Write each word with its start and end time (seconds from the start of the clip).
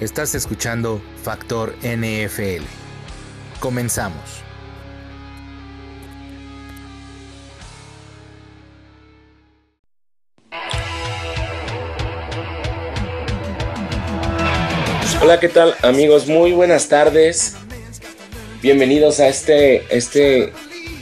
Estás 0.00 0.36
escuchando 0.36 1.02
Factor 1.24 1.74
NFL. 1.82 2.62
Comenzamos. 3.58 4.22
Hola, 15.20 15.40
¿qué 15.40 15.48
tal 15.48 15.74
amigos? 15.82 16.28
Muy 16.28 16.52
buenas 16.52 16.88
tardes. 16.88 17.56
Bienvenidos 18.62 19.18
a 19.18 19.26
este, 19.26 19.82
este 19.90 20.52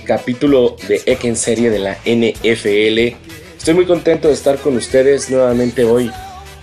capítulo 0.06 0.78
de 0.88 1.02
Ek 1.04 1.22
en 1.26 1.36
serie 1.36 1.68
de 1.68 1.80
la 1.80 1.98
NFL. 2.06 3.14
Estoy 3.58 3.74
muy 3.74 3.84
contento 3.84 4.28
de 4.28 4.34
estar 4.34 4.56
con 4.56 4.74
ustedes 4.74 5.28
nuevamente 5.28 5.84
hoy 5.84 6.10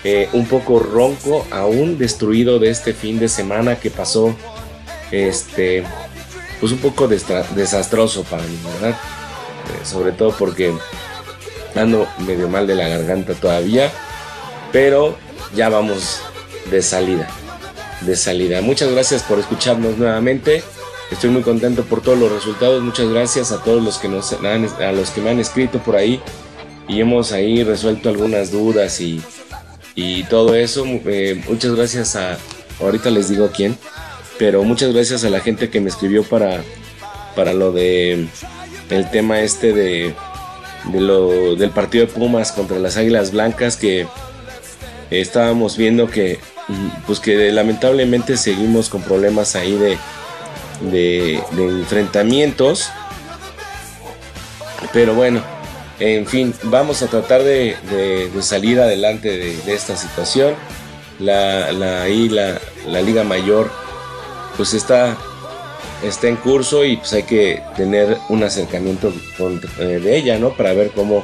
eh, 0.03 0.29
un 0.33 0.45
poco 0.45 0.79
ronco, 0.79 1.45
aún 1.51 1.97
destruido 1.97 2.59
de 2.59 2.69
este 2.69 2.93
fin 2.93 3.19
de 3.19 3.29
semana 3.29 3.79
que 3.79 3.89
pasó, 3.89 4.35
este, 5.11 5.83
pues 6.59 6.71
un 6.71 6.79
poco 6.79 7.07
desastroso 7.07 8.23
para 8.23 8.43
mí, 8.43 8.57
¿verdad? 8.73 8.91
Eh, 8.91 9.85
sobre 9.85 10.11
todo 10.11 10.35
porque 10.37 10.73
ando 11.75 12.07
medio 12.25 12.49
mal 12.49 12.67
de 12.67 12.75
la 12.75 12.87
garganta 12.87 13.33
todavía, 13.33 13.91
pero 14.71 15.15
ya 15.55 15.69
vamos 15.69 16.21
de 16.69 16.81
salida, 16.81 17.27
de 18.01 18.15
salida. 18.15 18.61
Muchas 18.61 18.91
gracias 18.91 19.23
por 19.23 19.39
escucharnos 19.39 19.97
nuevamente. 19.97 20.63
Estoy 21.11 21.29
muy 21.29 21.43
contento 21.43 21.83
por 21.83 22.01
todos 22.01 22.17
los 22.17 22.31
resultados. 22.31 22.81
Muchas 22.81 23.07
gracias 23.07 23.51
a 23.51 23.63
todos 23.63 23.83
los 23.83 23.97
que 23.99 24.07
nos 24.07 24.33
a 24.33 24.91
los 24.91 25.11
que 25.11 25.21
me 25.21 25.29
han 25.29 25.39
escrito 25.39 25.79
por 25.79 25.95
ahí 25.95 26.21
y 26.87 26.99
hemos 26.99 27.31
ahí 27.31 27.63
resuelto 27.63 28.09
algunas 28.09 28.51
dudas 28.51 28.99
y 28.99 29.21
y 29.95 30.23
todo 30.25 30.55
eso. 30.55 30.85
Eh, 30.85 31.41
muchas 31.47 31.75
gracias 31.75 32.15
a, 32.15 32.37
ahorita 32.79 33.09
les 33.09 33.29
digo 33.29 33.49
quién, 33.53 33.77
pero 34.37 34.63
muchas 34.63 34.93
gracias 34.93 35.23
a 35.23 35.29
la 35.29 35.39
gente 35.39 35.69
que 35.69 35.81
me 35.81 35.89
escribió 35.89 36.23
para, 36.23 36.63
para 37.35 37.53
lo 37.53 37.71
de 37.71 38.27
el 38.89 39.09
tema 39.09 39.41
este 39.41 39.73
de, 39.73 40.13
de 40.91 41.01
lo, 41.01 41.55
del 41.55 41.69
partido 41.69 42.05
de 42.05 42.11
Pumas 42.11 42.51
contra 42.51 42.79
las 42.79 42.97
Águilas 42.97 43.31
Blancas 43.31 43.77
que 43.77 44.07
estábamos 45.09 45.77
viendo 45.77 46.09
que 46.09 46.39
pues 47.05 47.19
que 47.19 47.51
lamentablemente 47.51 48.37
seguimos 48.37 48.89
con 48.89 49.01
problemas 49.01 49.55
ahí 49.55 49.73
de, 49.73 49.97
de, 50.91 51.41
de 51.51 51.63
enfrentamientos 51.63 52.89
pero 54.93 55.13
bueno 55.13 55.43
en 55.99 56.25
fin, 56.25 56.53
vamos 56.63 57.01
a 57.01 57.07
tratar 57.07 57.43
de, 57.43 57.75
salir 58.41 58.79
adelante 58.79 59.29
de, 59.37 59.73
esta 59.73 59.95
situación. 59.95 60.55
La, 61.19 61.71
la, 61.71 62.07
la, 62.07 63.01
Liga 63.01 63.23
Mayor 63.23 63.71
pues 64.57 64.73
está, 64.73 65.15
está 66.03 66.27
en 66.27 66.35
curso 66.37 66.83
y 66.83 66.97
pues 66.97 67.13
hay 67.13 67.23
que 67.23 67.61
tener 67.77 68.17
un 68.29 68.43
acercamiento 68.43 69.13
eh, 69.79 69.83
de 70.03 70.17
ella, 70.17 70.39
¿no? 70.39 70.53
Para 70.53 70.73
ver 70.73 70.89
cómo 70.89 71.23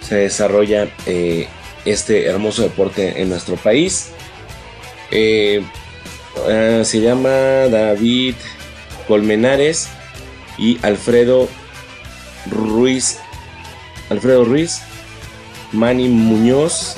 se 0.00 0.16
desarrolla 0.16 0.88
eh, 1.06 1.46
este 1.84 2.26
hermoso 2.26 2.62
deporte 2.62 3.22
en 3.22 3.28
nuestro 3.28 3.56
país. 3.56 4.10
Eh, 5.12 5.62
se 6.82 7.00
llama 7.00 7.30
David 7.30 8.34
Colmenares 9.06 9.88
y 10.58 10.78
Alfredo 10.82 11.48
Ruiz 12.50 13.18
Alfredo 14.10 14.44
Ruiz, 14.44 14.80
Manny 15.72 16.08
Muñoz 16.08 16.96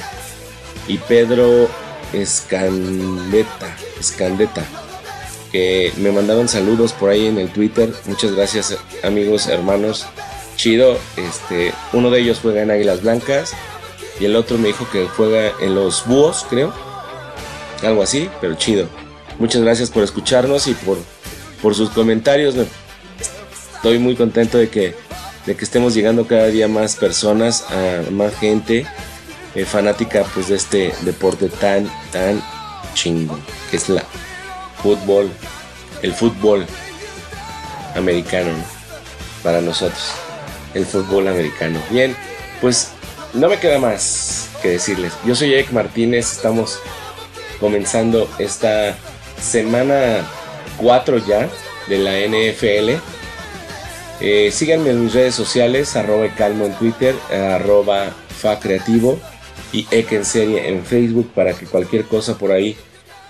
y 0.89 0.99
Pedro 0.99 1.69
Escandeta, 2.13 3.77
Escandeta, 4.01 4.65
que 5.53 5.93
me 5.99 6.11
mandaron 6.11 6.49
saludos 6.49 6.93
por 6.93 7.11
ahí 7.11 7.27
en 7.27 7.39
el 7.39 7.51
Twitter. 7.51 7.93
Muchas 8.07 8.35
gracias 8.35 8.77
amigos, 9.05 9.47
hermanos. 9.47 10.07
Chido, 10.57 10.99
este, 11.17 11.73
uno 11.93 12.11
de 12.11 12.21
ellos 12.21 12.41
juega 12.43 12.63
en 12.63 12.71
Águilas 12.71 13.03
Blancas 13.03 13.53
y 14.19 14.25
el 14.25 14.37
otro 14.37 14.59
me 14.59 14.69
dijo 14.69 14.89
que 14.91 15.07
juega 15.07 15.53
en 15.61 15.75
los 15.75 16.07
Búhos, 16.07 16.47
creo. 16.49 16.73
Algo 17.83 18.03
así, 18.03 18.31
pero 18.41 18.55
chido. 18.55 18.89
Muchas 19.39 19.63
gracias 19.63 19.91
por 19.91 20.03
escucharnos 20.03 20.67
y 20.67 20.75
por, 20.75 20.99
por 21.61 21.75
sus 21.75 21.91
comentarios. 21.91 22.55
Estoy 23.77 23.99
muy 23.99 24.15
contento 24.15 24.59
de 24.59 24.69
que 24.69 24.95
de 25.47 25.57
que 25.57 25.65
estemos 25.65 25.95
llegando 25.95 26.27
cada 26.27 26.47
día 26.47 26.69
más 26.69 26.97
personas, 26.97 27.65
a 27.71 28.11
más 28.11 28.35
gente 28.37 28.87
eh, 29.55 29.65
fanática 29.65 30.25
pues 30.35 30.49
de 30.49 30.57
este 30.57 30.95
deporte 31.03 31.49
tan, 31.49 31.91
tan 32.11 32.43
chingo, 32.95 33.39
que 33.71 33.77
es 33.77 33.89
la 33.89 34.05
fútbol, 34.83 35.31
el 36.03 36.13
fútbol 36.13 36.67
americano, 37.95 38.51
para 39.43 39.61
nosotros, 39.61 40.13
el 40.75 40.87
fútbol 40.87 41.29
americano. 41.29 41.81
Bien, 41.91 42.17
pues 42.61 42.91
no 43.35 43.49
me 43.49 43.59
queda 43.59 43.79
más 43.79 44.49
que 44.63 44.71
decirles. 44.71 45.13
Yo 45.27 45.35
soy 45.35 45.55
Eric 45.55 45.71
Martínez, 45.73 46.33
estamos 46.33 46.79
comenzando 47.59 48.29
esta 48.39 48.97
semana 49.41 50.27
4 50.79 51.19
ya 51.19 51.49
de 51.89 51.99
la 51.99 52.13
NFL 52.19 53.03
eh, 54.25 54.53
síganme 54.53 54.91
en 54.91 55.03
mis 55.03 55.15
redes 55.15 55.35
sociales, 55.35 55.97
arroba 55.97 56.33
calmo 56.37 56.65
en 56.65 56.75
Twitter, 56.75 57.13
arroba 57.29 58.15
fa 58.29 58.61
creativo 58.61 59.19
y 59.73 59.85
ek 59.91 60.13
en 60.13 60.25
serie 60.25 60.69
en 60.69 60.85
Facebook 60.85 61.33
para 61.35 61.55
que 61.55 61.67
cualquier 61.67 62.05
cosa 62.05 62.39
por 62.39 62.53
ahí 62.53 62.77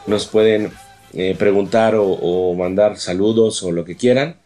nos 0.06 0.26
pueden 0.26 0.70
eh, 1.14 1.34
preguntar 1.38 1.94
o, 1.96 2.52
mandar 2.52 2.98
saludos 2.98 3.62
o 3.62 3.72
lo 3.72 3.86
que 3.86 3.96
quieran. 3.96 4.36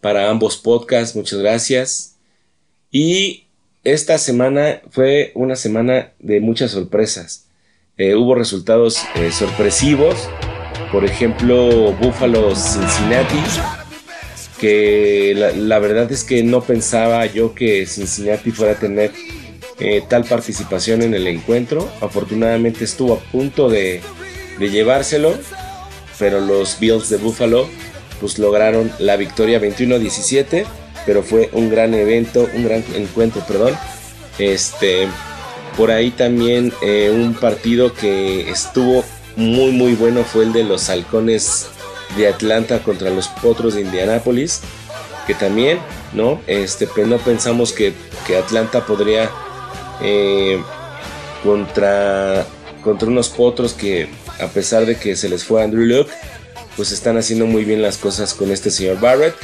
Para 0.00 0.30
ambos 0.30 0.56
podcasts, 0.56 1.14
muchas 1.14 1.40
gracias. 1.40 2.16
Y 2.90 3.44
esta 3.84 4.16
semana 4.16 4.80
fue 4.90 5.32
una 5.34 5.54
semana 5.54 6.12
de 6.18 6.40
muchas 6.40 6.70
sorpresas. 6.70 7.44
Eh, 7.98 8.14
hubo 8.14 8.34
resultados 8.34 9.02
sorpresivos. 9.32 10.16
Por 10.90 11.04
ejemplo, 11.04 11.92
Buffalo 11.92 12.56
Cincinnati 12.56 13.36
que 14.60 15.32
la, 15.56 15.78
verdad 15.78 16.12
es 16.12 16.22
que 16.22 16.42
no 16.42 16.60
pensaba 16.60 17.24
yo 17.24 17.54
que 17.54 17.86
Cincinnati 17.86 18.50
fuera 18.50 18.72
a 18.72 18.78
tener 18.78 19.10
eh, 19.78 20.02
tal 20.06 20.24
participación 20.24 21.00
en 21.00 21.14
el 21.14 21.26
encuentro. 21.26 21.90
Afortunadamente 22.02 22.84
estuvo 22.84 23.14
a 23.14 23.18
punto 23.18 23.70
de, 23.70 24.02
llevárselo, 24.58 25.32
pero 26.18 26.40
los 26.40 26.78
Bills 26.78 27.08
de 27.08 27.16
Buffalo 27.16 27.66
pues 28.20 28.38
lograron 28.38 28.92
la 28.98 29.16
victoria 29.16 29.58
21-17, 29.58 30.66
pero 31.06 31.22
fue 31.22 31.48
un 31.54 31.70
gran 31.70 31.94
evento, 31.94 32.46
un 32.54 32.64
gran 32.64 32.84
encuentro, 32.94 33.42
perdón. 33.48 33.74
Este, 34.38 35.08
por 35.78 35.90
ahí 35.90 36.10
también 36.10 36.70
eh, 36.82 37.10
un 37.10 37.32
partido 37.32 37.94
que 37.94 38.50
estuvo 38.50 39.02
muy 39.36 39.70
muy 39.70 39.94
bueno 39.94 40.22
fue 40.24 40.44
el 40.44 40.52
de 40.52 40.64
los 40.64 40.90
halcones 40.90 41.68
de 42.16 42.28
Atlanta 42.28 42.82
contra 42.82 43.10
los 43.10 43.28
Potros 43.28 43.74
de 43.74 43.82
Indianápolis, 43.82 44.60
que 45.26 45.34
también, 45.34 45.78
¿no? 46.12 46.40
Este, 46.46 46.86
pues 46.86 47.06
no 47.06 47.18
pensamos 47.18 47.72
que, 47.72 47.94
Atlanta 48.38 48.86
podría 48.86 49.28
eh, 50.00 50.62
contra, 51.42 52.46
contra 52.84 53.08
unos 53.08 53.28
Potros 53.28 53.72
que 53.72 54.08
a 54.40 54.46
pesar 54.46 54.86
de 54.86 54.96
que 54.96 55.16
se 55.16 55.28
les 55.28 55.44
fue 55.44 55.62
Andrew 55.62 55.84
Luke, 55.84 56.10
pues 56.76 56.92
están 56.92 57.18
haciendo 57.18 57.46
muy 57.46 57.64
bien 57.64 57.82
las 57.82 57.98
cosas 57.98 58.34
con 58.34 58.50
este 58.50 58.70
señor 58.70 59.00
Barrett. 59.00 59.34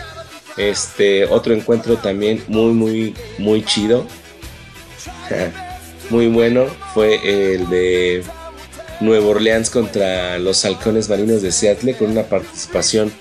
Este 0.56 1.26
otro 1.26 1.52
encuentro 1.52 1.96
también 1.96 2.42
muy 2.48 2.72
muy 2.72 3.14
muy 3.38 3.64
chido. 3.64 4.06
muy 6.10 6.28
bueno 6.28 6.66
fue 6.94 7.20
el 7.52 7.68
de 7.68 8.24
Nueva 9.00 9.26
Orleans 9.26 9.70
contra 9.70 10.38
los 10.38 10.64
halcones 10.64 11.08
marinos 11.08 11.42
de 11.42 11.52
Seattle 11.52 11.94
con 11.94 12.10
una 12.10 12.22
participación 12.22 13.12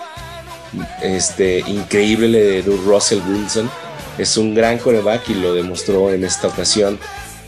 este, 1.01 1.59
increíble 1.67 2.39
de 2.39 2.61
Russell 2.85 3.19
Wilson. 3.27 3.69
Es 4.17 4.37
un 4.37 4.55
gran 4.55 4.77
coreback 4.77 5.29
y 5.29 5.35
lo 5.35 5.53
demostró 5.53 6.11
en 6.11 6.23
esta 6.23 6.47
ocasión. 6.47 6.97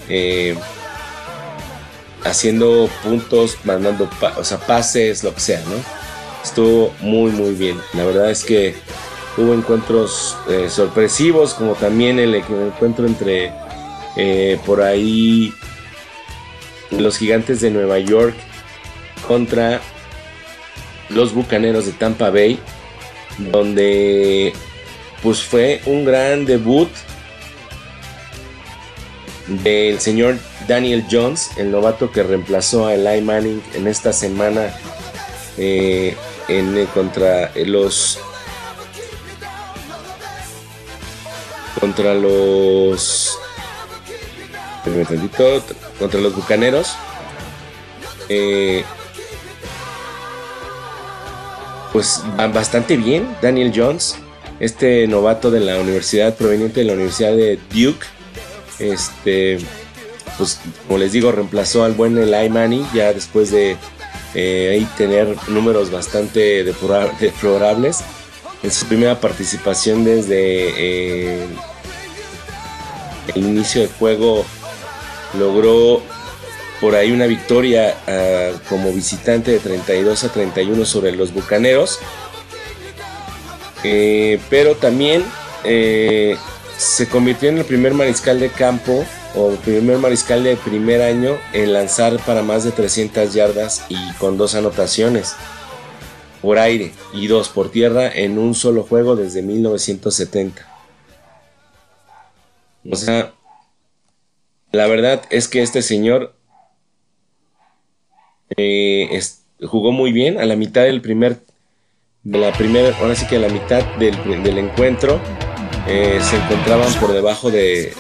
Eh, 0.10 0.56
haciendo 2.24 2.90
puntos, 3.04 3.58
mandando 3.64 4.10
pases, 4.68 5.24
lo 5.24 5.34
que 5.34 5.40
sea, 5.40 5.62
¿no? 5.62 5.76
Estuvo 6.44 6.94
muy, 7.02 7.32
muy 7.32 7.54
bien. 7.54 7.80
La 7.94 8.04
verdad 8.04 8.30
es 8.30 8.44
que 8.44 8.76
hubo 9.38 9.54
encuentros 9.54 10.36
eh, 10.50 10.70
sorpresivos, 10.70 11.54
como 11.54 11.74
también 11.74 12.20
el, 12.20 12.36
encuentro 12.36 13.06
entre 13.06 13.52
eh, 14.16 14.60
por 14.66 14.82
ahí 14.82 15.54
los 16.92 17.18
gigantes 17.18 17.62
de 17.62 17.72
Nueva 17.72 18.00
York 18.00 18.36
contra 19.28 19.82
los 21.10 21.34
bucaneros 21.34 21.86
de 21.86 21.92
Tampa 21.94 22.30
Bay, 22.30 22.60
donde 23.38 24.54
pues 25.22 25.42
fue 25.42 25.82
un 25.86 26.06
gran 26.06 26.46
debut 26.46 26.90
del 29.48 30.00
señor 30.00 30.38
Daniel 30.68 31.06
Jones, 31.10 31.52
el 31.58 31.72
novato 31.72 32.12
que 32.12 32.24
reemplazó 32.24 32.88
a 32.88 32.94
Eli 32.94 33.22
Manning 33.22 33.62
en 33.74 33.88
esta 33.88 34.12
semana 34.12 34.74
eh, 35.58 36.16
en, 36.48 36.86
contra 36.88 37.52
los 37.56 38.20
contra 41.80 42.14
los 42.14 43.38
contra 46.00 46.20
los 46.20 46.36
bucaneros 46.36 46.96
eh, 48.30 48.84
pues 51.94 52.22
bastante 52.54 52.98
bien. 52.98 53.36
Daniel 53.42 53.72
Jones 53.76 54.18
este 54.60 55.08
novato 55.08 55.52
de 55.52 55.60
la 55.60 55.80
universidad 55.80 56.36
proveniente 56.36 56.80
de 56.80 56.86
la 56.88 56.94
universidad 56.94 57.36
de 57.36 57.60
Duke 57.72 58.06
este 58.80 59.60
pues 60.38 60.60
como 60.88 61.00
les 61.00 61.12
digo 61.12 61.32
reemplazó 61.32 61.84
al 61.84 61.94
buen 61.94 62.18
Eli 62.18 62.50
Manning 62.50 62.86
ya 62.94 63.14
después 63.14 63.52
de 63.52 63.78
eh, 64.34 64.70
ahí 64.74 64.88
tener 64.98 65.36
números 65.48 65.92
bastante 65.92 66.64
deplorables 66.64 68.00
en 68.64 68.72
su 68.72 68.86
primera 68.88 69.20
participación 69.20 70.04
desde 70.04 70.36
eh, 70.38 71.48
el 73.36 73.46
inicio 73.46 73.82
del 73.82 73.92
juego 73.92 74.46
logró 75.38 76.02
por 76.80 76.96
ahí 76.96 77.12
una 77.12 77.26
victoria 77.26 77.96
ah, 78.08 78.52
como 78.70 78.92
visitante 78.92 79.52
de 79.52 79.60
32 79.60 80.24
a 80.24 80.30
31 80.30 80.86
sobre 80.86 81.12
los 81.12 81.34
Bucaneros. 81.34 82.00
Eh, 83.84 84.40
pero 84.50 84.76
también 84.76 85.24
eh, 85.64 86.36
se 86.78 87.08
convirtió 87.08 87.50
en 87.50 87.60
el 87.60 87.66
primer 87.66 87.94
mariscal 87.94 88.40
de 88.40 88.50
campo 88.50 89.06
o 89.36 89.52
primer 89.52 89.98
mariscal 89.98 90.44
de 90.44 90.56
primer 90.56 91.02
año 91.02 91.38
en 91.54 91.74
lanzar 91.74 92.18
para 92.26 92.42
más 92.42 92.64
de 92.64 92.72
300 92.72 93.34
yardas 93.34 93.86
y 93.90 94.14
con 94.14 94.38
dos 94.38 94.56
anotaciones 94.56 95.36
por 96.42 96.60
aire 96.60 96.92
y 97.14 97.28
dos 97.28 97.50
por 97.50 97.72
tierra 97.72 98.10
en 98.10 98.38
un 98.38 98.56
solo 98.56 98.84
juego 98.84 99.16
desde 99.16 99.42
1970. 99.42 100.66
O 102.90 102.96
sea, 102.96 103.34
la 104.72 104.88
verdad 104.88 105.22
es 105.30 105.48
que 105.48 105.62
este 105.62 105.82
señor 105.82 106.36
eh, 108.56 109.20
jugó 109.62 109.92
muy 109.92 110.12
bien 110.12 110.40
a 110.40 110.46
la 110.46 110.56
mitad 110.56 110.84
del 110.84 111.02
primer, 111.02 111.38
de 112.24 112.38
la 112.38 112.52
primera, 112.54 112.96
ahora 112.98 113.16
sí 113.16 113.26
que 113.28 113.38
a 113.38 113.40
la 113.40 113.50
mitad 113.50 113.84
del, 113.98 114.58
encuentro 114.58 115.20
eh, 115.88 116.20
se 116.22 116.36
encontraban 116.38 116.94
por 116.96 117.14
debajo 117.14 117.50
de, 117.50 117.94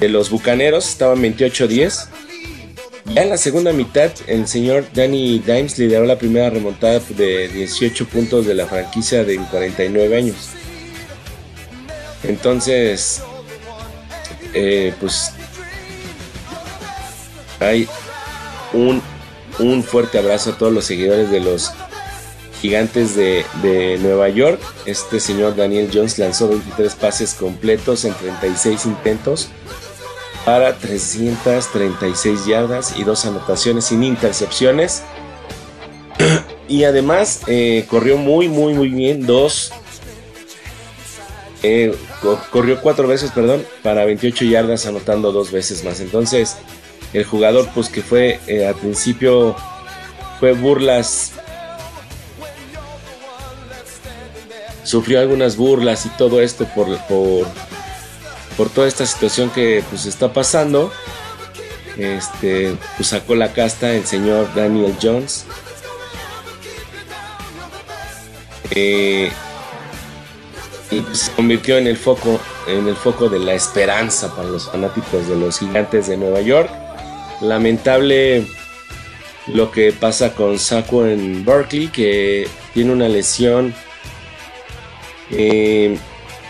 de, 0.00 0.08
los 0.08 0.30
bucaneros, 0.30 0.88
estaban 0.88 1.22
28-10. 1.22 2.08
Ya 3.14 3.22
en 3.22 3.30
la 3.30 3.36
segunda 3.38 3.72
mitad, 3.72 4.10
el 4.26 4.46
señor 4.46 4.86
Danny 4.94 5.38
Dimes 5.38 5.78
lideró 5.78 6.04
la 6.04 6.18
primera 6.18 6.50
remontada 6.50 7.00
de 7.00 7.48
18 7.48 8.06
puntos 8.08 8.46
de 8.46 8.54
la 8.54 8.66
franquicia 8.66 9.24
de 9.24 9.36
49 9.36 10.16
años. 10.16 10.50
Entonces, 12.22 13.22
eh, 14.54 14.94
pues 15.00 15.32
hay 17.60 17.88
un, 18.72 19.02
un, 19.58 19.82
fuerte 19.82 20.18
abrazo 20.18 20.50
a 20.50 20.58
todos 20.58 20.72
los 20.72 20.84
seguidores 20.84 21.30
de 21.30 21.40
los 21.40 21.72
gigantes 22.60 23.14
de, 23.14 23.98
Nueva 24.00 24.28
York. 24.28 24.60
Este 24.86 25.20
señor 25.20 25.56
Daniel 25.56 25.90
Jones 25.92 26.18
lanzó 26.18 26.48
23 26.48 26.94
pases 26.94 27.34
completos 27.34 28.04
en 28.04 28.14
36 28.14 28.86
intentos 28.86 29.48
para 30.44 30.76
336 30.76 32.46
yardas 32.46 32.94
y 32.96 33.04
dos 33.04 33.26
anotaciones 33.26 33.86
sin 33.86 34.02
intercepciones. 34.02 35.02
y 36.68 36.84
además 36.84 37.42
eh, 37.48 37.86
corrió 37.88 38.16
muy, 38.16 38.48
muy, 38.48 38.74
muy 38.74 38.88
bien. 38.88 39.26
Dos 39.26 39.72
eh, 41.66 41.96
corrió 42.50 42.78
cuatro 42.82 43.08
veces, 43.08 43.30
perdón, 43.30 43.64
para 43.82 44.04
28 44.04 44.44
yardas, 44.44 44.84
anotando 44.84 45.32
dos 45.32 45.50
veces 45.50 45.82
más. 45.82 45.98
Entonces, 46.00 46.58
el 47.14 47.24
jugador, 47.24 47.66
pues 47.74 47.88
que 47.88 48.02
fue 48.02 48.38
eh, 48.46 48.66
al 48.66 48.74
principio, 48.74 49.56
fue 50.40 50.52
burlas. 50.52 51.32
Sufrió 54.82 55.20
algunas 55.20 55.56
burlas 55.56 56.04
y 56.04 56.10
todo 56.10 56.42
esto 56.42 56.66
por, 56.74 56.98
por, 57.06 57.46
por 58.58 58.68
toda 58.68 58.86
esta 58.86 59.06
situación 59.06 59.48
que 59.48 59.82
pues 59.88 60.04
está 60.04 60.34
pasando. 60.34 60.92
Este, 61.96 62.76
pues 62.98 63.08
sacó 63.08 63.36
la 63.36 63.54
casta 63.54 63.94
el 63.94 64.04
señor 64.04 64.54
Daniel 64.54 64.94
Jones. 65.00 65.46
Eh, 68.70 69.30
se 71.12 71.32
convirtió 71.32 71.78
en 71.78 71.86
el 71.86 71.96
foco 71.96 72.40
en 72.66 72.88
el 72.88 72.96
foco 72.96 73.28
de 73.28 73.38
la 73.38 73.54
esperanza 73.54 74.34
para 74.34 74.48
los 74.48 74.70
fanáticos 74.70 75.28
de 75.28 75.36
los 75.36 75.58
gigantes 75.58 76.06
de 76.08 76.16
Nueva 76.16 76.40
York. 76.40 76.70
Lamentable 77.40 78.46
lo 79.48 79.70
que 79.70 79.92
pasa 79.92 80.34
con 80.34 80.58
Saco 80.58 81.06
en 81.06 81.44
Berkeley, 81.44 81.88
que 81.88 82.48
tiene 82.72 82.92
una 82.92 83.08
lesión 83.08 83.74
eh, 85.30 85.98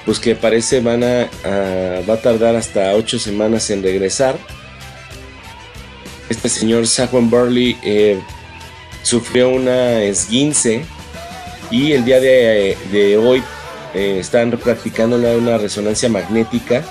pues 0.04 0.18
que 0.18 0.34
parece 0.34 0.80
van 0.80 1.02
a, 1.02 1.28
va 2.08 2.14
a 2.14 2.20
tardar 2.20 2.54
hasta 2.56 2.94
8 2.94 3.18
semanas 3.18 3.70
en 3.70 3.82
regresar. 3.82 4.36
Este 6.28 6.48
señor 6.48 6.86
Saquon 6.86 7.28
Burley 7.28 7.76
eh, 7.82 8.18
sufrió 9.02 9.50
una 9.50 10.02
esguince 10.02 10.84
y 11.70 11.92
el 11.92 12.04
día 12.04 12.20
de 12.20 13.18
hoy 13.22 13.42
eh, 13.94 14.18
están 14.18 14.50
practicando 14.50 15.16
una, 15.16 15.58
resonancia 15.58 16.08
magnética, 16.08 16.82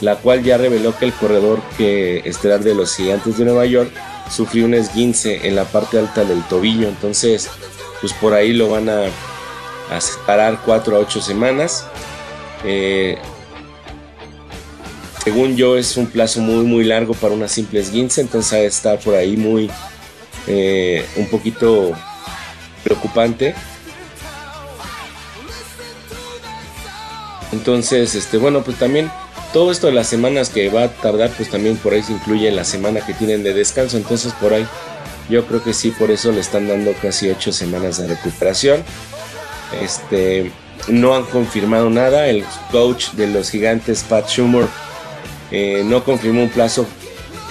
la 0.00 0.16
cual 0.16 0.42
ya 0.42 0.58
reveló 0.58 0.96
que 0.96 1.04
el 1.04 1.12
corredor 1.12 1.60
que 1.76 2.18
estelar 2.24 2.60
de 2.60 2.74
los 2.74 2.94
gigantes 2.96 3.38
de 3.38 3.44
Nueva 3.44 3.66
York 3.66 3.90
sufrió 4.30 4.64
un 4.64 4.74
esguince 4.74 5.46
en 5.46 5.56
la 5.56 5.64
parte 5.64 5.98
alta 5.98 6.24
del 6.24 6.42
tobillo, 6.44 6.88
entonces 6.88 7.48
pues 8.00 8.12
por 8.12 8.34
ahí 8.34 8.52
lo 8.52 8.70
van 8.70 8.88
a, 8.88 9.10
separar 10.00 10.60
4 10.64 10.96
a 10.96 10.98
8 11.00 11.20
semanas. 11.20 11.86
Eh, 12.64 13.16
según 15.24 15.56
yo 15.56 15.76
es 15.76 15.96
un 15.96 16.06
plazo 16.06 16.40
muy 16.40 16.64
muy 16.64 16.84
largo 16.84 17.14
para 17.14 17.34
una 17.34 17.48
simple 17.48 17.80
esguince, 17.80 18.20
entonces 18.20 18.64
está 18.64 18.98
por 18.98 19.14
ahí 19.14 19.36
muy 19.36 19.70
eh, 20.46 21.04
un 21.16 21.28
poquito 21.28 21.92
preocupante. 22.82 23.54
Entonces, 27.52 28.14
este, 28.14 28.36
bueno, 28.36 28.62
pues 28.62 28.78
también 28.78 29.10
todo 29.52 29.70
esto 29.70 29.86
de 29.86 29.94
las 29.94 30.06
semanas 30.06 30.50
que 30.50 30.68
va 30.68 30.84
a 30.84 30.88
tardar, 30.88 31.30
pues 31.30 31.50
también 31.50 31.76
por 31.76 31.94
ahí 31.94 32.02
se 32.02 32.12
incluye 32.12 32.50
la 32.50 32.64
semana 32.64 33.04
que 33.04 33.14
tienen 33.14 33.42
de 33.42 33.54
descanso. 33.54 33.96
Entonces, 33.96 34.32
por 34.34 34.52
ahí 34.52 34.66
yo 35.28 35.46
creo 35.46 35.62
que 35.62 35.72
sí, 35.72 35.90
por 35.90 36.10
eso 36.10 36.32
le 36.32 36.40
están 36.40 36.68
dando 36.68 36.92
casi 37.00 37.28
ocho 37.28 37.52
semanas 37.52 37.98
de 37.98 38.08
recuperación. 38.08 38.82
Este, 39.82 40.52
no 40.88 41.14
han 41.14 41.24
confirmado 41.24 41.90
nada. 41.90 42.28
El 42.28 42.44
coach 42.70 43.12
de 43.12 43.26
los 43.28 43.50
gigantes, 43.50 44.04
Pat 44.08 44.28
Schumer, 44.28 44.66
eh, 45.50 45.82
no 45.84 46.04
confirmó 46.04 46.42
un 46.42 46.50
plazo 46.50 46.86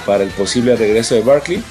para 0.06 0.24
el 0.24 0.30
posible 0.30 0.76
regreso 0.76 1.16
de 1.16 1.22
Barkley. 1.22 1.64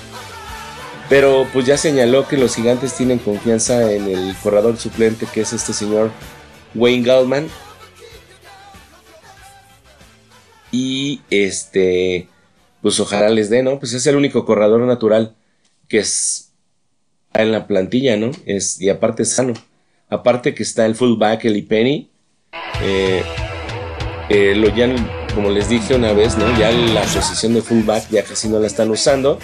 Pero 1.09 1.47
pues 1.53 1.67
ya 1.67 1.77
señaló 1.77 2.27
que 2.27 2.37
los 2.37 2.57
gigantes 2.57 2.95
tienen 2.95 3.19
confianza 3.19 3.93
en 3.93 4.09
el 4.09 4.35
corredor 4.43 4.77
suplente 4.77 5.27
que 5.33 5.43
es 5.43 5.53
este 5.53 5.73
señor 5.73 6.11
Wayne 6.75 7.07
Gallman 7.07 7.49
y 10.73 11.21
este, 11.31 12.29
pues 12.83 12.99
ojalá 13.01 13.29
les 13.29 13.51
dé, 13.51 13.63
¿no? 13.63 13.79
Pues 13.79 13.93
es 13.93 14.07
el 14.07 14.17
único 14.17 14.45
corredor 14.45 14.81
natural 14.81 15.35
que 15.89 15.99
es 15.99 16.53
en 17.35 17.53
la 17.53 17.67
plantilla, 17.67 18.17
¿no? 18.17 18.31
Es, 18.47 18.81
y 18.81 18.89
aparte 18.89 19.23
es 19.23 19.33
sano. 19.33 19.55
Aparte 20.09 20.55
que 20.55 20.63
está 20.63 20.87
el 20.87 20.95
fullback, 20.95 21.45
el 21.45 21.65
Penny. 21.67 22.11
Eh, 22.83 23.23
eh, 24.29 24.55
lo 24.55 24.75
ya, 24.75 24.89
como 25.35 25.51
les 25.51 25.69
dije 25.69 25.95
una 25.95 26.13
vez, 26.13 26.37
¿no? 26.37 26.59
Ya 26.59 26.71
la 26.71 27.03
posición 27.03 27.55
de 27.55 27.63
fullback 27.63 28.09
ya 28.11 28.23
casi 28.23 28.49
no 28.49 28.59
la 28.59 28.67
están 28.67 28.91
usando. 28.91 29.39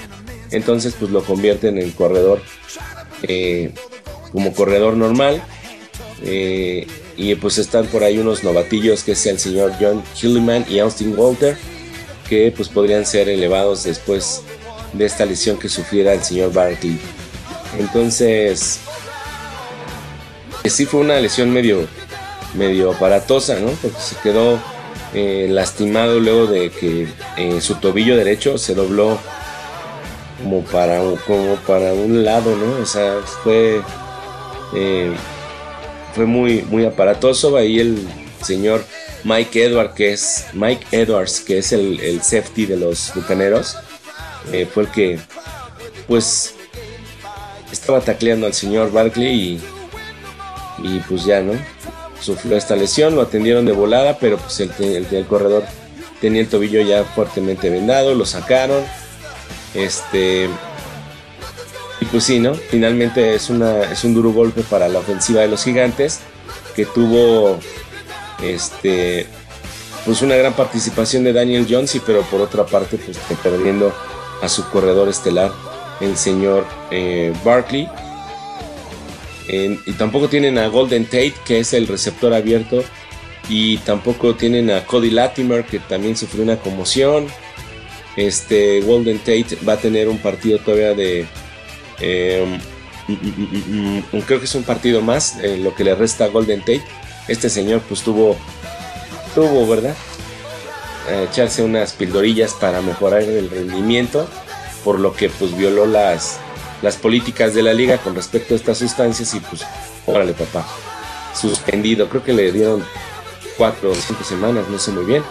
Entonces, 0.50 0.94
pues 0.98 1.10
lo 1.10 1.22
convierten 1.24 1.78
en 1.78 1.90
corredor 1.92 2.40
eh, 3.22 3.72
como 4.32 4.52
corredor 4.52 4.96
normal. 4.96 5.42
Eh, 6.22 6.86
y 7.16 7.34
pues 7.34 7.58
están 7.58 7.86
por 7.86 8.04
ahí 8.04 8.18
unos 8.18 8.42
novatillos 8.42 9.04
que 9.04 9.12
es 9.12 9.26
el 9.26 9.38
señor 9.38 9.72
John 9.80 10.02
Hilliman 10.20 10.64
y 10.68 10.78
Austin 10.78 11.14
Walter, 11.16 11.56
que 12.28 12.52
pues 12.56 12.68
podrían 12.68 13.04
ser 13.04 13.28
elevados 13.28 13.84
después 13.84 14.42
de 14.92 15.06
esta 15.06 15.24
lesión 15.24 15.58
que 15.58 15.68
sufriera 15.68 16.12
el 16.12 16.22
señor 16.22 16.52
Barkley. 16.52 16.98
Entonces, 17.78 18.80
sí 20.64 20.86
fue 20.86 21.00
una 21.00 21.18
lesión 21.20 21.50
medio, 21.50 21.86
medio 22.54 22.92
aparatosa, 22.92 23.58
¿no? 23.58 23.70
Porque 23.70 24.00
se 24.00 24.16
quedó 24.16 24.58
eh, 25.14 25.46
lastimado 25.50 26.20
luego 26.20 26.46
de 26.46 26.70
que 26.70 27.08
eh, 27.36 27.60
su 27.60 27.74
tobillo 27.76 28.16
derecho 28.16 28.58
se 28.58 28.74
dobló 28.74 29.18
como 30.42 30.62
para, 30.64 30.98
como 31.26 31.56
para 31.66 31.92
un 31.92 32.24
lado, 32.24 32.56
¿no? 32.56 32.82
O 32.82 32.86
sea, 32.86 33.20
fue, 33.42 33.82
eh, 34.74 35.12
fue 36.14 36.26
muy, 36.26 36.62
muy 36.62 36.84
aparatoso. 36.84 37.56
Ahí 37.56 37.78
el 37.78 38.06
señor 38.42 38.84
Mike 39.24 39.64
Edwards, 39.64 39.94
que 39.94 40.12
es 40.12 40.46
Mike 40.52 40.86
Edwards, 40.92 41.40
que 41.40 41.58
es 41.58 41.72
el, 41.72 42.00
el 42.00 42.22
safety 42.22 42.66
de 42.66 42.76
los 42.76 43.12
bucaneros, 43.14 43.76
fue 44.72 44.82
el 44.84 44.90
que, 44.90 45.18
pues, 46.06 46.54
estaba 47.70 48.00
tacleando 48.00 48.46
al 48.46 48.54
señor 48.54 48.90
Barkley 48.92 49.60
y, 50.82 50.88
y 50.88 50.98
pues 51.08 51.24
ya, 51.24 51.40
¿no? 51.40 51.52
sufrió 52.22 52.56
esta 52.56 52.76
lesión, 52.76 53.16
lo 53.16 53.22
atendieron 53.22 53.66
de 53.66 53.72
volada, 53.72 54.18
pero 54.18 54.38
pues 54.38 54.60
el, 54.60 54.70
el, 54.80 55.26
corredor 55.26 55.64
tenía 56.20 56.40
el 56.40 56.48
tobillo 56.48 56.80
ya 56.80 57.04
fuertemente 57.04 57.68
vendado, 57.68 58.14
lo 58.14 58.24
sacaron. 58.24 58.82
Este. 59.74 60.48
Y 62.02 62.04
pues 62.06 62.24
sí, 62.24 62.40
¿no? 62.40 62.54
Finalmente 62.54 63.34
es, 63.34 63.48
una, 63.48 63.84
es 63.84 64.02
un 64.02 64.12
duro 64.12 64.32
golpe 64.32 64.62
para 64.62 64.88
la 64.88 64.98
ofensiva 64.98 65.42
de 65.42 65.46
los 65.46 65.62
gigantes, 65.62 66.18
que 66.74 66.84
tuvo 66.84 67.60
este 68.42 69.28
pues 70.04 70.20
una 70.20 70.34
gran 70.34 70.52
participación 70.54 71.22
de 71.22 71.32
Daniel 71.32 71.64
Jones, 71.70 71.96
pero 72.04 72.22
por 72.22 72.40
otra 72.40 72.66
parte, 72.66 72.98
pues 72.98 73.16
perdiendo 73.40 73.94
a 74.42 74.48
su 74.48 74.68
corredor 74.70 75.08
estelar, 75.08 75.52
el 76.00 76.16
señor 76.16 76.66
eh, 76.90 77.32
Barkley 77.44 77.88
y 79.48 79.92
tampoco 79.92 80.28
tienen 80.28 80.58
a 80.58 80.68
Golden 80.68 81.04
Tate, 81.04 81.34
que 81.44 81.60
es 81.60 81.72
el 81.74 81.86
receptor 81.86 82.32
abierto. 82.32 82.82
Y 83.48 83.78
tampoco 83.78 84.34
tienen 84.34 84.70
a 84.70 84.86
Cody 84.86 85.10
Latimer, 85.10 85.64
que 85.64 85.78
también 85.78 86.16
sufrió 86.16 86.44
una 86.44 86.56
conmoción. 86.56 87.26
Este 88.16 88.80
Golden 88.80 89.18
Tate 89.18 89.58
va 89.68 89.74
a 89.74 89.76
tener 89.78 90.08
un 90.08 90.18
partido 90.18 90.58
todavía 90.58 90.94
de. 90.94 91.26
Em, 92.02 92.58
mm, 93.08 93.12
mm, 93.12 94.02
mm, 94.12 94.20
creo 94.26 94.38
que 94.38 94.44
es 94.44 94.54
un 94.54 94.64
partido 94.64 95.00
más, 95.00 95.38
eh, 95.42 95.56
lo 95.56 95.74
que 95.74 95.84
le 95.84 95.94
resta 95.94 96.24
a 96.24 96.28
Golden 96.28 96.60
Tate. 96.60 96.84
Este 97.28 97.48
señor, 97.48 97.80
pues 97.88 98.02
tuvo. 98.02 98.36
Tuvo, 99.34 99.66
¿verdad? 99.66 99.96
echarse 101.28 101.64
unas 101.64 101.94
pildorillas 101.94 102.52
para 102.52 102.80
mejorar 102.80 103.22
el 103.22 103.50
rendimiento. 103.50 104.28
Por 104.84 105.00
lo 105.00 105.14
que, 105.14 105.30
pues, 105.30 105.56
violó 105.56 105.86
las 105.86 106.38
las 106.82 106.96
políticas 106.96 107.54
de 107.54 107.62
la 107.62 107.72
liga 107.72 107.98
con 107.98 108.14
respecto 108.14 108.54
a 108.54 108.56
estas 108.56 108.78
sustancias 108.78 109.32
y 109.34 109.40
pues, 109.40 109.62
órale 110.04 110.34
papá, 110.34 110.66
suspendido, 111.32 112.08
creo 112.08 112.24
que 112.24 112.32
le 112.32 112.52
dieron 112.52 112.84
cuatro 113.56 113.92
o 113.92 113.94
cinco 113.94 114.24
semanas, 114.24 114.68
no 114.68 114.78
sé 114.78 114.90
muy 114.90 115.04
bien, 115.04 115.22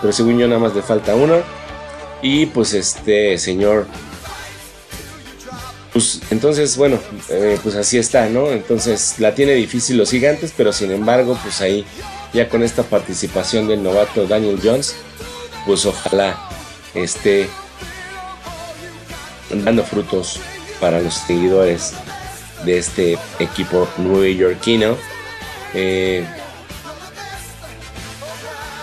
pero 0.00 0.12
según 0.12 0.38
yo 0.38 0.48
nada 0.48 0.60
más 0.60 0.74
le 0.74 0.82
falta 0.82 1.14
uno 1.14 1.36
y 2.22 2.46
pues 2.46 2.74
este 2.74 3.38
señor, 3.38 3.86
pues 5.96 6.20
entonces 6.28 6.76
bueno, 6.76 6.98
eh, 7.30 7.58
pues 7.62 7.74
así 7.74 7.96
está, 7.96 8.28
¿no? 8.28 8.50
Entonces 8.50 9.14
la 9.16 9.34
tiene 9.34 9.54
difícil 9.54 9.96
los 9.96 10.10
gigantes, 10.10 10.52
pero 10.54 10.70
sin 10.70 10.92
embargo 10.92 11.38
pues 11.42 11.62
ahí 11.62 11.86
ya 12.34 12.50
con 12.50 12.62
esta 12.62 12.82
participación 12.82 13.66
del 13.66 13.82
novato 13.82 14.26
Daniel 14.26 14.60
Jones, 14.62 14.94
pues 15.64 15.86
ojalá 15.86 16.50
esté 16.92 17.48
dando 19.64 19.84
frutos 19.84 20.38
para 20.80 21.00
los 21.00 21.14
seguidores 21.14 21.94
de 22.66 22.76
este 22.76 23.18
equipo 23.38 23.88
yorkino 24.36 24.98
eh, 25.72 26.26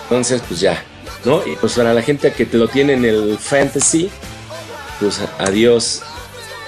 entonces, 0.02 0.42
pues 0.48 0.58
ya, 0.58 0.82
¿no? 1.24 1.46
Y 1.46 1.54
pues 1.54 1.74
para 1.74 1.94
la 1.94 2.02
gente 2.02 2.32
que 2.32 2.44
te 2.44 2.58
lo 2.58 2.66
tiene 2.66 2.94
en 2.94 3.04
el 3.04 3.38
fantasy, 3.38 4.10
pues 4.98 5.20
adiós, 5.38 6.02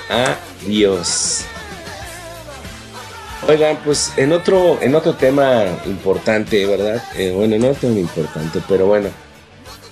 adiós. 0.08 1.44
Oigan, 3.48 3.78
pues 3.84 4.12
en 4.16 4.32
otro, 4.32 4.78
en 4.82 4.94
otro 4.94 5.14
tema 5.14 5.64
importante, 5.86 6.66
¿verdad? 6.66 7.02
Eh, 7.16 7.32
bueno, 7.34 7.56
no 7.58 7.72
tan 7.74 7.96
importante, 7.96 8.60
pero 8.68 8.86
bueno. 8.86 9.08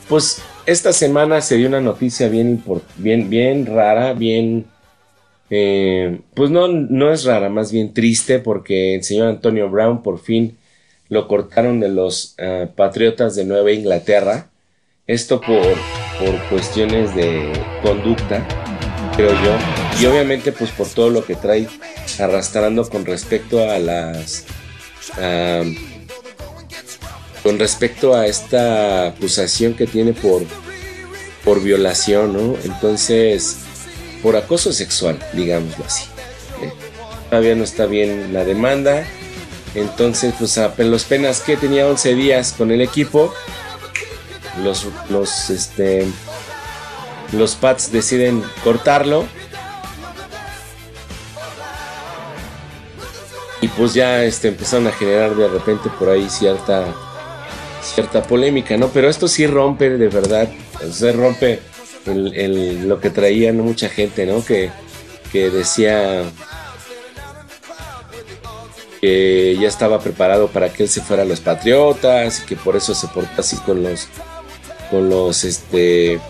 Pues 0.08 0.42
esta 0.66 0.92
semana 0.92 1.40
se 1.40 1.56
dio 1.56 1.68
una 1.68 1.80
noticia 1.80 2.28
bien, 2.28 2.62
bien, 2.96 3.30
bien 3.30 3.66
rara, 3.66 4.12
bien 4.12 4.66
eh, 5.50 6.20
pues 6.34 6.50
no, 6.50 6.68
no 6.68 7.12
es 7.12 7.24
rara, 7.24 7.48
más 7.48 7.70
bien 7.70 7.92
triste 7.92 8.38
porque 8.38 8.96
el 8.96 9.04
señor 9.04 9.28
Antonio 9.28 9.68
Brown 9.70 10.02
por 10.02 10.18
fin 10.18 10.56
lo 11.08 11.28
cortaron 11.28 11.80
de 11.80 11.90
los 11.90 12.34
ah, 12.38 12.66
Patriotas 12.74 13.36
de 13.36 13.44
Nueva 13.44 13.70
Inglaterra. 13.72 14.50
Esto 15.06 15.40
por, 15.40 15.76
por 16.18 16.48
cuestiones 16.48 17.14
de 17.14 17.52
conducta, 17.82 18.46
creo 19.16 19.32
yo. 19.42 19.56
Y 20.00 20.06
obviamente 20.06 20.52
pues 20.52 20.70
por 20.70 20.88
todo 20.88 21.10
lo 21.10 21.24
que 21.24 21.34
trae 21.34 21.68
arrastrando 22.18 22.88
con 22.88 23.04
respecto 23.04 23.70
a 23.70 23.78
las... 23.78 24.44
con 27.42 27.58
respecto 27.58 28.14
a 28.14 28.26
esta 28.26 29.08
acusación 29.08 29.74
que 29.74 29.86
tiene 29.86 30.12
por, 30.12 30.42
por 31.44 31.62
violación, 31.62 32.32
¿no? 32.32 32.56
Entonces 32.64 33.58
por 34.22 34.36
acoso 34.36 34.72
sexual, 34.72 35.18
digámoslo 35.34 35.84
así. 35.84 36.04
¿eh? 36.62 36.72
Todavía 37.28 37.54
no 37.54 37.64
está 37.64 37.84
bien 37.84 38.32
la 38.32 38.44
demanda. 38.44 39.04
Entonces, 39.74 40.32
pues 40.38 40.56
a 40.56 40.72
los 40.78 41.04
penas 41.04 41.40
que 41.40 41.56
tenía 41.58 41.86
11 41.86 42.14
días 42.14 42.54
con 42.56 42.70
el 42.70 42.80
equipo, 42.80 43.34
los, 44.62 44.86
los, 45.10 45.50
este, 45.50 46.06
los 47.32 47.54
Pats 47.56 47.92
deciden 47.92 48.42
cortarlo. 48.62 49.24
Y 53.60 53.68
pues 53.68 53.94
ya 53.94 54.24
este, 54.24 54.48
empezaron 54.48 54.86
a 54.86 54.92
generar 54.92 55.34
de 55.34 55.48
repente 55.48 55.88
por 55.98 56.10
ahí 56.10 56.28
cierta, 56.28 56.84
cierta 57.82 58.22
polémica, 58.22 58.76
¿no? 58.76 58.88
Pero 58.88 59.08
esto 59.08 59.26
sí 59.26 59.46
rompe 59.46 59.88
de 59.88 60.08
verdad, 60.08 60.48
se 60.90 61.12
rompe 61.12 61.60
lo 62.06 63.00
que 63.00 63.08
traían 63.08 63.56
mucha 63.58 63.88
gente, 63.88 64.26
¿no? 64.26 64.44
Que, 64.44 64.70
que 65.32 65.48
decía 65.48 66.24
que 69.00 69.56
ya 69.60 69.68
estaba 69.68 70.00
preparado 70.00 70.48
para 70.48 70.72
que 70.72 70.84
él 70.84 70.88
se 70.88 71.00
fuera 71.02 71.24
a 71.24 71.26
los 71.26 71.40
Patriotas 71.40 72.40
y 72.40 72.46
que 72.46 72.56
por 72.56 72.76
eso 72.76 72.94
se 72.94 73.06
portó 73.08 73.40
así 73.40 73.56
con 73.58 73.82
los 73.82 74.08
con 74.90 75.10
los 75.10 75.44
este 75.44 76.20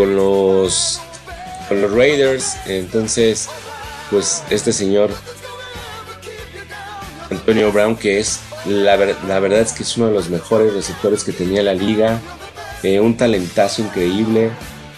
con 0.00 0.16
los 0.16 0.98
con 1.68 1.82
los 1.82 1.92
Raiders. 1.92 2.56
Entonces 2.64 3.50
pues 4.10 4.42
este 4.48 4.72
señor 4.72 5.10
Antonio 7.30 7.70
Brown 7.70 7.96
que 7.96 8.18
es 8.18 8.40
la, 8.64 8.96
la 8.96 9.40
verdad 9.40 9.60
es 9.60 9.72
que 9.72 9.82
es 9.82 9.94
uno 9.98 10.06
de 10.06 10.14
los 10.14 10.30
mejores 10.30 10.72
receptores 10.72 11.22
que 11.22 11.32
tenía 11.32 11.62
la 11.62 11.74
liga. 11.74 12.18
Eh, 12.82 12.98
un 12.98 13.14
talentazo 13.14 13.82
increíble, 13.82 14.50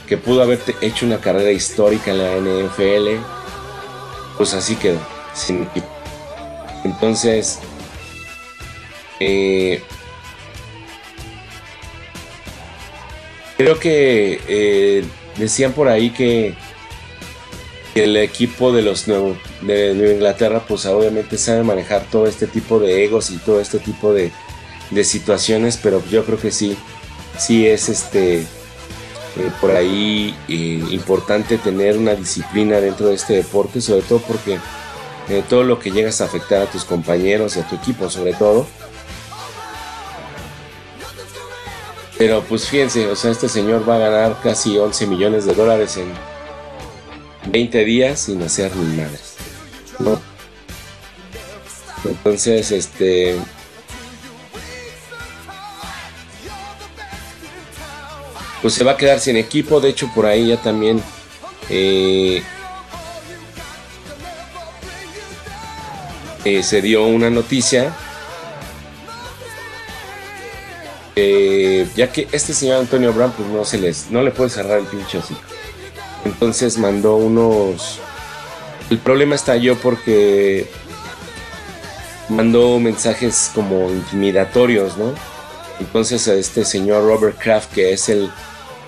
que 0.07 0.17
pudo 0.17 0.41
haber 0.43 0.61
hecho 0.83 1.05
una 1.05 1.19
carrera 1.19 1.51
histórica 1.51 2.13
en 2.13 2.19
la 2.19 2.37
NFL, 2.37 3.21
pues 4.39 4.55
así 4.55 4.77
quedó, 4.77 5.01
sin 5.35 5.69
Entonces, 6.85 7.59
eh, 9.19 9.83
creo 13.57 13.79
que 13.79 14.41
eh, 14.49 15.05
decían 15.37 15.73
por 15.73 15.89
ahí 15.89 16.11
que, 16.11 16.55
el 17.95 18.17
equipo 18.17 18.73
de 18.73 18.81
los 18.81 19.07
nuevo, 19.07 19.37
de 19.61 20.15
Inglaterra, 20.15 20.65
pues 20.67 20.87
obviamente 20.87 21.37
sabe 21.37 21.63
manejar 21.63 22.07
todo 22.11 22.27
este 22.27 22.47
tipo 22.47 22.79
de 22.79 23.05
egos 23.05 23.31
y 23.31 23.37
todo 23.37 23.61
este 23.61 23.79
tipo 23.81 24.15
de, 24.15 24.33
de 24.91 25.05
situaciones, 25.05 25.77
pero 25.77 26.03
yo 26.11 26.25
creo 26.25 26.41
que 26.41 26.51
sí, 26.51 26.75
sí 27.39 27.67
es 27.67 27.91
este 27.91 28.39
eh, 28.39 28.47
por 29.61 29.73
ahí 29.73 30.35
eh, 30.49 30.83
importante 30.91 31.59
tener 31.59 31.99
una 31.99 32.15
disciplina 32.15 32.81
dentro 32.81 33.09
de 33.09 33.15
este 33.17 33.35
deporte, 33.35 33.83
sobre 33.83 34.01
todo 34.01 34.21
porque 34.21 34.59
todo 35.51 35.63
lo 35.63 35.79
que 35.79 35.91
llegas 35.91 36.23
a 36.23 36.25
afectar 36.25 36.63
a 36.63 36.71
tus 36.71 36.85
compañeros 36.85 37.57
y 37.57 37.61
a 37.61 37.69
tu 37.69 37.77
equipo, 37.77 38.09
sobre 38.09 38.33
todo. 38.33 38.67
Pero 42.23 42.41
pues 42.45 42.69
fíjense, 42.69 43.09
o 43.09 43.17
sea, 43.17 43.33
este 43.33 43.49
señor 43.49 43.83
va 43.89 43.97
a 43.97 43.99
ganar 43.99 44.41
casi 44.41 44.79
11 44.79 45.09
millones 45.09 45.45
de 45.45 45.55
dólares 45.55 45.97
en 45.97 46.07
20 47.51 47.85
días 47.85 48.21
sin 48.21 48.41
hacer 48.45 48.77
ni 48.77 48.97
madres. 48.97 49.35
¿no? 49.99 50.21
Entonces, 52.05 52.71
este, 52.71 53.37
pues 58.63 58.73
se 58.73 58.85
va 58.85 58.93
a 58.93 58.97
quedar 58.97 59.19
sin 59.19 59.37
equipo. 59.37 59.81
De 59.81 59.89
hecho, 59.89 60.09
por 60.15 60.25
ahí 60.25 60.47
ya 60.47 60.63
también 60.63 61.03
eh, 61.71 62.41
eh, 66.45 66.63
se 66.63 66.83
dio 66.83 67.05
una 67.05 67.31
noticia 67.31 67.93
eh, 71.17 71.89
ya 71.95 72.11
que 72.11 72.29
este 72.33 72.55
señor 72.55 72.79
Antonio 72.79 73.13
Brown 73.13 73.33
pues 73.33 73.49
no 73.49 73.65
se 73.65 73.79
les 73.79 74.11
no 74.11 74.23
le 74.23 74.31
puede 74.31 74.51
cerrar 74.51 74.79
el 74.79 74.87
pinche 74.87 75.19
así. 75.19 75.37
Entonces 76.25 76.79
mandó 76.79 77.17
unos 77.17 78.01
el 78.91 78.99
problema 78.99 79.35
estalló 79.35 79.77
porque 79.77 80.67
mandó 82.29 82.79
mensajes 82.79 83.51
como 83.55 83.91
intimidatorios, 83.91 84.97
¿no? 84.97 85.15
Entonces 85.81 86.29
a 86.29 86.35
este 86.35 86.65
señor 86.65 87.05
Robert 87.05 87.39
Kraft, 87.39 87.73
que 87.73 87.93
es 87.93 88.09
el 88.09 88.31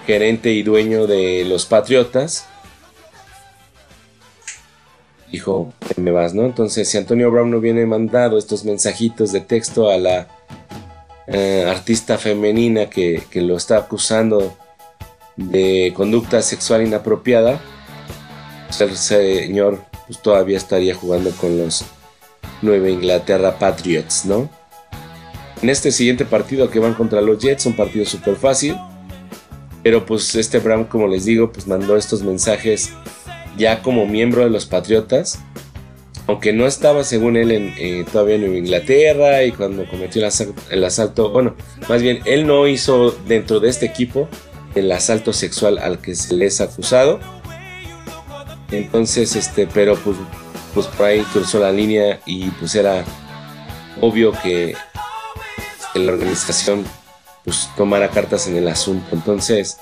gerente 0.06 0.52
y 0.52 0.62
dueño 0.62 1.06
de 1.06 1.44
los 1.44 1.66
Patriotas, 1.66 2.46
dijo, 5.30 5.72
me 5.96 6.10
vas, 6.10 6.34
¿no? 6.34 6.44
Entonces 6.44 6.88
si 6.88 6.96
Antonio 6.98 7.30
Brown 7.30 7.50
no 7.50 7.60
viene 7.60 7.86
mandado 7.86 8.38
estos 8.38 8.64
mensajitos 8.64 9.32
de 9.32 9.40
texto 9.40 9.90
a 9.90 9.96
la 9.96 10.28
eh, 11.26 11.64
artista 11.68 12.18
femenina 12.18 12.90
que, 12.90 13.22
que 13.30 13.40
lo 13.42 13.56
está 13.56 13.78
acusando 13.78 14.56
de 15.36 15.92
conducta 15.96 16.42
sexual 16.42 16.86
inapropiada, 16.86 17.60
pues 18.66 18.80
el 18.80 18.96
señor 18.96 19.84
pues 20.06 20.20
todavía 20.20 20.56
estaría 20.56 20.94
jugando 20.94 21.30
con 21.30 21.58
los 21.58 21.84
Nueva 22.62 22.88
Inglaterra 22.88 23.58
Patriots, 23.58 24.24
¿no? 24.26 24.48
En 25.62 25.70
este 25.70 25.92
siguiente 25.92 26.24
partido 26.24 26.70
que 26.70 26.78
van 26.78 26.94
contra 26.94 27.20
los 27.20 27.38
Jets, 27.38 27.66
un 27.66 27.74
partido 27.74 28.04
súper 28.04 28.36
fácil, 28.36 28.76
pero 29.82 30.04
pues 30.04 30.34
este 30.34 30.58
Brown, 30.58 30.84
como 30.84 31.08
les 31.08 31.24
digo, 31.24 31.52
pues 31.52 31.66
mandó 31.66 31.96
estos 31.96 32.22
mensajes 32.22 32.90
ya 33.56 33.82
como 33.82 34.06
miembro 34.06 34.42
de 34.42 34.50
los 34.50 34.66
Patriotas, 34.66 35.38
aunque 36.26 36.52
no 36.52 36.66
estaba 36.66 37.04
según 37.04 37.36
él 37.36 37.50
en, 37.50 37.74
eh, 37.78 38.04
todavía 38.10 38.36
en 38.36 38.56
Inglaterra 38.56 39.44
y 39.44 39.52
cuando 39.52 39.86
cometió 39.88 40.22
el 40.22 40.28
asalto, 40.28 40.62
el 40.70 40.84
asalto, 40.84 41.30
bueno, 41.30 41.54
más 41.88 42.02
bien 42.02 42.20
él 42.24 42.46
no 42.46 42.66
hizo 42.66 43.10
dentro 43.26 43.60
de 43.60 43.68
este 43.68 43.86
equipo 43.86 44.28
el 44.74 44.90
asalto 44.90 45.32
sexual 45.32 45.78
al 45.78 45.98
que 45.98 46.14
se 46.14 46.34
les 46.34 46.60
ha 46.60 46.64
acusado, 46.64 47.20
entonces, 48.70 49.36
este, 49.36 49.66
pero 49.66 49.96
pues, 49.96 50.16
pues 50.74 50.86
por 50.86 51.06
ahí 51.06 51.20
cruzó 51.32 51.60
la 51.60 51.72
línea 51.72 52.20
y 52.26 52.48
pues 52.50 52.74
era 52.74 53.04
obvio 54.00 54.32
que 54.42 54.74
la 55.94 56.12
organización 56.12 56.84
pues 57.44 57.68
tomara 57.76 58.08
cartas 58.08 58.46
en 58.48 58.56
el 58.56 58.68
asunto. 58.68 59.06
Entonces, 59.12 59.78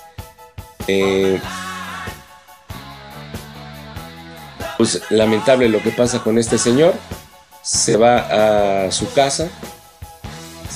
eh, 0.88 1.40
pues 4.82 5.00
lamentable 5.10 5.68
lo 5.68 5.80
que 5.80 5.90
pasa 5.92 6.24
con 6.24 6.38
este 6.38 6.58
señor. 6.58 6.92
Se 7.62 7.96
va 7.96 8.86
a 8.86 8.90
su 8.90 9.12
casa, 9.12 9.48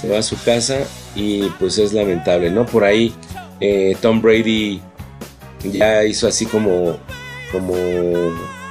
se 0.01 0.09
va 0.09 0.19
a 0.19 0.23
su 0.23 0.41
casa 0.45 0.79
y 1.17 1.49
pues 1.59 1.77
es 1.79 1.93
lamentable, 1.93 2.53
¿no? 2.53 2.67
Por 2.67 2.85
ahí 2.85 3.13
eh, 3.59 3.97
Tom 4.01 4.23
Brady 4.23 4.81
ya 5.65 6.05
hizo 6.05 6.29
así 6.29 6.47
como 6.47 6.99
como 7.51 7.75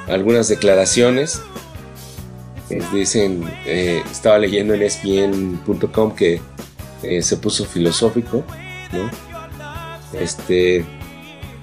algunas 0.07 0.47
declaraciones. 0.47 1.41
dicen, 2.93 3.43
eh, 3.65 4.03
estaba 4.09 4.39
leyendo 4.39 4.73
en 4.73 4.83
ESPN.com 4.83 6.15
que 6.15 6.39
eh, 7.03 7.21
se 7.21 7.35
puso 7.35 7.65
filosófico, 7.65 8.41
Este, 10.13 10.85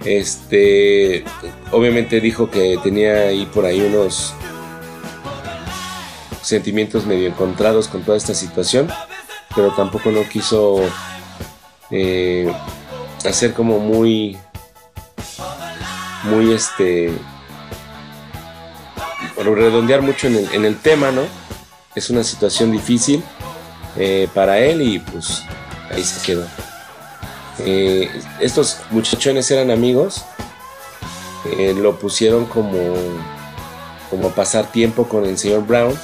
este, 0.04 1.24
obviamente 1.70 2.20
dijo 2.20 2.50
que 2.50 2.78
tenía 2.82 3.28
ahí 3.28 3.46
por 3.46 3.64
ahí 3.64 3.80
unos 3.80 4.34
sentimientos 6.42 7.06
medio 7.06 7.28
encontrados 7.28 7.88
con 7.88 8.02
toda 8.02 8.16
esta 8.16 8.34
situación, 8.34 8.88
pero 9.54 9.70
tampoco 9.72 10.10
no 10.10 10.28
quiso 10.28 10.80
eh, 11.90 12.52
hacer 13.24 13.52
como 13.52 13.78
muy 13.78 14.36
muy 16.24 16.52
este 16.52 17.12
redondear 19.36 20.02
mucho 20.02 20.28
en 20.28 20.64
el, 20.64 20.76
tema, 20.76 21.10
¿no? 21.10 21.22
Es 21.94 22.10
una 22.10 22.22
situación 22.22 22.70
difícil 22.70 23.22
eh, 23.96 24.28
para 24.34 24.58
él 24.58 24.82
y 24.82 24.98
pues 25.00 25.42
ahí 25.90 26.02
se 26.02 26.24
quedó. 26.24 26.46
Eh, 27.58 28.10
estos 28.40 28.78
muchachones 28.90 29.50
eran 29.50 29.70
amigos, 29.70 30.24
eh, 31.44 31.74
lo 31.76 31.98
pusieron 31.98 32.46
como, 32.46 32.78
como 34.10 34.30
pasar 34.30 34.70
tiempo 34.72 35.08
con 35.08 35.24
el 35.24 35.36
señor 35.38 35.66
Brown, 35.66 35.98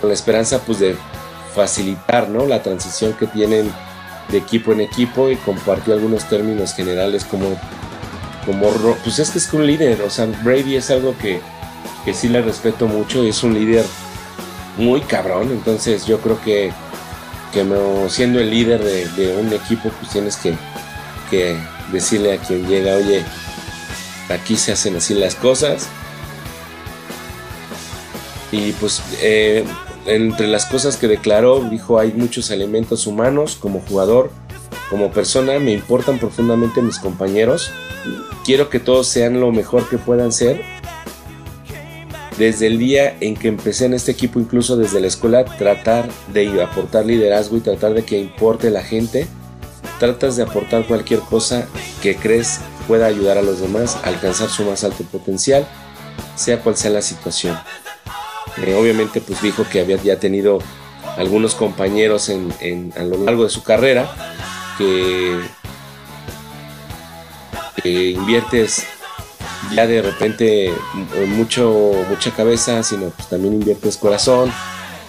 con 0.00 0.08
la 0.08 0.14
esperanza 0.14 0.60
pues 0.60 0.80
de 0.80 0.96
facilitar 1.54 2.28
¿no? 2.28 2.46
la 2.46 2.62
transición 2.62 3.12
que 3.12 3.26
tienen 3.26 3.72
de 4.30 4.38
equipo 4.38 4.72
en 4.72 4.80
equipo 4.80 5.30
y 5.30 5.36
compartió 5.36 5.92
algunos 5.94 6.28
términos 6.28 6.74
generales 6.74 7.24
como 7.24 7.56
como 8.44 8.70
pues 9.04 9.18
es 9.18 9.30
que 9.30 9.38
es 9.38 9.52
un 9.52 9.66
líder, 9.66 10.02
o 10.02 10.10
sea, 10.10 10.26
Brady 10.42 10.76
es 10.76 10.90
algo 10.90 11.14
que, 11.18 11.40
que 12.04 12.12
sí 12.12 12.28
le 12.28 12.42
respeto 12.42 12.86
mucho, 12.86 13.22
es 13.22 13.42
un 13.42 13.54
líder 13.54 13.84
muy 14.76 15.00
cabrón, 15.00 15.50
entonces 15.52 16.06
yo 16.06 16.18
creo 16.18 16.40
que, 16.40 16.72
que 17.52 17.66
siendo 18.08 18.40
el 18.40 18.50
líder 18.50 18.82
de, 18.82 19.36
un 19.36 19.52
equipo, 19.52 19.90
pues 19.90 20.10
tienes 20.12 20.36
que, 20.36 20.54
que 21.30 21.56
decirle 21.92 22.34
a 22.34 22.38
quien 22.38 22.66
llega, 22.66 22.96
oye, 22.96 23.24
aquí 24.28 24.56
se 24.56 24.72
hacen 24.72 24.96
así 24.96 25.14
las 25.14 25.34
cosas. 25.34 25.88
Y 28.50 28.72
pues 28.72 29.02
eh, 29.20 29.64
entre 30.06 30.46
las 30.46 30.66
cosas 30.66 30.96
que 30.96 31.08
declaró, 31.08 31.60
dijo, 31.68 31.98
hay 31.98 32.12
muchos 32.12 32.50
elementos 32.50 33.06
humanos 33.06 33.56
como 33.58 33.80
jugador, 33.80 34.30
como 34.90 35.10
persona, 35.10 35.58
me 35.58 35.72
importan 35.72 36.18
profundamente 36.18 36.82
mis 36.82 36.98
compañeros 36.98 37.70
quiero 38.44 38.68
que 38.68 38.80
todos 38.80 39.08
sean 39.08 39.40
lo 39.40 39.52
mejor 39.52 39.88
que 39.88 39.98
puedan 39.98 40.32
ser. 40.32 40.62
Desde 42.38 42.66
el 42.66 42.78
día 42.78 43.16
en 43.20 43.36
que 43.36 43.48
empecé 43.48 43.84
en 43.84 43.94
este 43.94 44.12
equipo, 44.12 44.40
incluso 44.40 44.76
desde 44.76 45.00
la 45.00 45.06
escuela, 45.06 45.44
tratar 45.44 46.08
de 46.32 46.62
aportar 46.62 47.04
liderazgo 47.04 47.56
y 47.56 47.60
tratar 47.60 47.92
de 47.94 48.04
que 48.04 48.18
importe 48.18 48.70
la 48.70 48.82
gente. 48.82 49.26
Tratas 49.98 50.36
de 50.36 50.42
aportar 50.42 50.86
cualquier 50.86 51.20
cosa 51.20 51.68
que 52.02 52.16
crees 52.16 52.60
pueda 52.88 53.06
ayudar 53.06 53.38
a 53.38 53.42
los 53.42 53.60
demás 53.60 53.96
a 54.02 54.08
alcanzar 54.08 54.48
su 54.48 54.64
más 54.64 54.82
alto 54.82 55.04
potencial, 55.04 55.66
sea 56.34 56.60
cual 56.60 56.76
sea 56.76 56.90
la 56.90 57.02
situación. 57.02 57.56
Eh, 58.66 58.74
obviamente, 58.74 59.20
pues 59.20 59.40
dijo 59.42 59.64
que 59.70 59.80
había 59.80 59.96
ya 60.02 60.18
tenido 60.18 60.58
algunos 61.16 61.54
compañeros 61.54 62.28
en, 62.30 62.92
a 62.96 63.04
lo 63.04 63.18
largo 63.18 63.44
de 63.44 63.50
su 63.50 63.62
carrera 63.62 64.10
que 64.78 65.38
inviertes 67.84 68.86
ya 69.74 69.86
de 69.86 70.02
repente 70.02 70.72
mucho, 71.28 71.92
mucha 72.08 72.30
cabeza, 72.32 72.82
sino 72.82 73.10
pues 73.10 73.28
también 73.28 73.54
inviertes 73.54 73.96
corazón, 73.96 74.52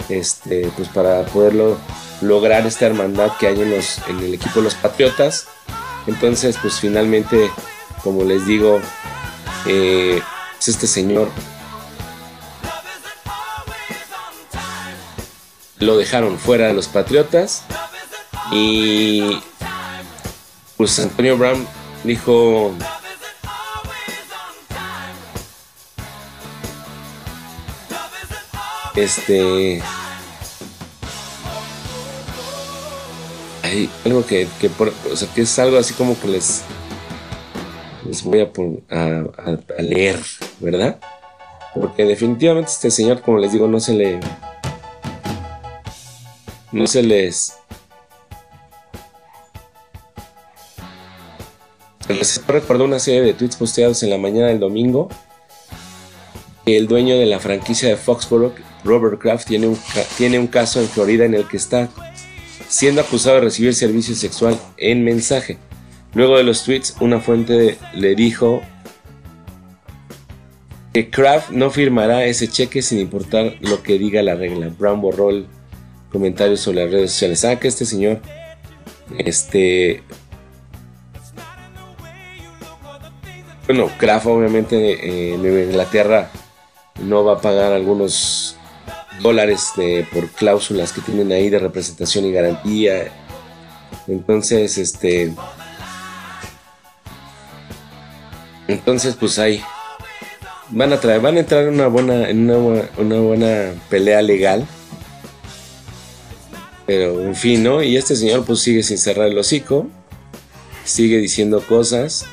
este, 0.09 0.71
pues 0.75 0.87
para 0.89 1.25
poderlo 1.25 1.77
lograr 2.21 2.65
esta 2.65 2.85
hermandad 2.85 3.31
que 3.39 3.47
hay 3.47 3.61
en, 3.61 3.71
los, 3.71 3.99
en 4.07 4.19
el 4.19 4.33
equipo 4.33 4.59
de 4.59 4.63
los 4.63 4.75
Patriotas. 4.75 5.47
Entonces, 6.07 6.57
pues 6.61 6.79
finalmente, 6.79 7.49
como 8.03 8.23
les 8.23 8.45
digo, 8.45 8.79
eh, 9.65 10.21
pues 10.55 10.67
este 10.67 10.87
señor 10.87 11.29
lo 15.79 15.97
dejaron 15.97 16.37
fuera 16.39 16.67
de 16.67 16.73
los 16.73 16.87
Patriotas 16.87 17.63
y 18.51 19.41
pues 20.77 20.97
Antonio 20.99 21.37
Brown 21.37 21.67
dijo 22.03 22.73
este 28.95 29.81
hay 33.63 33.89
algo 34.05 34.25
que, 34.25 34.47
que, 34.59 34.69
o 35.11 35.15
sea, 35.15 35.27
que 35.33 35.41
es 35.41 35.59
algo 35.59 35.77
así 35.77 35.93
como 35.93 36.19
que 36.19 36.27
les 36.27 36.63
les 38.05 38.23
voy 38.23 38.41
a, 38.41 39.81
leer, 39.81 40.19
¿verdad? 40.59 40.99
Porque 41.73 42.05
definitivamente 42.05 42.71
este 42.71 42.91
señor, 42.91 43.21
como 43.21 43.37
les 43.37 43.51
digo, 43.51 43.67
no 43.67 43.79
se 43.79 43.93
le 43.93 44.19
no 46.71 46.87
se 46.87 47.03
les 47.03 47.57
Se 52.21 52.41
recordó 52.47 52.83
una 52.83 52.99
serie 52.99 53.21
de 53.21 53.33
tweets 53.33 53.55
posteados 53.55 54.03
en 54.03 54.09
la 54.09 54.17
mañana 54.17 54.47
del 54.47 54.59
domingo. 54.59 55.09
El 56.65 56.87
dueño 56.87 57.17
de 57.17 57.25
la 57.25 57.39
franquicia 57.39 57.89
de 57.89 57.97
Foxborough, 57.97 58.53
Robert 58.83 59.19
Kraft, 59.19 59.47
tiene 59.47 59.67
un, 59.67 59.77
tiene 60.17 60.39
un 60.39 60.47
caso 60.47 60.81
en 60.81 60.87
Florida 60.87 61.25
en 61.25 61.33
el 61.33 61.47
que 61.47 61.57
está 61.57 61.89
siendo 62.67 63.01
acusado 63.01 63.35
de 63.35 63.41
recibir 63.41 63.73
servicio 63.73 64.15
sexual 64.15 64.59
en 64.77 65.03
mensaje. 65.03 65.57
Luego 66.13 66.37
de 66.37 66.43
los 66.43 66.63
tweets, 66.63 66.95
una 66.99 67.19
fuente 67.19 67.77
le 67.93 68.15
dijo 68.15 68.61
que 70.93 71.09
Kraft 71.09 71.49
no 71.49 71.71
firmará 71.71 72.25
ese 72.25 72.47
cheque 72.47 72.81
sin 72.81 72.99
importar 72.99 73.55
lo 73.61 73.81
que 73.81 73.97
diga 73.97 74.21
la 74.21 74.35
regla. 74.35 74.69
Brown 74.77 75.01
borró 75.01 75.31
el 75.31 75.47
comentario 76.11 76.55
sobre 76.55 76.83
las 76.83 76.91
redes 76.91 77.11
sociales. 77.11 77.43
Ah, 77.45 77.59
que 77.59 77.67
este 77.67 77.85
señor 77.85 78.21
Este. 79.17 80.03
Bueno, 83.65 83.89
Kraft 83.97 84.27
obviamente 84.27 84.75
eh, 84.75 85.33
en 85.33 85.69
Inglaterra 85.69 86.29
no 87.01 87.23
va 87.23 87.33
a 87.33 87.41
pagar 87.41 87.71
algunos 87.71 88.57
dólares 89.21 89.71
por 90.13 90.27
cláusulas 90.29 90.91
que 90.93 91.01
tienen 91.01 91.31
ahí 91.31 91.49
de 91.49 91.59
representación 91.59 92.25
y 92.25 92.31
garantía. 92.31 93.11
Entonces, 94.07 94.77
este. 94.77 95.33
Entonces, 98.67 99.15
pues 99.15 99.39
ahí 99.39 99.61
van 100.69 100.93
a 100.93 100.99
traer, 100.99 101.21
van 101.21 101.37
a 101.37 101.39
entrar 101.41 101.65
en 101.65 101.75
una 101.75 101.87
buena, 101.87 102.29
en 102.29 102.49
una, 102.49 102.89
una 102.97 103.15
buena 103.19 103.73
pelea 103.89 104.21
legal. 104.21 104.65
Pero 106.85 107.21
en 107.21 107.35
fin, 107.35 107.63
¿no? 107.63 107.81
Y 107.81 107.95
este 107.95 108.15
señor 108.15 108.43
pues 108.45 108.59
sigue 108.59 108.83
sin 108.83 108.97
cerrar 108.97 109.27
el 109.27 109.37
hocico. 109.37 109.87
Sigue 110.83 111.17
diciendo 111.17 111.63
cosas. 111.65 112.25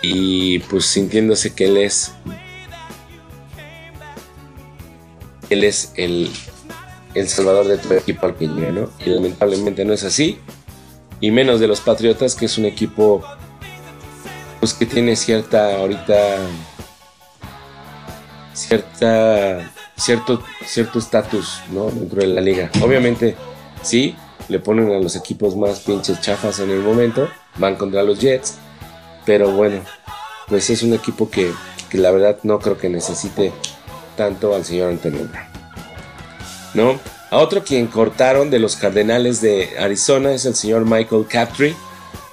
Y 0.00 0.60
pues 0.60 0.86
sintiéndose 0.86 1.54
que 1.54 1.66
él 1.66 1.76
es. 1.76 2.12
Él 5.50 5.64
es 5.64 5.92
el, 5.96 6.30
el 7.14 7.28
salvador 7.28 7.66
de 7.66 7.78
todo 7.78 7.94
equipo 7.94 8.26
al 8.26 8.36
que 8.36 8.46
¿no? 8.46 8.90
Y 9.04 9.10
lamentablemente 9.10 9.84
no 9.84 9.92
es 9.92 10.04
así. 10.04 10.38
Y 11.20 11.30
menos 11.30 11.60
de 11.60 11.68
los 11.68 11.80
Patriotas, 11.80 12.34
que 12.34 12.46
es 12.46 12.58
un 12.58 12.64
equipo 12.64 13.22
pues 14.64 14.72
que 14.72 14.86
tiene 14.86 15.14
cierta 15.14 15.76
ahorita 15.76 16.38
cierta 18.54 19.70
cierto 19.94 20.42
cierto 20.64 20.98
estatus 20.98 21.60
no 21.70 21.90
dentro 21.90 22.22
de 22.22 22.28
la 22.28 22.40
liga 22.40 22.70
obviamente 22.80 23.36
sí 23.82 24.16
le 24.48 24.60
ponen 24.60 24.90
a 24.90 24.98
los 25.00 25.16
equipos 25.16 25.54
más 25.54 25.80
pinches 25.80 26.18
chafas 26.22 26.60
en 26.60 26.70
el 26.70 26.80
momento 26.80 27.28
van 27.58 27.76
contra 27.76 28.02
los 28.02 28.18
Jets 28.20 28.56
pero 29.26 29.50
bueno 29.50 29.82
pues 30.48 30.70
es 30.70 30.82
un 30.82 30.94
equipo 30.94 31.28
que, 31.28 31.52
que 31.90 31.98
la 31.98 32.10
verdad 32.10 32.38
no 32.42 32.58
creo 32.58 32.78
que 32.78 32.88
necesite 32.88 33.52
tanto 34.16 34.54
al 34.54 34.64
señor 34.64 34.90
Antonio 34.90 35.28
no 36.74 36.98
a 37.30 37.38
otro 37.38 37.64
quien 37.64 37.86
cortaron 37.86 38.50
de 38.50 38.58
los 38.58 38.76
Cardenales 38.76 39.40
de 39.40 39.70
Arizona 39.78 40.32
es 40.32 40.44
el 40.44 40.54
señor 40.54 40.84
Michael 40.84 41.26
Captree 41.28 41.74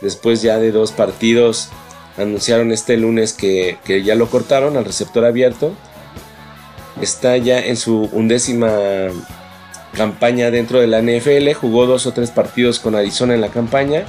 después 0.01 0.41
ya 0.41 0.57
de 0.57 0.71
dos 0.71 0.91
partidos 0.91 1.69
anunciaron 2.17 2.71
este 2.71 2.97
lunes 2.97 3.33
que, 3.33 3.77
ya 4.03 4.15
lo 4.15 4.29
cortaron 4.29 4.77
al 4.77 4.85
receptor 4.85 5.25
abierto. 5.25 5.73
Está 7.01 7.37
ya 7.37 7.59
en 7.59 7.77
su 7.77 8.09
undécima 8.11 8.71
campaña 9.95 10.51
dentro 10.51 10.79
de 10.79 10.87
la 10.87 11.01
NFL. 11.01 11.53
Jugó 11.53 11.85
dos 11.85 12.05
o 12.05 12.13
tres 12.13 12.31
partidos 12.31 12.79
con 12.79 12.95
Arizona 12.95 13.33
en 13.33 13.41
la 13.41 13.49
campaña, 13.49 14.05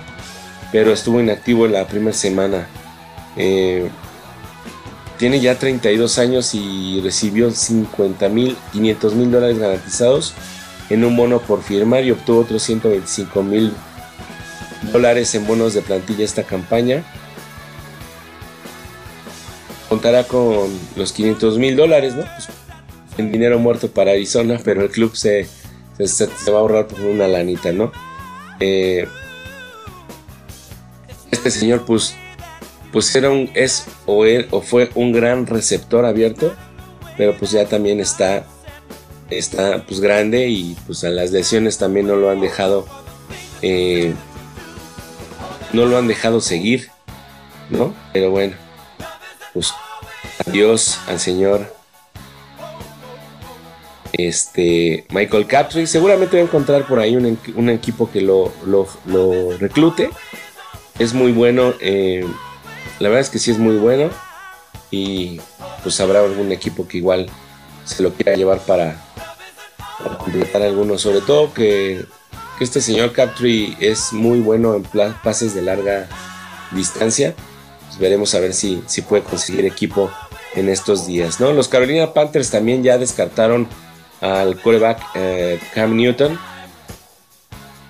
pero 0.72 0.92
estuvo 0.92 1.20
inactivo 1.20 1.66
en 1.66 1.72
la 1.72 1.86
primera 1.86 2.16
semana. 2.16 2.66
Eh, 3.36 3.88
tiene 5.22 5.38
ya 5.38 5.56
32 5.56 6.18
años 6.18 6.52
y 6.52 7.00
recibió 7.00 7.48
50 7.48 8.28
mil, 8.28 8.56
500 8.72 9.14
mil 9.14 9.30
dólares 9.30 9.56
garantizados 9.56 10.34
en 10.90 11.04
un 11.04 11.16
bono 11.16 11.38
por 11.38 11.62
firmar 11.62 12.02
y 12.02 12.10
obtuvo 12.10 12.40
otros 12.40 12.60
125 12.64 13.40
mil 13.44 13.72
dólares 14.92 15.32
en 15.36 15.46
bonos 15.46 15.74
de 15.74 15.82
plantilla 15.82 16.24
esta 16.24 16.42
campaña 16.42 17.04
contará 19.88 20.24
con 20.24 20.76
los 20.96 21.12
500 21.12 21.56
mil 21.56 21.76
dólares, 21.76 22.16
¿no? 22.16 22.22
Pues, 22.22 22.48
en 23.16 23.30
dinero 23.30 23.60
muerto 23.60 23.92
para 23.92 24.10
Arizona, 24.10 24.58
pero 24.64 24.82
el 24.82 24.90
club 24.90 25.14
se, 25.14 25.46
se, 26.04 26.50
va 26.50 26.58
a 26.58 26.60
ahorrar 26.62 26.88
por 26.88 26.98
una 26.98 27.28
lanita, 27.28 27.70
¿no? 27.70 27.92
Eh, 28.58 29.06
este 31.30 31.52
señor, 31.52 31.84
pues, 31.84 32.16
pues 32.92 33.14
era 33.16 33.30
un, 33.30 33.50
es 33.54 33.86
o, 34.06 34.24
o 34.50 34.60
fue 34.60 34.90
un 34.94 35.12
gran 35.12 35.46
receptor 35.46 36.04
abierto, 36.04 36.54
pero 37.16 37.36
pues 37.36 37.50
ya 37.50 37.66
también 37.66 38.00
está, 38.00 38.44
está 39.30 39.84
pues 39.86 40.00
grande 40.00 40.48
y 40.48 40.76
pues 40.86 41.02
a 41.04 41.10
las 41.10 41.32
lesiones 41.32 41.78
también 41.78 42.06
no 42.06 42.16
lo 42.16 42.30
han 42.30 42.40
dejado, 42.40 42.86
eh, 43.62 44.14
no 45.72 45.86
lo 45.86 45.96
han 45.96 46.06
dejado 46.06 46.40
seguir, 46.40 46.90
¿no? 47.70 47.94
Pero 48.12 48.30
bueno, 48.30 48.54
pues 49.54 49.72
adiós 50.46 50.98
al 51.08 51.18
señor 51.18 51.74
este 54.12 55.06
Michael 55.10 55.46
Capri. 55.46 55.86
Seguramente 55.86 56.36
va 56.36 56.42
a 56.42 56.46
encontrar 56.46 56.86
por 56.86 56.98
ahí 56.98 57.16
un, 57.16 57.68
equipo 57.70 58.10
que 58.10 58.20
lo, 58.20 58.52
reclute. 59.58 60.10
Es 60.98 61.14
muy 61.14 61.32
bueno. 61.32 61.72
Eh, 61.80 62.26
la 63.02 63.08
verdad 63.08 63.22
es 63.22 63.30
que 63.30 63.40
sí 63.40 63.50
es 63.50 63.58
muy 63.58 63.76
bueno. 63.76 64.10
Y 64.90 65.40
pues 65.82 66.00
habrá 66.00 66.20
algún 66.20 66.52
equipo 66.52 66.86
que 66.86 66.98
igual 66.98 67.28
se 67.84 68.02
lo 68.02 68.12
quiera 68.12 68.36
llevar 68.36 68.60
para, 68.60 68.96
completar 70.18 70.62
algunos. 70.62 71.00
Sobre 71.00 71.20
todo 71.20 71.52
que, 71.52 72.04
que 72.58 72.64
este 72.64 72.80
señor 72.80 73.12
Capri 73.12 73.76
es 73.80 74.12
muy 74.12 74.38
bueno 74.38 74.76
en 74.76 74.84
pases 75.22 75.52
de 75.52 75.62
larga 75.62 76.08
distancia. 76.70 77.34
Pues, 77.86 77.98
veremos 77.98 78.34
a 78.36 78.40
ver 78.40 78.54
si, 78.54 78.82
si 78.86 79.02
puede 79.02 79.24
conseguir 79.24 79.66
equipo 79.66 80.08
en 80.54 80.68
estos 80.68 81.06
días. 81.06 81.40
¿no? 81.40 81.52
Los 81.52 81.66
Carolina 81.66 82.12
Panthers 82.14 82.50
también 82.50 82.84
ya 82.84 82.98
descartaron 82.98 83.66
al 84.20 84.60
quarterback 84.60 85.02
eh, 85.16 85.58
Cam 85.74 85.96
Newton 85.96 86.38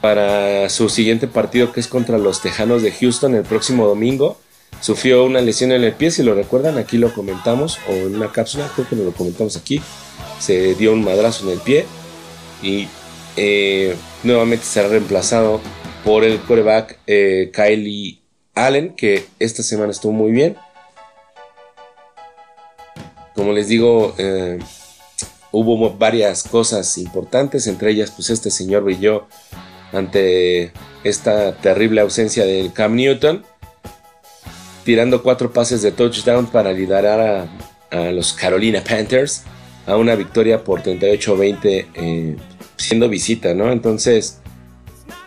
para 0.01 0.71
su 0.71 0.89
siguiente 0.89 1.27
partido 1.27 1.71
que 1.71 1.81
es 1.81 1.87
contra 1.87 2.17
los 2.17 2.41
Tejanos 2.41 2.81
de 2.81 2.93
Houston 2.93 3.35
el 3.35 3.43
próximo 3.43 3.87
domingo. 3.87 4.39
Sufrió 4.83 5.25
una 5.25 5.41
lesión 5.41 5.71
en 5.71 5.85
el 5.85 5.93
pie, 5.93 6.11
si 6.11 6.25
lo 6.25 6.35
recuerdan, 6.35 6.77
aquí 6.77 6.99
lo 6.99 7.15
comentamos, 7.15 7.79
o 7.89 7.93
en 7.93 8.17
una 8.17 8.33
cápsula, 8.33 8.69
creo 8.75 8.89
que 8.89 8.97
lo 8.97 9.13
comentamos 9.13 9.57
aquí. 9.57 9.81
Se 10.41 10.75
dio 10.75 10.93
un 10.93 11.05
madrazo 11.05 11.45
en 11.45 11.53
el 11.53 11.61
pie 11.61 11.87
y 12.65 12.89
eh, 13.37 13.95
nuevamente 14.25 14.65
será 14.65 14.89
reemplazado 14.89 15.61
por 16.05 16.25
el 16.25 16.41
quarterback 16.41 16.99
eh, 17.07 17.53
Kylie 17.55 18.23
Allen, 18.57 18.97
que 18.97 19.25
esta 19.39 19.63
semana 19.63 19.93
estuvo 19.93 20.11
muy 20.11 20.33
bien. 20.33 20.57
Como 23.37 23.53
les 23.53 23.69
digo, 23.69 24.17
eh, 24.19 24.59
hubo 25.53 25.91
varias 25.97 26.43
cosas 26.43 26.99
importantes, 26.99 27.69
entre 27.69 27.93
ellas 27.93 28.11
pues 28.11 28.31
este 28.31 28.51
señor 28.51 28.83
brilló 28.83 29.29
ante 29.93 30.73
esta 31.05 31.55
terrible 31.57 32.01
ausencia 32.01 32.45
del 32.45 32.73
Cam 32.73 32.97
Newton, 32.97 33.45
tirando 34.85 35.23
cuatro 35.23 35.53
pases 35.53 35.83
de 35.83 35.93
touchdown 35.93 36.47
para 36.47 36.73
liderar 36.73 37.21
a, 37.21 38.11
los 38.11 38.33
Carolina 38.33 38.83
Panthers 38.83 39.43
a 39.87 39.99
una 39.99 40.15
victoria 40.15 40.65
por 40.65 40.83
38-20 40.83 41.87
eh, 41.95 42.37
siendo 42.79 43.07
visita, 43.07 43.53
¿no? 43.53 43.71
Entonces, 43.71 44.41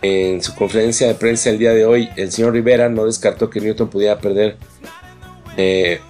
en 0.02 0.42
su 0.42 0.52
conferencia 0.56 1.06
de 1.06 1.14
prensa 1.14 1.50
el 1.50 1.58
día 1.58 1.72
de 1.72 1.86
hoy, 1.86 2.08
el 2.16 2.32
señor 2.32 2.54
Rivera 2.54 2.88
no 2.88 3.06
descartó 3.06 3.50
que 3.50 3.60
Newton 3.60 3.88
pudiera 3.88 4.18
perder 4.18 4.56
eh, 5.56 6.00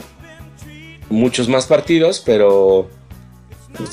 muchos 1.11 1.49
más 1.49 1.67
partidos, 1.67 2.23
pero 2.25 2.89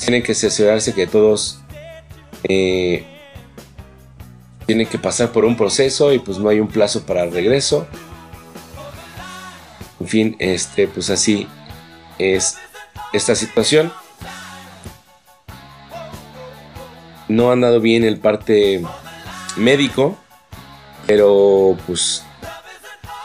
tienen 0.00 0.22
que 0.22 0.32
asegurarse 0.32 0.94
que 0.94 1.06
todos 1.06 1.60
eh, 2.48 3.04
tienen 4.66 4.86
que 4.86 4.98
pasar 4.98 5.32
por 5.32 5.44
un 5.44 5.56
proceso 5.56 6.12
y 6.12 6.18
pues 6.18 6.38
no 6.38 6.48
hay 6.48 6.60
un 6.60 6.68
plazo 6.68 7.04
para 7.04 7.24
el 7.24 7.32
regreso. 7.32 7.86
En 10.04 10.08
fin, 10.08 10.36
este, 10.38 10.86
pues 10.86 11.08
así 11.08 11.48
es 12.18 12.58
esta 13.14 13.34
situación. 13.34 13.90
No 17.26 17.50
han 17.50 17.62
dado 17.62 17.80
bien 17.80 18.04
el 18.04 18.18
parte 18.18 18.82
médico, 19.56 20.14
pero 21.06 21.78
pues 21.86 22.22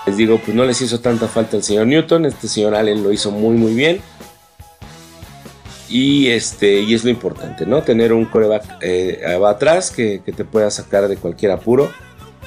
les 0.06 0.16
digo, 0.16 0.38
pues 0.38 0.56
no 0.56 0.64
les 0.64 0.82
hizo 0.82 1.02
tanta 1.02 1.28
falta 1.28 1.58
el 1.58 1.64
señor 1.64 1.88
Newton, 1.88 2.26
este 2.26 2.48
señor 2.48 2.76
Allen 2.76 3.04
lo 3.04 3.12
hizo 3.12 3.30
muy 3.30 3.58
muy 3.58 3.74
bien. 3.74 4.00
Y, 5.90 6.28
este, 6.28 6.80
y 6.80 6.94
es 6.94 7.04
lo 7.04 7.10
importante, 7.10 7.66
¿no? 7.66 7.84
Tener 7.84 8.14
un 8.14 8.24
coreback 8.24 8.78
eh, 8.80 9.38
atrás 9.46 9.92
que, 9.92 10.20
te 10.20 10.46
pueda 10.46 10.72
sacar 10.72 11.10
de 11.10 11.18
cualquier 11.18 11.52
apuro. 11.52 11.92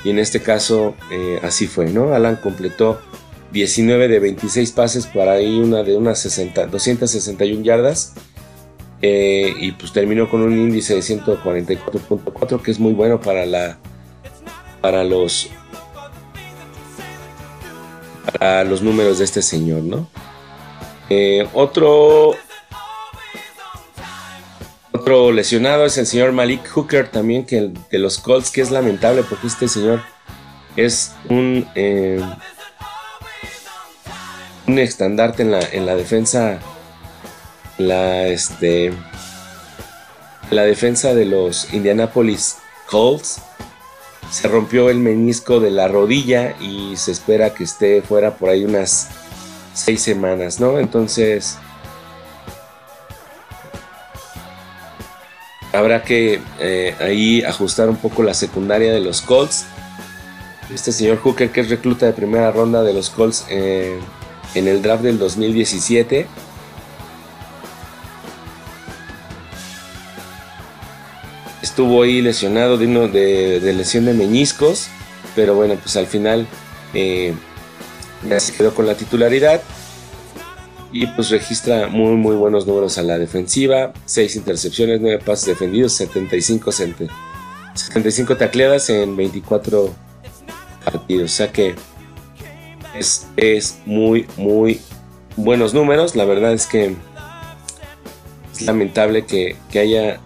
Y 0.04 0.08
en 0.10 0.18
este 0.18 0.40
caso 0.40 0.94
eh, 1.10 1.38
así 1.42 1.66
fue, 1.66 1.90
¿no? 1.90 2.14
Alan 2.14 2.36
completó 2.36 2.98
19 3.52 4.08
de 4.08 4.18
26 4.18 4.72
pases 4.72 5.06
para 5.06 5.32
ahí 5.32 5.58
una 5.58 5.82
de 5.82 5.96
unas 5.96 6.18
60, 6.20 6.66
261 6.66 7.62
yardas. 7.62 8.14
Eh, 9.02 9.52
y 9.58 9.72
pues 9.72 9.92
terminó 9.92 10.30
con 10.30 10.42
un 10.42 10.56
índice 10.56 10.94
de 10.94 11.00
144.4 11.00 12.62
que 12.62 12.70
es 12.70 12.78
muy 12.78 12.92
bueno 12.92 13.20
para 13.20 13.44
la 13.46 13.78
para 14.80 15.02
los 15.02 15.50
para 18.32 18.62
los 18.62 18.80
números 18.80 19.18
de 19.18 19.24
este 19.24 19.42
señor, 19.42 19.82
¿no? 19.82 20.08
Eh, 21.10 21.48
otro 21.52 22.36
Otro 24.92 25.32
lesionado 25.32 25.84
es 25.84 25.98
el 25.98 26.06
señor 26.06 26.30
Malik 26.30 26.68
Hooker, 26.68 27.08
también 27.08 27.44
que 27.44 27.72
de 27.90 27.98
los 27.98 28.18
Colts, 28.18 28.50
que 28.52 28.60
es 28.60 28.70
lamentable 28.70 29.24
porque 29.24 29.48
este 29.48 29.66
señor 29.66 30.00
es 30.76 31.12
un, 31.28 31.66
eh, 31.74 32.20
un 34.72 34.78
estandarte 34.78 35.42
en 35.42 35.50
la, 35.50 35.60
en 35.60 35.84
la 35.84 35.94
defensa, 35.94 36.58
la, 37.76 38.26
este, 38.26 38.92
la 40.50 40.62
defensa 40.62 41.14
de 41.14 41.26
los 41.26 41.72
Indianapolis 41.74 42.56
Colts. 42.90 43.42
Se 44.30 44.48
rompió 44.48 44.88
el 44.88 44.98
menisco 44.98 45.60
de 45.60 45.70
la 45.70 45.88
rodilla 45.88 46.56
y 46.58 46.96
se 46.96 47.12
espera 47.12 47.52
que 47.52 47.64
esté 47.64 48.00
fuera 48.00 48.36
por 48.36 48.48
ahí 48.48 48.64
unas 48.64 49.08
seis 49.74 50.00
semanas, 50.00 50.58
¿no? 50.58 50.78
Entonces 50.78 51.58
habrá 55.74 56.02
que 56.02 56.40
eh, 56.60 56.94
ahí 56.98 57.42
ajustar 57.42 57.90
un 57.90 57.96
poco 57.96 58.22
la 58.22 58.32
secundaria 58.32 58.90
de 58.90 59.00
los 59.00 59.20
Colts. 59.20 59.66
Este 60.72 60.92
señor 60.92 61.18
Hooker, 61.18 61.50
que 61.50 61.60
es 61.60 61.68
recluta 61.68 62.06
de 62.06 62.14
primera 62.14 62.50
ronda 62.50 62.82
de 62.82 62.94
los 62.94 63.10
Colts 63.10 63.44
eh, 63.50 63.98
en 64.54 64.68
el 64.68 64.82
draft 64.82 65.02
del 65.02 65.18
2017. 65.18 66.26
Estuvo 71.62 72.02
ahí 72.02 72.20
lesionado 72.20 72.76
de, 72.76 73.60
de, 73.60 73.72
lesión 73.72 74.04
de 74.04 74.14
meñiscos, 74.14 74.88
pero 75.34 75.54
bueno, 75.54 75.76
pues 75.76 75.96
al 75.96 76.06
final 76.06 76.46
eh, 76.92 77.34
ya 78.28 78.40
se 78.40 78.52
quedó 78.52 78.74
con 78.74 78.86
la 78.86 78.94
titularidad 78.94 79.62
y 80.92 81.06
pues 81.06 81.30
registra 81.30 81.88
muy 81.88 82.16
muy 82.16 82.36
buenos 82.36 82.66
números 82.66 82.98
a 82.98 83.02
la 83.02 83.18
defensiva, 83.18 83.94
6 84.04 84.36
intercepciones, 84.36 85.00
9 85.00 85.22
pases 85.24 85.46
defendidos, 85.46 85.94
75, 85.94 86.70
75 86.72 88.36
tacleadas 88.36 88.90
en 88.90 89.16
24 89.16 89.90
partidos, 90.84 91.32
o 91.32 91.34
sea 91.34 91.50
que 91.50 91.74
es, 92.94 93.26
es 93.36 93.78
muy 93.86 94.26
muy 94.36 94.80
buenos 95.36 95.74
números, 95.74 96.14
la 96.16 96.24
verdad 96.24 96.52
es 96.52 96.66
que 96.66 96.96
es 98.52 98.62
lamentable 98.62 99.24
que, 99.24 99.56
que 99.70 99.78
haya 99.78 100.20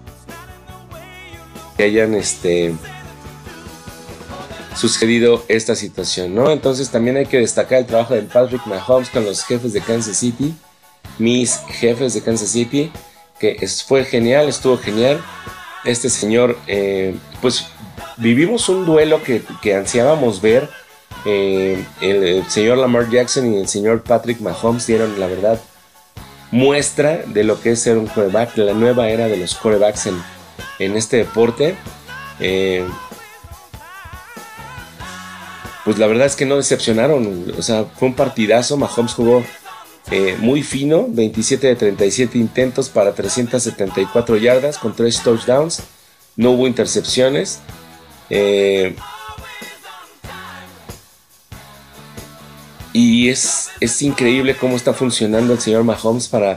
que 1.76 1.84
hayan 1.84 2.14
este 2.14 2.74
sucedido 4.76 5.44
esta 5.48 5.74
situación, 5.74 6.34
¿no? 6.34 6.50
Entonces 6.50 6.90
también 6.90 7.16
hay 7.16 7.26
que 7.26 7.38
destacar 7.38 7.78
el 7.78 7.86
trabajo 7.86 8.14
de 8.14 8.22
Patrick 8.22 8.66
Mahomes 8.66 9.10
con 9.10 9.24
los 9.24 9.44
jefes 9.44 9.72
de 9.72 9.80
Kansas 9.80 10.18
City, 10.18 10.54
mis 11.18 11.58
jefes 11.68 12.14
de 12.14 12.22
Kansas 12.22 12.50
City, 12.50 12.92
que 13.38 13.66
fue 13.86 14.04
genial, 14.04 14.48
estuvo 14.48 14.78
genial. 14.78 15.20
Este 15.84 16.10
señor, 16.10 16.58
eh, 16.66 17.14
pues 17.40 17.66
vivimos 18.16 18.68
un 18.68 18.84
duelo 18.84 19.20
que, 19.22 19.74
ansiábamos 19.74 20.40
ver. 20.40 20.68
Eh, 21.28 21.84
el, 22.00 22.48
señor 22.48 22.78
Lamar 22.78 23.10
Jackson 23.10 23.52
y 23.52 23.58
el 23.58 23.66
señor 23.66 24.02
Patrick 24.02 24.40
Mahomes 24.40 24.86
dieron, 24.86 25.18
la 25.18 25.26
verdad, 25.26 25.60
muestra 26.52 27.24
de 27.26 27.42
lo 27.42 27.60
que 27.60 27.72
es 27.72 27.80
ser 27.80 27.98
un 27.98 28.06
coreback, 28.06 28.56
la 28.58 28.74
nueva 28.74 29.08
era 29.08 29.26
de 29.26 29.36
los 29.36 29.56
corebacks 29.56 30.06
en, 30.06 30.22
en 30.78 30.96
este 30.96 31.16
deporte. 31.16 31.76
Eh, 32.38 32.86
pues 35.84 35.98
la 35.98 36.06
verdad 36.06 36.26
es 36.26 36.36
que 36.36 36.46
no 36.46 36.56
decepcionaron. 36.56 37.52
O 37.58 37.62
sea, 37.62 37.84
fue 37.84 38.08
un 38.08 38.14
partidazo. 38.14 38.76
Mahomes 38.76 39.14
jugó 39.14 39.44
eh, 40.12 40.36
muy 40.38 40.62
fino, 40.62 41.06
27 41.08 41.66
de 41.66 41.76
37 41.76 42.38
intentos 42.38 42.88
para 42.88 43.14
374 43.14 44.36
yardas 44.36 44.78
con 44.78 44.94
3 44.94 45.22
touchdowns. 45.22 45.82
No 46.36 46.52
hubo 46.52 46.68
intercepciones. 46.68 47.60
Y 52.96 53.28
es, 53.28 53.68
es 53.80 54.00
increíble 54.00 54.56
cómo 54.56 54.76
está 54.76 54.94
funcionando 54.94 55.52
el 55.52 55.60
señor 55.60 55.84
Mahomes 55.84 56.28
para 56.28 56.56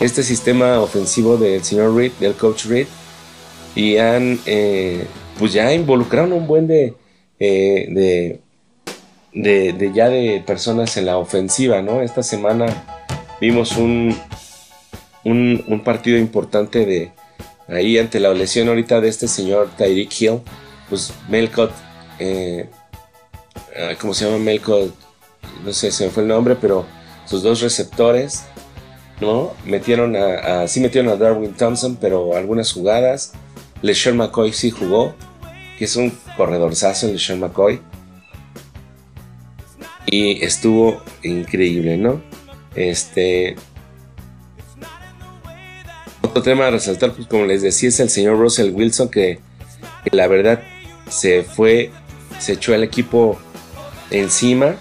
este 0.00 0.22
sistema 0.22 0.80
ofensivo 0.80 1.38
del 1.38 1.64
señor 1.64 1.96
Reed, 1.96 2.12
del 2.20 2.34
coach 2.34 2.66
Reed. 2.66 2.86
Y 3.74 3.96
han, 3.96 4.38
eh, 4.44 5.06
pues 5.38 5.54
ya 5.54 5.72
involucrado 5.72 6.34
un 6.34 6.46
buen 6.46 6.66
de, 6.66 6.94
de 7.38 8.40
de, 9.32 9.92
ya 9.94 10.10
de 10.10 10.42
personas 10.46 10.96
en 10.98 11.06
la 11.06 11.16
ofensiva, 11.16 11.80
¿no? 11.80 12.02
Esta 12.02 12.22
semana 12.22 12.66
vimos 13.40 13.76
un, 13.76 14.14
un, 15.24 15.82
partido 15.84 16.18
importante 16.18 16.84
de 16.84 17.12
ahí 17.68 17.98
ante 17.98 18.20
la 18.20 18.34
lesión 18.34 18.68
ahorita 18.68 19.00
de 19.00 19.08
este 19.08 19.26
señor 19.26 19.70
Tyreek 19.78 20.20
Hill, 20.20 20.40
pues 20.90 21.14
Melcott, 21.30 21.72
eh, 22.18 22.68
ah, 23.74 23.94
¿cómo 23.98 24.12
se 24.12 24.26
llama 24.26 24.38
Melcott? 24.38 25.07
No 25.64 25.72
sé, 25.72 25.90
se 25.90 26.06
me 26.06 26.10
fue 26.10 26.22
el 26.22 26.28
nombre, 26.28 26.56
pero 26.56 26.86
sus 27.26 27.42
dos 27.42 27.60
receptores, 27.60 28.44
¿no? 29.20 29.52
Metieron 29.64 30.16
a, 30.16 30.66
sí 30.68 30.80
metieron 30.80 31.10
a 31.10 31.16
Darwin 31.16 31.54
Thompson, 31.54 31.96
pero 31.96 32.36
algunas 32.36 32.72
jugadas. 32.72 33.32
LeSean 33.82 34.16
McCoy 34.16 34.52
sí 34.52 34.70
jugó, 34.70 35.14
que 35.78 35.84
es 35.84 35.96
un 35.96 36.10
corredorzazo 36.36 37.06
LeSean 37.08 37.40
McCoy 37.40 37.80
y 40.10 40.42
estuvo 40.44 41.02
increíble, 41.22 41.96
¿no? 41.96 42.22
Este. 42.74 43.56
Otro 46.22 46.42
tema 46.42 46.66
a 46.66 46.70
resaltar, 46.70 47.12
pues 47.12 47.26
como 47.28 47.44
les 47.44 47.62
decía, 47.62 47.88
es 47.88 48.00
el 48.00 48.10
señor 48.10 48.38
Russell 48.38 48.72
Wilson, 48.72 49.08
que, 49.08 49.40
la 50.10 50.26
verdad 50.28 50.62
se 51.08 51.42
fue, 51.42 51.90
se 52.38 52.54
echó 52.54 52.74
al 52.74 52.84
equipo 52.84 53.38
encima, 54.10 54.76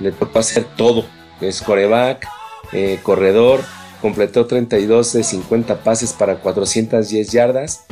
le 0.00 0.12
tocó 0.12 0.38
hacer 0.38 0.64
todo: 0.76 1.04
es 1.40 1.62
coreback, 1.62 2.26
eh, 2.72 2.98
corredor, 3.02 3.60
completó 4.00 4.46
32 4.46 5.12
de 5.12 5.24
50 5.24 5.82
pases 5.82 6.12
para 6.12 6.36
410 6.36 7.30
yardas, 7.32 7.84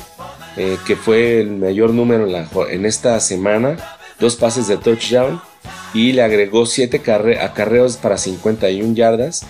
eh, 0.56 0.78
que 0.86 0.96
fue 0.96 1.40
el 1.40 1.50
mayor 1.50 1.90
número 1.90 2.26
en, 2.26 2.32
la, 2.32 2.48
esta 2.88 3.18
semana, 3.20 3.76
dos 4.18 4.36
pases 4.36 4.68
de 4.68 4.76
touchdown 4.76 5.40
y 5.92 6.12
le 6.12 6.22
agregó 6.22 6.66
7 6.66 7.00
acarreos 7.40 7.96
para 7.96 8.18
51 8.18 8.94
yardas 8.94 9.42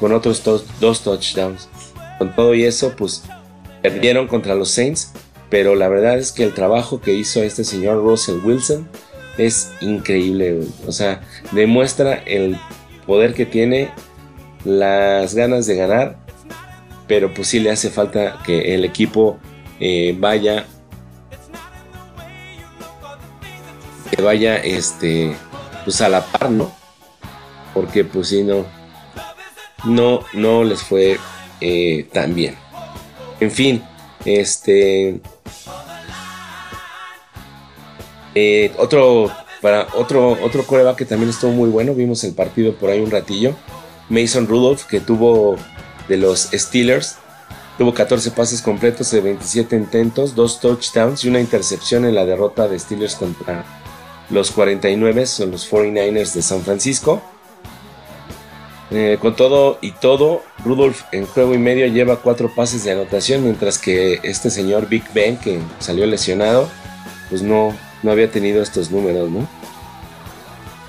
con 0.00 0.12
otros 0.12 0.42
dos 0.80 1.02
touchdowns. 1.02 1.68
Con 2.18 2.34
todo 2.34 2.54
y 2.54 2.64
eso, 2.64 2.94
pues 2.96 3.22
perdieron 3.82 4.28
contra 4.28 4.54
los 4.54 4.70
Saints, 4.70 5.12
pero 5.50 5.74
la 5.74 5.88
verdad 5.88 6.18
es 6.18 6.32
que 6.32 6.42
el 6.42 6.54
trabajo 6.54 7.00
que 7.00 7.14
hizo 7.14 7.42
este 7.42 7.64
señor 7.64 8.02
Russell 8.02 8.40
Wilson 8.44 8.88
es 9.38 9.72
increíble. 9.80 10.60
O 10.86 10.92
sea, 10.92 11.22
demuestra 11.52 12.14
el 12.14 12.58
poder 13.06 13.34
que 13.34 13.46
tiene, 13.46 13.90
las 14.64 15.34
ganas 15.34 15.66
de 15.66 15.76
ganar, 15.76 16.16
pero 17.06 17.32
pues 17.34 17.48
sí 17.48 17.60
le 17.60 17.70
hace 17.70 17.90
falta 17.90 18.38
que 18.44 18.74
el 18.74 18.84
equipo 18.84 19.38
eh, 19.80 20.16
vaya 20.18 20.66
que 24.10 24.22
vaya 24.22 24.56
este 24.56 25.34
pues 25.84 26.00
a 26.00 26.08
la 26.08 26.24
par, 26.24 26.50
¿no? 26.50 26.72
Porque 27.74 28.04
pues 28.04 28.28
sí, 28.28 28.42
no, 28.42 28.64
no, 29.84 30.20
no 30.32 30.64
les 30.64 30.82
fue 30.82 31.18
eh, 31.60 32.08
tan 32.12 32.34
bien. 32.34 32.56
En 33.40 33.50
fin, 33.50 33.82
este... 34.24 35.20
Eh, 38.34 38.72
otro, 38.78 39.30
para 39.62 39.88
otro, 39.94 40.38
otro 40.42 40.66
coreback 40.66 40.96
que 40.96 41.04
también 41.04 41.30
estuvo 41.30 41.52
muy 41.52 41.70
bueno, 41.70 41.94
vimos 41.94 42.24
el 42.24 42.34
partido 42.34 42.74
por 42.74 42.90
ahí 42.90 43.00
un 43.00 43.10
ratillo. 43.10 43.54
Mason 44.08 44.46
Rudolph, 44.46 44.84
que 44.84 45.00
tuvo 45.00 45.56
de 46.08 46.16
los 46.16 46.50
Steelers, 46.52 47.16
tuvo 47.78 47.94
14 47.94 48.30
pases 48.32 48.60
completos 48.60 49.10
de 49.10 49.20
27 49.20 49.76
intentos, 49.76 50.34
dos 50.34 50.60
touchdowns 50.60 51.24
y 51.24 51.28
una 51.28 51.40
intercepción 51.40 52.04
en 52.04 52.14
la 52.14 52.26
derrota 52.26 52.68
de 52.68 52.78
Steelers 52.78 53.14
contra 53.14 53.64
los 54.30 54.50
49 54.50 55.26
son 55.26 55.50
los 55.50 55.70
49ers 55.70 56.32
de 56.32 56.42
San 56.42 56.62
Francisco. 56.62 57.22
Eh, 58.90 59.18
con 59.20 59.34
todo 59.34 59.78
y 59.80 59.92
todo, 59.92 60.42
Rudolph 60.64 61.02
en 61.12 61.26
juego 61.26 61.54
y 61.54 61.58
medio 61.58 61.86
lleva 61.86 62.16
cuatro 62.16 62.54
pases 62.54 62.84
de 62.84 62.92
anotación, 62.92 63.42
mientras 63.42 63.78
que 63.78 64.20
este 64.22 64.50
señor 64.50 64.88
Big 64.88 65.04
Ben, 65.12 65.36
que 65.36 65.58
salió 65.78 66.06
lesionado, 66.06 66.68
pues 67.28 67.42
no, 67.42 67.74
no 68.04 68.12
había 68.12 68.30
tenido 68.30 68.62
estos 68.62 68.90
números, 68.90 69.30
¿no? 69.30 69.48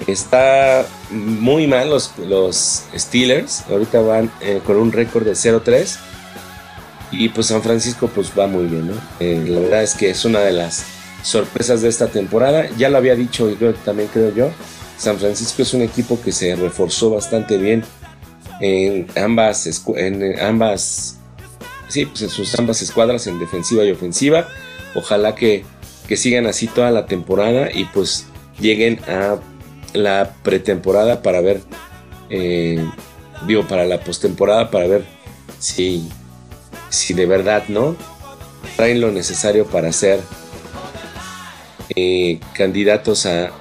Está 0.05 0.85
muy 1.09 1.65
mal 1.65 1.89
los, 1.89 2.11
los 2.19 2.83
Steelers, 2.95 3.63
ahorita 3.69 4.01
van 4.01 4.31
eh, 4.41 4.61
con 4.65 4.75
un 4.75 4.91
récord 4.91 5.23
de 5.23 5.31
0-3 5.31 5.97
y 7.11 7.29
pues 7.29 7.47
San 7.47 7.63
Francisco 7.63 8.09
pues 8.13 8.31
va 8.37 8.45
muy 8.45 8.65
bien, 8.65 8.87
¿no? 8.87 8.93
Eh, 9.19 9.43
la 9.47 9.59
verdad 9.61 9.83
es 9.83 9.95
que 9.95 10.09
es 10.09 10.25
una 10.25 10.41
de 10.41 10.51
las 10.51 10.85
sorpresas 11.23 11.81
de 11.81 11.89
esta 11.89 12.07
temporada. 12.07 12.67
Ya 12.77 12.89
lo 12.89 12.97
había 12.97 13.15
dicho 13.15 13.49
y 13.49 13.55
también 13.83 14.09
creo 14.11 14.33
yo. 14.35 14.51
San 14.97 15.17
Francisco 15.17 15.61
es 15.61 15.73
un 15.73 15.81
equipo 15.81 16.19
que 16.21 16.31
se 16.31 16.55
reforzó 16.55 17.09
bastante 17.09 17.57
bien 17.57 17.83
en 18.59 19.07
ambas, 19.15 19.83
en 19.95 20.39
ambas 20.39 21.17
sí, 21.87 22.05
pues 22.05 22.21
en 22.21 22.29
sus 22.29 22.57
ambas 22.57 22.81
escuadras, 22.81 23.27
en 23.27 23.39
defensiva 23.39 23.83
y 23.83 23.91
ofensiva. 23.91 24.47
Ojalá 24.95 25.35
que, 25.35 25.65
que 26.07 26.17
sigan 26.17 26.45
así 26.45 26.67
toda 26.67 26.91
la 26.91 27.05
temporada 27.05 27.69
y 27.73 27.85
pues 27.85 28.27
lleguen 28.59 28.99
a 29.07 29.37
la 29.93 30.33
pretemporada 30.43 31.21
para 31.21 31.41
ver, 31.41 31.61
eh, 32.29 32.83
digo, 33.47 33.67
para 33.67 33.85
la 33.85 33.99
postemporada 34.01 34.69
para 34.69 34.87
ver 34.87 35.05
si, 35.59 36.09
si 36.89 37.13
de 37.13 37.25
verdad, 37.25 37.63
¿no? 37.67 37.95
Traen 38.75 39.01
lo 39.01 39.11
necesario 39.11 39.65
para 39.65 39.91
ser 39.91 40.19
eh, 41.95 42.39
candidatos 42.53 43.25
a 43.25 43.51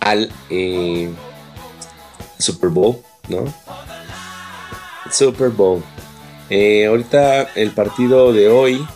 al 0.00 0.30
eh, 0.50 1.10
Super 2.38 2.70
Bowl, 2.70 3.02
¿no? 3.28 3.52
Super 5.10 5.50
Bowl. 5.50 5.82
Eh, 6.48 6.86
ahorita 6.86 7.42
el 7.54 7.72
partido 7.72 8.32
de 8.32 8.48
hoy. 8.48 8.86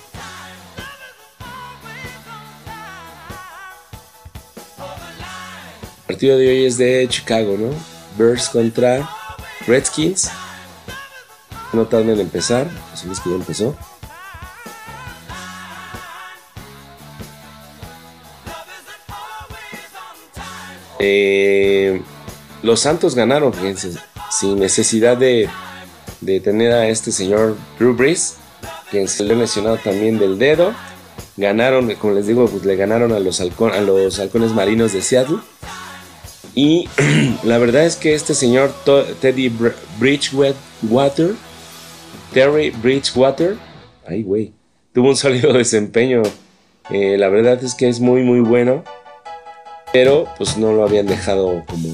El 5.99 6.15
partido 6.15 6.39
de 6.39 6.49
hoy 6.49 6.65
es 6.67 6.79
de 6.79 7.07
Chicago, 7.09 7.57
¿no? 7.59 7.71
Bears 8.17 8.49
contra 8.51 9.09
Redskins. 9.67 10.31
No 11.73 11.87
tardan 11.87 12.11
en 12.11 12.21
empezar. 12.21 12.69
Así 12.93 13.09
es 13.11 13.19
que 13.21 13.31
ya 13.31 13.37
empezó. 13.37 13.77
Eh, 21.01 22.03
los 22.63 22.81
Santos 22.81 23.15
ganaron, 23.15 23.55
fíjense, 23.55 23.99
sin 24.31 24.59
necesidad 24.59 25.17
de, 25.17 25.49
tener 26.41 26.73
a 26.73 26.89
este 26.89 27.13
señor 27.13 27.57
Drew 27.79 27.95
Brees, 27.95 28.37
quien 28.91 29.09
se 29.09 29.25
le 29.25 29.35
ha 29.35 29.37
lesionado 29.37 29.77
también 29.79 30.19
del 30.19 30.39
dedo. 30.39 30.73
Ganaron, 31.37 31.95
como 31.95 32.15
les 32.15 32.27
digo, 32.27 32.47
pues 32.47 32.65
le 32.65 32.77
ganaron 32.77 33.13
a 33.13 33.19
los, 33.19 33.41
a 33.41 33.81
los 33.81 34.19
halcones 34.19 34.53
marinos 34.53 34.93
de 34.93 35.03
Seattle. 35.03 35.39
Y 36.55 36.89
la 37.45 37.59
verdad 37.59 37.85
es 37.85 37.97
que 37.97 38.15
este 38.15 38.35
señor 38.35 38.73
Teddy 39.21 39.53
Bridgewater, 39.99 41.35
Terry 42.33 42.71
Bridgewater, 42.71 43.57
ay 44.07 44.23
güey, 44.23 44.53
tuvo 44.93 45.09
un 45.11 45.17
sólido 45.19 45.53
desempeño. 45.53 46.23
Eh, 46.91 47.17
la 47.19 47.29
verdad 47.29 47.63
es 47.63 47.75
que 47.75 47.89
es 47.89 48.01
muy 48.01 48.23
muy 48.23 48.41
bueno 48.41 48.83
pero 49.93 50.27
pues 50.37 50.57
no 50.57 50.73
lo 50.73 50.85
habían 50.85 51.07
dejado 51.07 51.65
como 51.67 51.89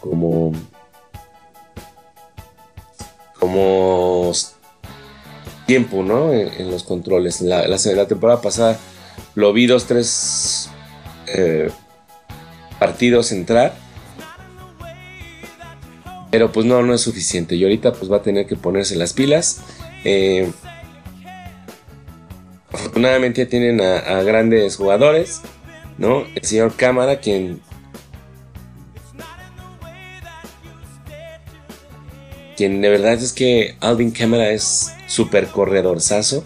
como 0.00 0.52
tiempo, 5.66 6.02
¿no? 6.02 6.32
En, 6.32 6.70
los 6.70 6.84
controles. 6.84 7.40
La, 7.40 8.06
temporada 8.06 8.40
pasada 8.40 8.78
lo 9.34 9.52
vi 9.52 9.66
dos, 9.66 9.86
tres 9.86 10.70
eh, 11.26 11.70
partidos 12.78 13.32
entrar. 13.32 13.74
Pero 16.30 16.52
pues 16.52 16.64
no, 16.66 16.82
no 16.82 16.94
es 16.94 17.00
suficiente. 17.00 17.56
Y 17.56 17.64
ahorita 17.64 17.92
pues 17.92 18.10
va 18.10 18.18
a 18.18 18.22
tener 18.22 18.46
que 18.46 18.56
ponerse 18.56 18.94
las 18.96 19.12
pilas. 19.12 19.60
Eh, 20.04 20.50
afortunadamente 22.72 23.44
ya 23.44 23.50
tienen 23.50 23.80
a 23.80 24.22
grandes 24.22 24.76
jugadores. 24.76 25.42
¿no? 26.00 26.24
El 26.34 26.44
señor 26.44 26.74
Cámara, 26.74 27.20
quien 27.20 27.60
quien 32.60 32.82
de 32.82 32.90
verdad 32.90 33.14
es 33.14 33.32
que 33.32 33.74
Alvin 33.80 34.10
Cámara 34.10 34.50
es 34.50 34.92
súper 35.06 35.46
corredorzazo. 35.46 36.44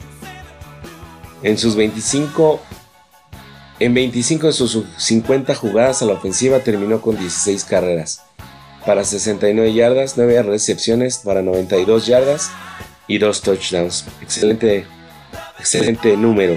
En 1.43 1.59
sus 1.59 1.75
25 1.75 2.61
en 3.81 3.95
25 3.95 4.47
de 4.47 4.53
sus 4.53 4.85
50 4.97 5.57
jugadas 5.57 6.03
a 6.03 6.05
la 6.05 6.13
ofensiva 6.13 6.61
terminó 6.61 7.01
con 7.01 7.19
16 7.19 7.65
carreras 7.65 8.23
para 8.87 9.03
69 9.03 9.75
yardas, 9.75 10.17
9 10.17 10.45
recepciones 10.45 11.19
para 11.19 11.43
92 11.43 12.07
yardas 12.07 12.53
y 13.09 13.19
2 13.19 13.41
touchdowns. 13.41 14.05
Excelente 14.23 14.87
excelente 15.59 16.17
número 16.17 16.55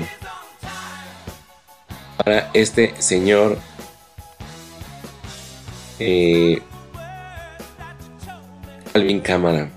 para 2.18 2.52
este 2.54 2.94
señor 3.00 3.58
eh, 5.98 6.62
Alvin 8.98 9.20
Cámara. 9.20 9.70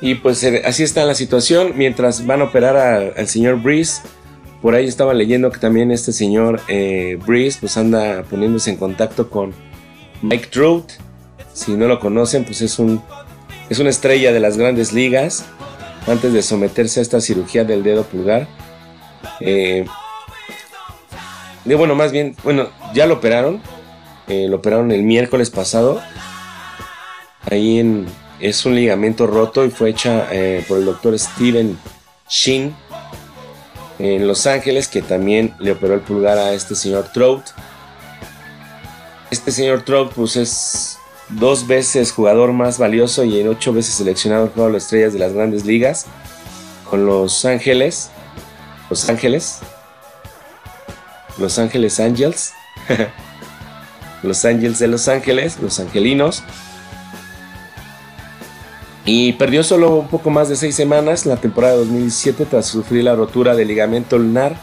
Y 0.00 0.16
pues 0.16 0.42
eh, 0.44 0.62
así 0.64 0.82
está 0.82 1.04
la 1.04 1.14
situación. 1.14 1.72
Mientras 1.76 2.26
van 2.26 2.40
a 2.40 2.44
operar 2.44 2.76
al 3.16 3.28
señor 3.28 3.60
Breeze, 3.60 4.02
por 4.62 4.74
ahí 4.74 4.86
estaba 4.86 5.14
leyendo 5.14 5.50
que 5.50 5.58
también 5.58 5.90
este 5.90 6.12
señor 6.12 6.60
eh, 6.68 7.18
Breeze 7.26 7.58
pues 7.60 7.76
anda 7.76 8.22
poniéndose 8.24 8.70
en 8.70 8.76
contacto 8.76 9.30
con 9.30 9.52
Mike 10.22 10.48
Trout. 10.48 10.92
Si 11.52 11.72
no 11.72 11.88
lo 11.88 11.98
conocen, 11.98 12.44
pues 12.44 12.60
es 12.60 12.78
un 12.78 13.02
es 13.68 13.78
una 13.80 13.90
estrella 13.90 14.32
de 14.32 14.40
las 14.40 14.56
grandes 14.56 14.92
ligas 14.92 15.44
antes 16.06 16.32
de 16.32 16.42
someterse 16.42 17.00
a 17.00 17.02
esta 17.02 17.20
cirugía 17.20 17.64
del 17.64 17.82
dedo 17.82 18.04
pulgar. 18.04 18.46
Eh, 19.40 19.86
bueno, 21.64 21.96
más 21.96 22.12
bien, 22.12 22.36
bueno, 22.44 22.68
ya 22.94 23.06
lo 23.06 23.14
operaron. 23.14 23.60
Eh, 24.28 24.46
lo 24.48 24.56
operaron 24.56 24.90
el 24.92 25.02
miércoles 25.02 25.50
pasado. 25.50 26.00
Ahí 27.50 27.78
en, 27.78 28.06
es 28.40 28.66
un 28.66 28.74
ligamento 28.74 29.26
roto 29.26 29.64
y 29.64 29.70
fue 29.70 29.90
hecha 29.90 30.28
eh, 30.32 30.64
por 30.66 30.78
el 30.78 30.84
doctor 30.84 31.18
Steven 31.18 31.78
Shin 32.28 32.74
en 33.98 34.26
Los 34.26 34.46
Ángeles, 34.46 34.88
que 34.88 35.00
también 35.00 35.54
le 35.58 35.72
operó 35.72 35.94
el 35.94 36.00
pulgar 36.00 36.38
a 36.38 36.52
este 36.52 36.74
señor 36.74 37.10
Trout. 37.12 37.42
Este 39.30 39.52
señor 39.52 39.82
Trout, 39.82 40.12
pues 40.12 40.36
es 40.36 40.98
dos 41.28 41.66
veces 41.66 42.12
jugador 42.12 42.52
más 42.52 42.78
valioso 42.78 43.24
y 43.24 43.40
en 43.40 43.48
ocho 43.48 43.72
veces 43.72 43.94
seleccionado 43.94 44.48
jugador 44.48 44.72
de 44.72 44.76
las 44.78 44.84
estrellas 44.84 45.12
de 45.12 45.18
las 45.18 45.32
grandes 45.32 45.64
ligas 45.64 46.06
con 46.88 47.06
Los 47.06 47.44
Ángeles. 47.44 48.10
Los 48.90 49.08
Ángeles. 49.08 49.60
Los 51.38 51.58
Ángeles 51.58 52.00
Angels. 52.00 52.52
los 54.22 54.44
Ángeles 54.44 54.78
de 54.78 54.88
Los 54.88 55.08
Ángeles, 55.08 55.58
los 55.60 55.80
Angelinos. 55.80 56.42
Y 59.04 59.34
perdió 59.34 59.62
solo 59.62 59.96
un 59.96 60.08
poco 60.08 60.30
más 60.30 60.48
de 60.48 60.56
seis 60.56 60.74
semanas 60.74 61.26
la 61.26 61.36
temporada 61.36 61.74
de 61.74 61.80
2017 61.80 62.44
tras 62.46 62.66
sufrir 62.66 63.04
la 63.04 63.14
rotura 63.14 63.54
del 63.54 63.68
ligamento 63.68 64.18
lunar 64.18 64.56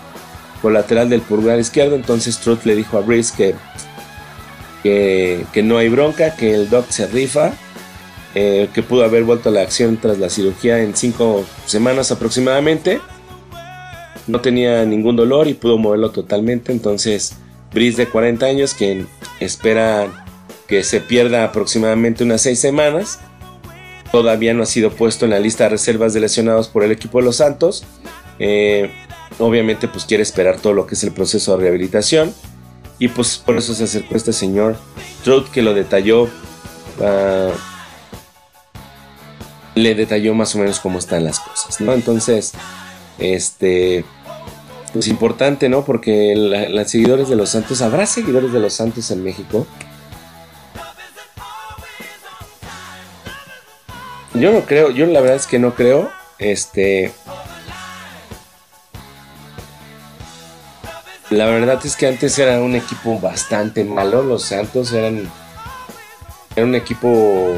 colateral 0.61 1.09
del 1.09 1.21
pulgar 1.21 1.59
izquierdo. 1.59 1.95
Entonces 1.95 2.37
Trout 2.39 2.65
le 2.65 2.75
dijo 2.75 2.97
a 2.97 3.01
Brice 3.01 3.33
que 3.35 3.55
que, 4.83 5.63
no 5.63 5.77
hay 5.77 5.89
bronca, 5.89 6.35
que 6.35 6.53
el 6.53 6.69
doc 6.69 6.89
se 6.89 7.07
rifa, 7.07 7.53
eh, 8.35 8.69
que 8.73 8.83
pudo 8.83 9.03
haber 9.03 9.23
vuelto 9.23 9.49
a 9.49 9.51
la 9.51 9.61
acción 9.61 9.97
tras 9.97 10.19
la 10.19 10.29
cirugía 10.29 10.79
en 10.83 10.95
cinco 10.95 11.45
semanas 11.65 12.11
aproximadamente. 12.11 12.99
No 14.27 14.41
tenía 14.41 14.85
ningún 14.85 15.15
dolor 15.15 15.47
y 15.47 15.53
pudo 15.53 15.77
moverlo 15.77 16.11
totalmente. 16.11 16.71
Entonces, 16.71 17.33
Brice 17.73 18.05
de 18.05 18.09
40 18.09 18.45
años, 18.45 18.73
que 18.73 19.05
espera 19.39 20.25
que 20.67 20.83
se 20.83 21.01
pierda 21.01 21.43
aproximadamente 21.43 22.23
unas 22.23 22.41
seis 22.41 22.59
semanas, 22.59 23.19
todavía 24.11 24.53
no 24.53 24.63
ha 24.63 24.67
sido 24.67 24.91
puesto 24.91 25.25
en 25.25 25.31
la 25.31 25.39
lista 25.39 25.65
de 25.65 25.71
reservas 25.71 26.13
de 26.13 26.19
lesionados 26.19 26.67
por 26.67 26.83
el 26.83 26.91
equipo 26.91 27.19
de 27.19 27.25
los 27.25 27.37
Santos. 27.37 27.83
Eh, 28.39 28.91
obviamente, 29.39 29.87
pues 29.87 30.05
quiere 30.05 30.23
esperar 30.23 30.59
todo 30.59 30.73
lo 30.73 30.87
que 30.87 30.95
es 30.95 31.03
el 31.03 31.11
proceso 31.11 31.57
de 31.57 31.63
rehabilitación 31.63 32.33
y 32.99 33.07
pues 33.07 33.37
por 33.37 33.57
eso 33.57 33.73
se 33.73 33.83
acercó 33.85 34.15
este 34.15 34.33
señor 34.33 34.77
Trout 35.23 35.49
que 35.49 35.61
lo 35.61 35.73
detalló. 35.73 36.29
Ah, 37.01 37.51
le 39.75 39.95
detalló 39.95 40.35
más 40.35 40.55
o 40.55 40.59
menos 40.59 40.79
cómo 40.79 40.99
están 40.99 41.23
las 41.23 41.39
cosas, 41.39 41.81
¿no? 41.81 41.93
Entonces, 41.93 42.53
este. 43.17 44.05
Pues 44.93 45.07
importante, 45.07 45.69
¿no? 45.69 45.83
Porque 45.83 46.35
los 46.69 46.87
seguidores 46.87 47.27
de 47.27 47.35
los 47.35 47.49
Santos, 47.49 47.81
¿habrá 47.81 48.05
seguidores 48.05 48.53
de 48.53 48.59
los 48.59 48.73
Santos 48.73 49.09
en 49.09 49.23
México? 49.23 49.65
Yo 54.35 54.51
no 54.51 54.61
creo, 54.61 54.91
yo 54.91 55.07
la 55.07 55.21
verdad 55.21 55.37
es 55.37 55.47
que 55.47 55.57
no 55.57 55.73
creo. 55.73 56.11
Este. 56.37 57.11
La 61.31 61.45
verdad 61.45 61.79
es 61.83 61.95
que 61.95 62.07
antes 62.07 62.37
era 62.37 62.59
un 62.61 62.75
equipo 62.75 63.19
bastante 63.19 63.83
malo. 63.83 64.21
Los 64.21 64.43
Santos 64.43 64.91
eran, 64.93 65.27
era 66.55 66.65
un 66.65 66.75
equipo 66.75 67.57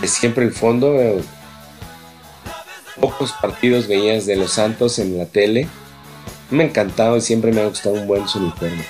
de 0.00 0.08
siempre 0.08 0.44
el 0.44 0.52
fondo. 0.52 0.94
Pocos 3.00 3.32
partidos 3.32 3.88
veías 3.88 4.26
de 4.26 4.36
los 4.36 4.52
Santos 4.52 4.98
en 4.98 5.16
la 5.16 5.24
tele. 5.26 5.68
Me 6.54 6.62
ha 6.62 6.66
encantado 6.68 7.16
y 7.16 7.20
siempre 7.20 7.50
me 7.50 7.60
ha 7.60 7.66
gustado 7.66 7.96
un 7.96 8.06
buen 8.06 8.22
uniforme. 8.22 8.84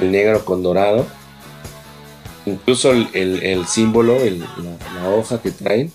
El 0.00 0.10
negro 0.10 0.44
con 0.44 0.64
dorado. 0.64 1.06
incluso 2.44 2.90
el, 2.90 3.64
símbolo, 3.68 4.18
la, 4.18 5.08
hoja 5.10 5.40
que 5.40 5.52
traen, 5.52 5.92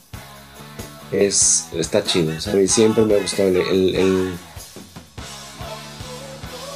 es, 1.12 1.68
está 1.74 2.04
chido. 2.06 2.32
mí 2.54 2.68
siempre 2.70 3.04
me 3.04 3.16
ha 3.16 3.22
gustado 3.22 3.50
el, 3.50 4.34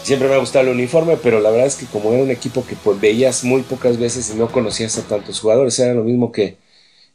siempre 0.03 0.27
me 0.27 0.35
ha 0.35 0.39
gustado 0.39 0.65
el 0.65 0.73
uniforme, 0.73 1.15
pero 1.15 1.39
la 1.39 1.49
verdad 1.49 1.67
es 1.67 1.75
que 1.75 1.85
como 1.85 2.11
era 2.11 2.21
un 2.21 2.31
equipo 2.31 2.65
que 2.65 2.75
pues, 2.75 2.99
veías 2.99 3.45
muy 3.45 3.61
pocas 3.61 3.97
veces 3.97 4.29
y 4.29 4.37
no 4.37 4.51
conocías 4.51 4.97
a 4.97 5.03
tantos 5.03 5.39
jugadores, 5.39 5.79
era 5.79 5.93
lo 5.93 6.03
mismo 6.03 6.33
que, 6.33 6.57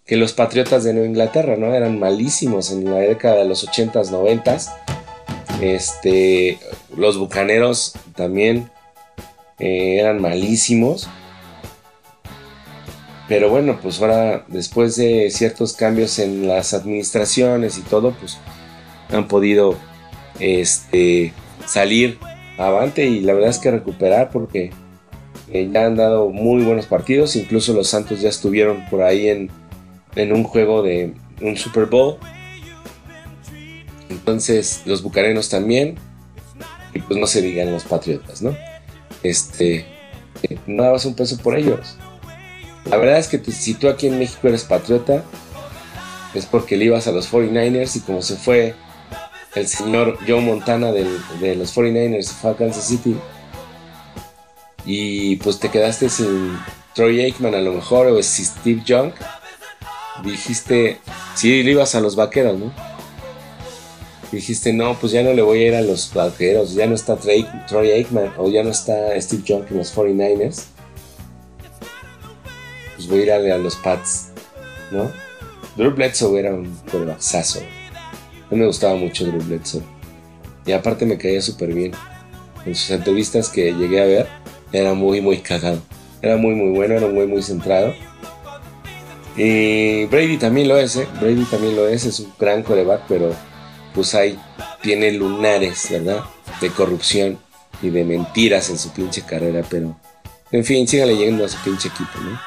que 0.07 0.17
los 0.17 0.33
Patriotas 0.33 0.83
de 0.83 0.95
Nueva 0.95 1.09
Inglaterra, 1.09 1.57
¿no? 1.59 1.75
Eran 1.75 1.99
malísimos 1.99 2.71
en 2.71 2.87
la 2.87 2.99
década 2.99 3.37
de 3.37 3.45
los 3.45 3.69
80s, 3.69 4.11
90s. 4.11 4.71
Este, 5.61 6.59
los 6.97 7.19
Bucaneros 7.19 7.95
también 8.15 8.71
eh, 9.59 9.99
eran 10.01 10.21
malísimos. 10.21 11.09
Pero 13.29 13.51
bueno, 13.51 13.79
pues 13.83 14.01
ahora 14.01 14.45
después 14.49 14.97
de 14.97 15.31
ciertos 15.31 15.73
cambios 15.73 16.19
en 16.19 16.47
las 16.47 16.75
administraciones 16.75 17.77
y 17.77 17.83
todo, 17.83 18.13
pues 18.13 18.39
han 19.11 19.27
podido 19.27 19.77
este, 20.39 21.33
salir 21.67 22.19
avante 22.59 23.07
y 23.07 23.21
la 23.21 23.35
verdad 23.35 23.51
es 23.51 23.59
que 23.59 23.71
recuperar 23.71 24.31
porque 24.31 24.71
eh, 25.53 25.69
ya 25.73 25.87
han 25.87 25.97
dado 25.97 26.31
muy 26.31 26.63
buenos 26.65 26.87
partidos, 26.87 27.37
incluso 27.37 27.73
los 27.73 27.89
Santos 27.89 28.21
ya 28.21 28.29
estuvieron 28.29 28.85
por 28.91 29.03
ahí 29.03 29.29
en, 29.29 29.51
en 30.15 30.33
un 30.33 30.45
juego 30.45 30.83
de 30.83 31.13
un 31.41 31.57
Super 31.57 31.87
Bowl. 31.87 32.19
Entonces 34.27 34.83
los 34.87 35.05
bucarenos 35.05 35.49
también. 35.49 35.95
Y 36.93 36.99
pues 36.99 37.21
no 37.21 37.29
se 37.29 37.43
digan 37.43 37.71
los 37.71 37.85
patriotas, 37.85 38.43
¿no? 38.43 38.57
Este, 39.23 39.87
no 40.67 40.83
dabas 40.83 41.05
un 41.05 41.15
peso 41.15 41.37
por 41.39 41.57
ellos. 41.57 41.97
La 42.87 42.97
verdad 42.97 43.19
es 43.19 43.29
que 43.29 43.39
si 43.53 43.75
tú 43.75 43.89
aquí 43.89 44.09
en 44.09 44.19
México 44.19 44.49
eres 44.49 44.65
patriota, 44.65 45.23
es 46.35 46.45
porque 46.47 46.77
le 46.77 46.87
ibas 46.87 47.07
a 47.07 47.13
los 47.13 47.31
49ers 47.33 47.97
y 47.97 48.01
como 48.01 48.21
se 48.21 48.35
fue 48.35 48.75
el 49.55 49.69
señor 49.69 50.19
Joe 50.27 50.41
Montana 50.41 50.91
de 50.91 51.05
los 51.55 51.77
49ers, 51.77 52.27
fue 52.27 52.51
a 52.51 52.57
Kansas 52.57 52.89
City. 52.89 53.17
Y 54.85 55.37
pues 55.37 55.61
te 55.61 55.71
quedaste 55.71 56.09
sin 56.09 56.59
Troy 56.95 57.21
Aikman 57.21 57.55
a 57.55 57.61
lo 57.61 57.75
mejor 57.75 58.09
o 58.09 58.21
si 58.25 58.45
Steve 58.45 58.83
Young. 58.85 59.13
Dijiste, 60.25 60.99
si 61.37 61.63
le 61.63 61.71
ibas 61.71 61.95
a 61.95 62.01
los 62.01 62.17
vaqueros, 62.17 62.59
¿no? 62.59 62.96
Dijiste, 64.37 64.73
no, 64.73 64.99
pues 64.99 65.13
ya 65.13 65.23
no 65.23 65.33
le 65.33 65.43
voy 65.43 65.63
a 65.63 65.69
ir 65.69 65.75
a 65.75 65.83
los 65.83 66.13
vaqueros, 66.13 66.75
ya 66.75 66.87
no 66.87 66.95
está 66.95 67.17
Troy, 67.17 67.91
Aikman 67.91 68.33
o 68.39 68.49
ya 68.49 68.63
no 68.63 68.71
está 68.71 69.21
Steve 69.21 69.43
Young 69.45 69.65
en 69.71 69.79
los 69.79 69.95
49ers. 69.95 70.65
Pues 72.95 73.09
voy 73.09 73.21
a 73.21 73.39
ir 73.39 73.53
a, 73.53 73.59
los 73.59 73.77
Pats, 73.77 74.29
¿no? 74.91 75.11
Drew 75.77 75.91
Bledsoe 75.91 76.39
era 76.39 76.55
un 76.55 76.75
corebackazo. 76.91 77.61
A 77.61 78.55
mí 78.55 78.61
me 78.61 78.67
gustaba 78.67 78.95
mucho 78.97 79.27
Drew 79.27 79.43
Bledsoe. 79.43 79.83
Y 80.65 80.73
aparte 80.73 81.05
me 81.05 81.19
caía 81.19 81.43
súper 81.43 81.73
bien. 81.73 81.93
En 82.65 82.75
sus 82.75 82.91
entrevistas 82.91 83.49
que 83.49 83.73
llegué 83.73 84.01
a 84.01 84.07
ver, 84.07 84.27
era 84.73 84.95
muy, 84.95 85.21
muy 85.21 85.39
cagado. 85.39 85.81
Era 86.23 86.37
muy, 86.37 86.55
muy 86.55 86.71
bueno, 86.71 86.95
era 86.95 87.07
muy, 87.07 87.27
muy 87.27 87.43
centrado. 87.43 87.95
Y 89.37 90.07
Brady 90.07 90.39
también 90.39 90.69
lo 90.69 90.79
es, 90.79 90.97
¿eh? 90.97 91.07
Brady 91.21 91.45
también 91.45 91.77
lo 91.77 91.87
es, 91.87 92.07
es 92.07 92.21
un 92.21 92.33
gran 92.39 92.63
coreback, 92.63 93.03
pero 93.07 93.35
pues 93.97 94.15
ahí 94.15 94.39
tiene 94.83 95.11
lunares, 95.11 95.89
¿verdad? 95.91 96.23
De 96.61 96.71
corrupción 96.71 97.39
y 97.81 97.89
de 97.89 98.05
mentiras 98.05 98.69
en 98.69 98.79
su 98.79 98.93
pinche 98.93 99.23
carrera, 99.23 99.65
pero 99.69 99.99
en 100.53 100.65
fin, 100.65 100.87
sígale 100.87 101.17
llegando 101.17 101.47
a 101.47 101.49
su 101.49 101.57
pinche 101.65 101.89
equipo, 101.89 102.21
¿no? 102.21 102.39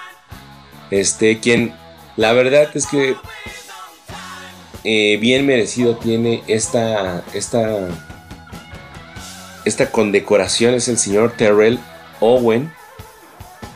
Este, 0.92 1.40
quien, 1.40 1.74
la 2.18 2.34
verdad 2.34 2.70
es 2.76 2.86
que 2.86 3.16
eh, 4.84 5.18
bien 5.18 5.48
merecido 5.48 5.98
tiene 5.98 6.44
esta, 6.48 7.24
esta, 7.34 7.90
esta 9.66 9.92
condecoración 9.92 10.76
es 10.76 10.88
el 10.88 11.00
señor 11.00 11.34
Terrell 11.36 11.80
Owen. 12.20 12.72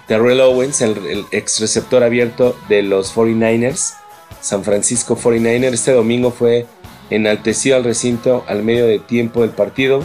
Terrell 0.08 0.42
Owens, 0.42 0.80
el, 0.82 0.96
el 1.08 1.26
ex 1.32 1.60
receptor 1.60 2.04
abierto 2.04 2.56
de 2.70 2.84
los 2.84 3.16
49ers, 3.16 3.96
San 4.42 4.64
Francisco 4.64 5.18
49ers, 5.18 5.74
este 5.74 5.92
domingo 5.92 6.30
fue 6.30 6.68
enalteció 7.16 7.76
al 7.76 7.84
recinto 7.84 8.44
al 8.48 8.64
medio 8.64 8.88
de 8.88 9.00
tiempo 9.00 9.42
del 9.42 9.52
partido 9.52 10.04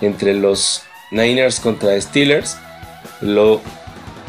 entre 0.00 0.34
los 0.34 0.82
Niners 1.10 1.60
contra 1.60 2.00
Steelers. 2.00 2.56
Lo 3.20 3.60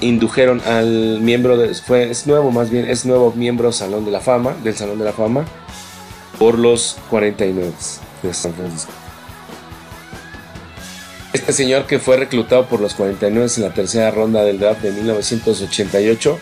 indujeron 0.01 0.61
al 0.61 1.19
miembro 1.21 1.57
de, 1.57 1.73
fue, 1.73 2.09
es 2.09 2.27
nuevo 2.27 2.51
más 2.51 2.69
bien, 2.69 2.89
es 2.89 3.05
nuevo 3.05 3.31
miembro 3.33 3.71
Salón 3.71 4.03
de 4.03 4.11
la 4.11 4.19
Fama, 4.19 4.55
del 4.63 4.75
Salón 4.75 4.99
de 4.99 5.05
la 5.05 5.13
Fama, 5.13 5.45
por 6.37 6.57
los 6.57 6.97
49 7.09 7.71
de 8.23 8.33
San 8.33 8.53
Francisco. 8.53 8.91
Este 11.33 11.53
señor 11.53 11.85
que 11.85 11.99
fue 11.99 12.17
reclutado 12.17 12.65
por 12.65 12.81
los 12.81 12.93
49 12.93 13.49
en 13.55 13.63
la 13.63 13.73
tercera 13.73 14.11
ronda 14.11 14.43
del 14.43 14.59
draft 14.59 14.81
de 14.81 14.91
1988, 14.91 16.39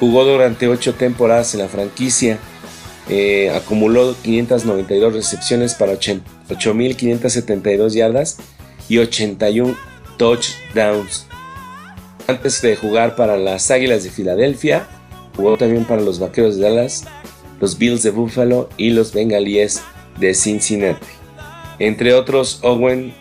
jugó 0.00 0.24
durante 0.24 0.68
ocho 0.68 0.94
temporadas 0.94 1.54
en 1.54 1.60
la 1.60 1.68
franquicia 1.68 2.38
eh, 3.08 3.50
acumuló 3.54 4.14
592 4.22 5.12
recepciones 5.14 5.74
para 5.74 5.94
8.572 5.94 7.92
yardas 7.94 8.36
y 8.88 8.98
81 8.98 9.76
touchdowns. 10.18 11.26
Antes 12.26 12.60
de 12.60 12.76
jugar 12.76 13.16
para 13.16 13.38
las 13.38 13.70
Águilas 13.70 14.04
de 14.04 14.10
Filadelfia, 14.10 14.86
jugó 15.34 15.56
también 15.56 15.84
para 15.84 16.02
los 16.02 16.18
Vaqueros 16.18 16.56
de 16.56 16.62
Dallas, 16.62 17.04
los 17.60 17.78
Bills 17.78 18.02
de 18.02 18.10
Buffalo 18.10 18.68
y 18.76 18.90
los 18.90 19.14
Bengalíes 19.14 19.80
de 20.18 20.34
Cincinnati. 20.34 21.06
Entre 21.78 22.12
otros, 22.12 22.58
Owen, 22.62 23.14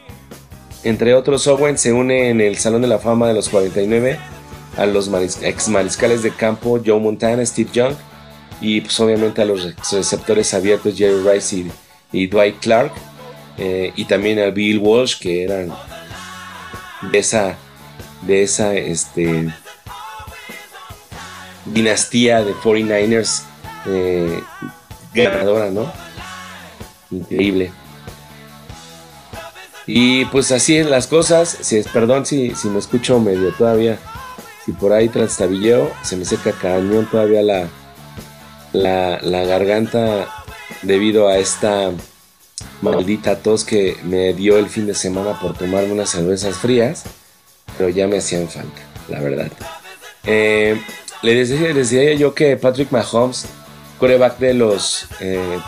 entre 0.84 1.14
otros, 1.14 1.48
Owen 1.48 1.78
se 1.78 1.94
une 1.94 2.30
en 2.30 2.42
el 2.42 2.58
Salón 2.58 2.82
de 2.82 2.88
la 2.88 3.00
Fama 3.00 3.28
de 3.28 3.34
los 3.34 3.50
49 3.50 4.18
a 4.78 4.86
los 4.86 5.10
ex 5.42 5.70
mariscales 5.70 6.24
de 6.24 6.32
campo 6.32 6.80
Joe 6.86 7.00
Montana, 7.00 7.46
Steve 7.46 7.70
Young, 7.74 7.94
y 8.62 8.82
pues 8.82 9.00
obviamente 9.00 9.42
a 9.42 9.46
los 9.46 9.74
receptores 9.92 10.54
abiertos 10.54 10.98
Jerry 10.98 11.22
Rice 11.28 11.66
y, 12.12 12.28
Dwight 12.28 12.60
Clark 12.60 12.92
eh, 13.58 13.92
y 13.96 14.06
también 14.06 14.40
a 14.40 14.50
Bill 14.50 14.80
Walsh 14.80 15.20
que 15.20 15.44
eran 15.44 15.72
de 17.12 17.20
esa 17.20 17.56
de 18.22 18.44
esa 18.44 18.74
este 18.74 19.54
dinastía 21.66 22.44
de 22.44 22.54
49ers 22.54 23.44
eh, 23.86 24.42
ganadora, 25.14 25.70
¿no? 25.70 25.92
Increíble. 27.12 27.72
Y 29.86 30.26
pues 30.26 30.52
así 30.52 30.78
en 30.78 30.90
las 30.90 31.08
cosas. 31.08 31.58
Si, 31.62 31.82
perdón 31.84 32.26
si, 32.26 32.54
si 32.56 32.68
me 32.68 32.80
escucho 32.80 33.20
medio 33.20 33.52
todavía. 33.54 33.98
Si 34.66 34.74
por 34.74 34.92
ahí 34.92 35.08
trastabilleo, 35.08 35.92
se 36.04 36.18
me 36.18 36.26
seca 36.26 36.52
cañón 36.52 37.08
todavía 37.10 37.42
la, 37.42 37.70
la, 38.84 39.44
garganta 39.46 40.28
debido 40.82 41.28
a 41.28 41.38
esta 41.38 41.92
maldita 42.82 43.38
tos 43.40 43.64
que 43.64 43.98
me 44.04 44.34
dio 44.34 44.58
el 44.58 44.68
fin 44.68 44.86
de 44.88 44.96
semana 44.96 45.40
por 45.40 45.58
tomarme 45.58 45.92
unas 45.92 46.10
cervezas 46.10 46.58
frías, 46.58 47.04
pero 47.78 47.90
ya 47.90 48.08
me 48.08 48.18
hacían 48.18 48.48
falta, 48.48 48.82
la 49.10 49.20
verdad. 49.20 49.52
Eh, 50.26 50.80
le 51.22 51.36
decía, 51.36 52.14
yo 52.14 52.34
que 52.34 52.58
Patrick 52.58 52.92
Mahomes, 52.92 53.46
coreback 54.00 54.38
de 54.40 54.54
los 54.54 55.08
eh, 55.20 55.60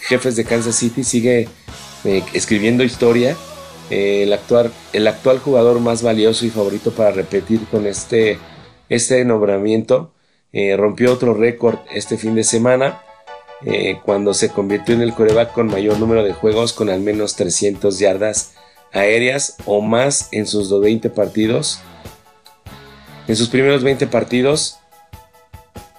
jefes 0.00 0.36
de 0.36 0.44
Kansas 0.44 0.76
City, 0.76 1.02
sigue 1.04 1.48
eh, 2.04 2.22
escribiendo 2.32 2.84
historia. 2.84 3.36
el, 3.90 4.32
actual, 4.32 4.72
el 4.92 5.06
actual 5.06 5.38
jugador 5.38 5.80
más 5.80 6.02
valioso 6.02 6.46
y 6.46 6.50
favorito 6.50 6.92
para 6.92 7.10
repetir 7.10 7.60
con 7.70 7.86
este, 7.86 8.38
este 8.88 9.24
nombramiento 9.24 10.12
eh, 10.52 10.76
rompió 10.76 11.12
otro 11.12 11.34
récord 11.34 11.78
este 11.92 12.16
fin 12.16 12.34
de 12.34 12.44
semana 12.44 13.02
eh, 13.64 14.00
cuando 14.04 14.34
se 14.34 14.50
convirtió 14.50 14.94
en 14.94 15.02
el 15.02 15.14
coreback 15.14 15.52
con 15.52 15.68
mayor 15.68 15.98
número 15.98 16.24
de 16.24 16.32
juegos 16.32 16.72
con 16.72 16.90
al 16.90 17.00
menos 17.00 17.36
300 17.36 17.98
yardas 17.98 18.54
aéreas 18.92 19.56
o 19.64 19.80
más 19.80 20.28
en 20.32 20.46
sus 20.46 20.78
20 20.78 21.10
partidos. 21.10 21.80
En 23.28 23.36
sus 23.36 23.48
primeros 23.48 23.84
20 23.84 24.08
partidos 24.08 24.78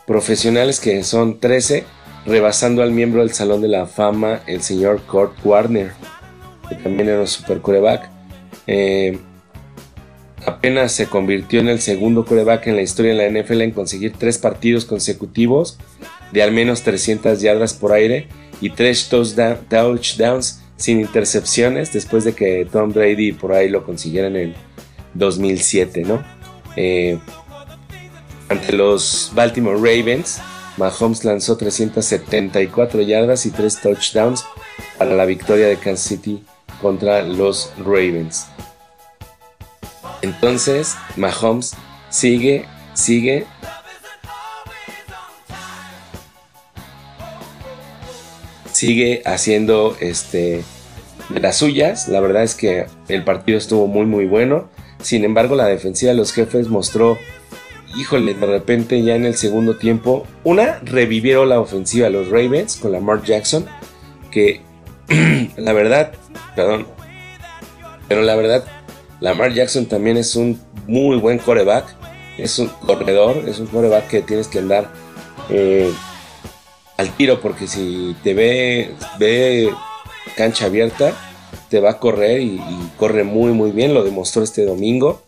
profesionales, 0.06 0.80
que 0.80 1.04
son 1.04 1.40
13, 1.40 1.86
rebasando 2.26 2.84
al 2.84 2.92
miembro 2.92 3.22
del 3.22 3.34
Salón 3.34 3.62
de 3.62 3.70
la 3.70 3.86
Fama, 3.86 4.42
el 4.46 4.62
señor 4.62 5.02
Kurt 5.04 5.34
Warner, 5.44 5.94
que 6.68 6.76
también 6.76 7.10
era 7.10 7.22
un 7.22 7.28
super 7.28 7.62
coreback. 7.62 8.10
Eh, 8.68 9.18
apenas 10.46 10.92
se 10.92 11.08
convirtió 11.08 11.60
en 11.60 11.70
el 11.70 11.80
segundo 11.82 12.26
coreback 12.26 12.68
en 12.68 12.76
la 12.76 12.82
historia 12.82 13.14
de 13.14 13.30
la 13.30 13.42
NFL 13.42 13.62
en 13.62 13.72
conseguir 13.72 14.14
tres 14.18 14.38
partidos 14.38 14.86
consecutivos 14.86 15.78
de 16.32 16.44
al 16.44 16.52
menos 16.52 16.82
300 16.82 17.42
yardas 17.42 17.74
por 17.74 17.94
aire 17.94 18.28
y 18.62 18.70
tres 18.70 19.10
touchdowns 19.10 20.62
sin 20.78 21.00
intercepciones 21.00 21.94
después 21.94 22.24
de 22.24 22.34
que 22.34 22.68
Tom 22.72 22.92
Brady 22.92 23.32
por 23.32 23.54
ahí 23.54 23.70
lo 23.70 23.86
consiguiera 23.86 24.28
en 24.28 24.36
el 24.36 24.56
2007, 25.14 26.04
¿no? 26.04 26.24
Eh, 26.76 27.20
ante 28.50 28.74
los 28.74 29.32
Baltimore 29.34 29.78
Ravens. 29.78 30.40
Mahomes 30.78 31.24
lanzó 31.24 31.56
374 31.56 33.02
yardas 33.02 33.46
y 33.46 33.52
3 33.52 33.82
touchdowns 33.82 34.44
para 34.98 35.14
la 35.14 35.26
victoria 35.26 35.68
de 35.68 35.78
Kansas 35.78 36.08
City 36.08 36.44
contra 36.82 37.22
los 37.22 37.72
Ravens. 37.78 38.48
Entonces, 40.24 40.96
Mahomes 41.18 41.76
sigue, 42.10 42.66
sigue. 42.96 43.46
Sigue 48.72 49.22
haciendo 49.26 49.96
este 50.00 50.64
las 51.30 51.58
suyas. 51.58 52.08
La 52.08 52.20
verdad 52.20 52.42
es 52.44 52.56
que 52.56 52.88
el 53.08 53.24
partido 53.24 53.58
estuvo 53.58 53.86
muy 53.86 54.06
muy 54.06 54.26
bueno. 54.26 54.70
Sin 55.02 55.24
embargo, 55.26 55.56
la 55.56 55.68
defensiva 55.68 56.14
de 56.14 56.18
los 56.18 56.34
jefes 56.34 56.70
mostró 56.70 57.20
híjole, 57.96 58.34
de 58.34 58.46
repente 58.46 59.04
ya 59.04 59.16
en 59.16 59.26
el 59.26 59.36
segundo 59.36 59.78
tiempo, 59.78 60.26
una, 60.44 60.80
revivieron 60.84 61.50
la 61.50 61.60
ofensiva 61.60 62.08
de 62.08 62.14
los 62.14 62.30
Ravens 62.30 62.78
con 62.78 62.92
la 62.92 63.00
Mark 63.00 63.24
Jackson, 63.24 63.66
que 64.32 64.62
la 65.58 65.74
verdad, 65.74 66.14
perdón, 66.56 66.88
pero 68.08 68.22
la 68.22 68.36
verdad, 68.36 68.66
Lamar 69.24 69.54
Jackson 69.54 69.86
también 69.86 70.18
es 70.18 70.36
un 70.36 70.60
muy 70.86 71.16
buen 71.16 71.40
coreback, 71.40 71.86
es 72.38 72.60
un 72.60 72.68
corredor, 72.68 73.46
es 73.48 73.58
un 73.60 73.68
coreback 73.68 74.10
que 74.10 74.22
tienes 74.22 74.50
que 74.50 74.60
andar 74.60 74.90
eh, 75.50 75.90
al 76.98 77.10
tiro 77.16 77.40
porque 77.40 77.66
si 77.66 78.18
te 78.22 78.34
ve, 78.34 78.94
ve 79.18 79.72
cancha 80.36 80.66
abierta, 80.66 81.14
te 81.70 81.80
va 81.80 81.92
a 81.92 82.00
correr 82.00 82.42
y, 82.42 82.62
corre 82.98 83.24
muy 83.24 83.54
muy 83.54 83.72
bien, 83.72 83.94
lo 83.94 84.04
demostró 84.04 84.44
este 84.44 84.66
domingo. 84.66 85.22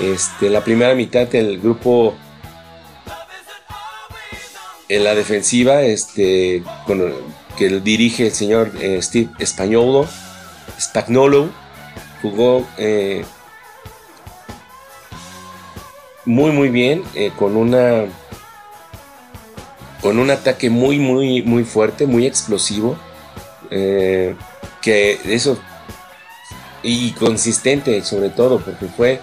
Este, 0.00 0.48
la 0.48 0.64
primera 0.64 0.94
mitad 0.94 1.26
del 1.26 1.60
grupo 1.60 2.14
en 4.88 5.04
la 5.04 5.14
defensiva, 5.14 5.82
este, 5.82 6.62
que 7.58 7.68
dirige 7.80 8.28
el 8.28 8.32
señor 8.32 8.72
eh, 8.80 8.98
Steve 9.02 9.28
Espagnolo, 9.38 10.08
Spagnolo, 10.80 11.50
jugó 12.22 12.66
eh, 12.78 13.24
muy 16.24 16.52
muy 16.52 16.68
bien 16.68 17.02
eh, 17.14 17.32
con 17.36 17.56
una 17.56 18.04
con 20.02 20.18
un 20.18 20.30
ataque 20.30 20.70
muy 20.70 20.98
muy 20.98 21.42
muy 21.42 21.64
fuerte, 21.64 22.06
muy 22.06 22.26
explosivo, 22.26 22.96
que 23.70 25.20
eso 25.24 25.58
y 26.82 27.12
consistente 27.12 28.02
sobre 28.02 28.30
todo 28.30 28.58
porque 28.60 28.86
fue 28.86 29.20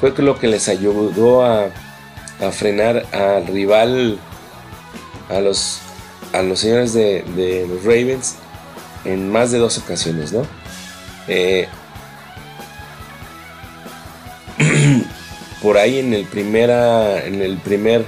fue 0.00 0.12
lo 0.22 0.38
que 0.38 0.48
les 0.48 0.68
ayudó 0.68 1.44
a, 1.44 1.70
frenar 2.52 3.06
al 3.12 3.46
rival, 3.46 4.18
a 5.30 5.40
los, 5.40 5.78
a 6.34 6.42
los 6.42 6.60
señores 6.60 6.92
de, 6.92 7.66
los 7.68 7.84
Ravens 7.84 8.36
en 9.06 9.30
más 9.32 9.50
de 9.50 9.58
dos 9.58 9.78
ocasiones, 9.78 10.32
¿no? 10.32 10.46
Eh, 11.26 11.68
por 15.64 15.78
ahí 15.78 15.98
en 15.98 16.12
el, 16.12 16.26
primera, 16.26 17.24
en 17.24 17.40
el 17.40 17.56
primer 17.56 18.04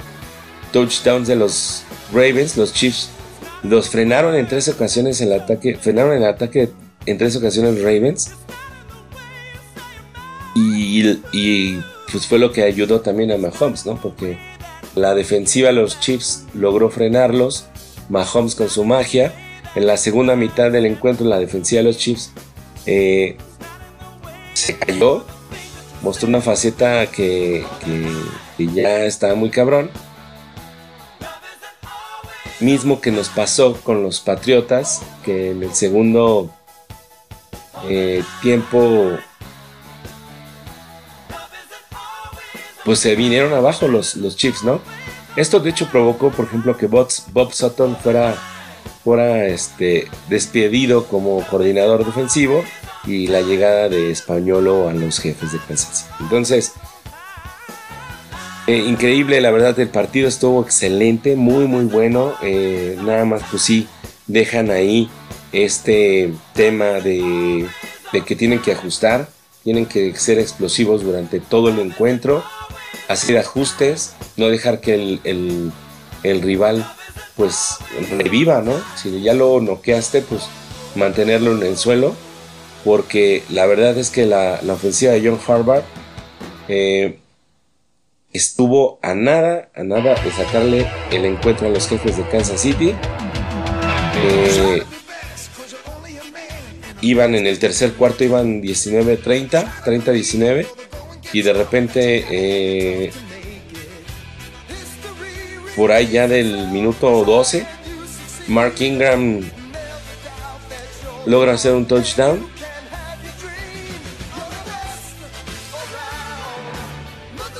touchdown 0.71 1.25
de 1.25 1.35
los 1.35 1.81
Ravens, 2.13 2.55
los 2.55 2.71
Chiefs 2.71 3.09
los 3.63 3.89
frenaron 3.89 4.35
en 4.35 4.47
tres 4.47 4.67
ocasiones 4.67 5.19
el 5.21 5.33
ataque, 5.33 5.75
frenaron 5.75 6.15
el 6.15 6.25
ataque 6.25 6.69
en 7.07 7.17
tres 7.17 7.35
ocasiones 7.35 7.73
los 7.73 7.81
Ravens 7.81 8.29
y, 10.53 11.79
pues 12.11 12.27
fue 12.27 12.37
lo 12.37 12.51
que 12.51 12.61
ayudó 12.61 13.01
también 13.01 13.31
a 13.31 13.37
Mahomes, 13.37 13.87
¿no? 13.87 13.99
Porque 13.99 14.37
la 14.93 15.15
defensiva 15.15 15.69
de 15.69 15.73
los 15.73 15.99
Chiefs 15.99 16.45
logró 16.53 16.91
frenarlos, 16.91 17.65
Mahomes 18.07 18.53
con 18.53 18.69
su 18.69 18.85
magia. 18.85 19.33
En 19.73 19.87
la 19.87 19.97
segunda 19.97 20.35
mitad 20.35 20.71
del 20.71 20.85
encuentro, 20.85 21.25
la 21.25 21.39
defensiva 21.39 21.79
de 21.79 21.87
los 21.87 21.97
Chiefs 21.97 22.31
eh, 22.85 23.35
se 24.53 24.77
cayó, 24.77 25.25
mostró 26.01 26.27
una 26.29 26.41
faceta 26.41 27.07
que, 27.07 27.65
ya 28.57 29.03
estaba 29.05 29.35
muy 29.35 29.49
cabrón. 29.49 29.89
Mismo 32.59 33.01
que 33.01 33.11
nos 33.11 33.29
pasó 33.29 33.75
con 33.83 34.01
los 34.01 34.19
Patriotas, 34.19 35.01
que 35.23 35.51
en 35.51 35.63
el 35.63 35.73
segundo 35.75 36.49
eh, 37.87 38.23
tiempo 38.41 39.17
pues 42.83 42.99
se 42.99 43.15
vinieron 43.15 43.53
abajo 43.53 43.87
los, 43.87 44.15
los 44.15 44.37
Chiefs, 44.37 44.63
¿no? 44.63 44.79
Esto 45.35 45.59
de 45.59 45.69
hecho 45.69 45.87
provocó, 45.91 46.31
por 46.31 46.45
ejemplo, 46.45 46.77
que 46.77 46.87
Bob, 46.87 47.09
Bob 47.31 47.53
Sutton 47.53 47.97
fuera, 47.97 48.33
fuera 49.03 49.45
este, 49.45 50.09
despedido 50.29 51.05
como 51.05 51.45
coordinador 51.47 52.05
defensivo 52.05 52.63
y 53.07 53.27
la 53.27 53.41
llegada 53.41 53.89
de 53.89 54.11
Españolo 54.11 54.89
a 54.89 54.93
los 54.93 55.19
jefes 55.19 55.53
de 55.53 55.59
Kansas 55.67 56.07
Entonces, 56.19 56.73
eh, 58.67 58.77
increíble, 58.77 59.41
la 59.41 59.49
verdad, 59.49 59.79
el 59.79 59.89
partido 59.89 60.27
estuvo 60.27 60.61
excelente, 60.61 61.35
muy, 61.35 61.65
muy 61.65 61.85
bueno. 61.85 62.33
Eh, 62.43 62.97
nada 63.01 63.25
más, 63.25 63.41
pues 63.49 63.63
sí, 63.63 63.87
dejan 64.27 64.69
ahí 64.69 65.09
este 65.53 66.33
tema 66.53 66.99
de, 66.99 67.65
de 68.11 68.21
que 68.21 68.35
tienen 68.35 68.61
que 68.61 68.73
ajustar, 68.73 69.29
tienen 69.63 69.85
que 69.85 70.13
ser 70.15 70.37
explosivos 70.37 71.03
durante 71.03 71.39
todo 71.39 71.69
el 71.69 71.79
encuentro 71.79 72.43
hacer 73.07 73.37
ajustes, 73.37 74.13
no 74.35 74.47
dejar 74.47 74.79
que 74.81 75.19
el, 75.23 75.71
rival 76.23 76.85
pues 77.35 77.77
reviva, 78.17 78.61
¿no? 78.61 78.73
Si 78.95 79.21
ya 79.21 79.33
lo 79.33 79.61
noqueaste, 79.61 80.21
pues 80.21 80.43
mantenerlo 80.95 81.55
en 81.55 81.63
el 81.63 81.77
suelo, 81.77 82.15
porque 82.87 83.43
la 83.49 83.65
verdad 83.65 83.97
es 83.97 84.09
que 84.09 84.25
la, 84.25 84.61
ofensiva 84.69 85.11
de 85.11 85.19
John 85.19 85.37
Harvard 85.45 85.83
eh, 86.69 87.19
estuvo 88.31 88.97
a 89.01 89.13
nada, 89.13 89.69
a 89.75 89.83
nada 89.83 90.15
de 90.15 90.31
sacarle 90.31 90.87
el 91.11 91.25
encuentro 91.25 91.67
a 91.67 91.69
los 91.69 91.85
jefes 91.89 92.15
de 92.15 92.23
Kansas 92.29 92.61
City. 92.61 92.95
Eh, 94.23 94.83
iban 97.01 97.35
en 97.35 97.45
el 97.45 97.59
tercer 97.59 97.91
cuarto, 97.91 98.23
iban 98.23 98.63
19-30, 98.63 99.83
30-19 99.83 100.65
y 101.33 101.41
de 101.41 101.51
repente 101.51 102.25
eh, 102.31 103.11
por 105.75 105.91
ahí 105.91 106.07
ya 106.07 106.29
del 106.29 106.69
minuto 106.69 107.25
12 107.25 107.67
Mark 108.47 108.75
Ingram 108.79 109.41
logra 111.25 111.51
hacer 111.51 111.73
un 111.73 111.85
touchdown 111.85 112.56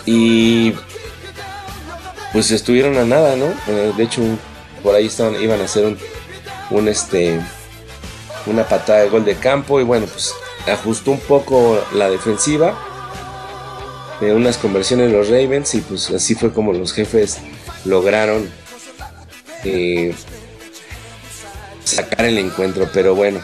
y 0.08 0.74
pues 2.34 2.50
estuvieron 2.50 2.98
a 2.98 3.06
nada 3.06 3.36
no 3.36 3.46
eh, 3.68 3.94
de 3.96 4.04
hecho 4.04 4.24
por 4.82 4.96
ahí 4.96 5.06
estaban 5.06 5.40
iban 5.40 5.62
a 5.62 5.66
hacer 5.66 5.86
un, 5.86 5.98
un 6.72 6.88
este 6.88 7.40
una 8.48 8.68
patada 8.68 9.02
de 9.02 9.10
gol 9.10 9.24
de 9.24 9.36
campo 9.36 9.80
y 9.80 9.84
bueno 9.84 10.08
pues 10.08 10.34
ajustó 10.66 11.12
un 11.12 11.20
poco 11.20 11.80
la 11.94 12.10
defensiva 12.10 12.76
de 14.20 14.34
unas 14.34 14.58
conversiones 14.58 15.12
los 15.12 15.28
Ravens 15.28 15.76
y 15.76 15.82
pues 15.82 16.10
así 16.10 16.34
fue 16.34 16.52
como 16.52 16.74
los 16.74 16.92
jefes 16.94 17.38
lograron 17.86 18.50
eh, 19.64 20.16
sacar 21.84 22.26
el 22.26 22.38
encuentro, 22.38 22.90
pero 22.94 23.16
bueno. 23.16 23.40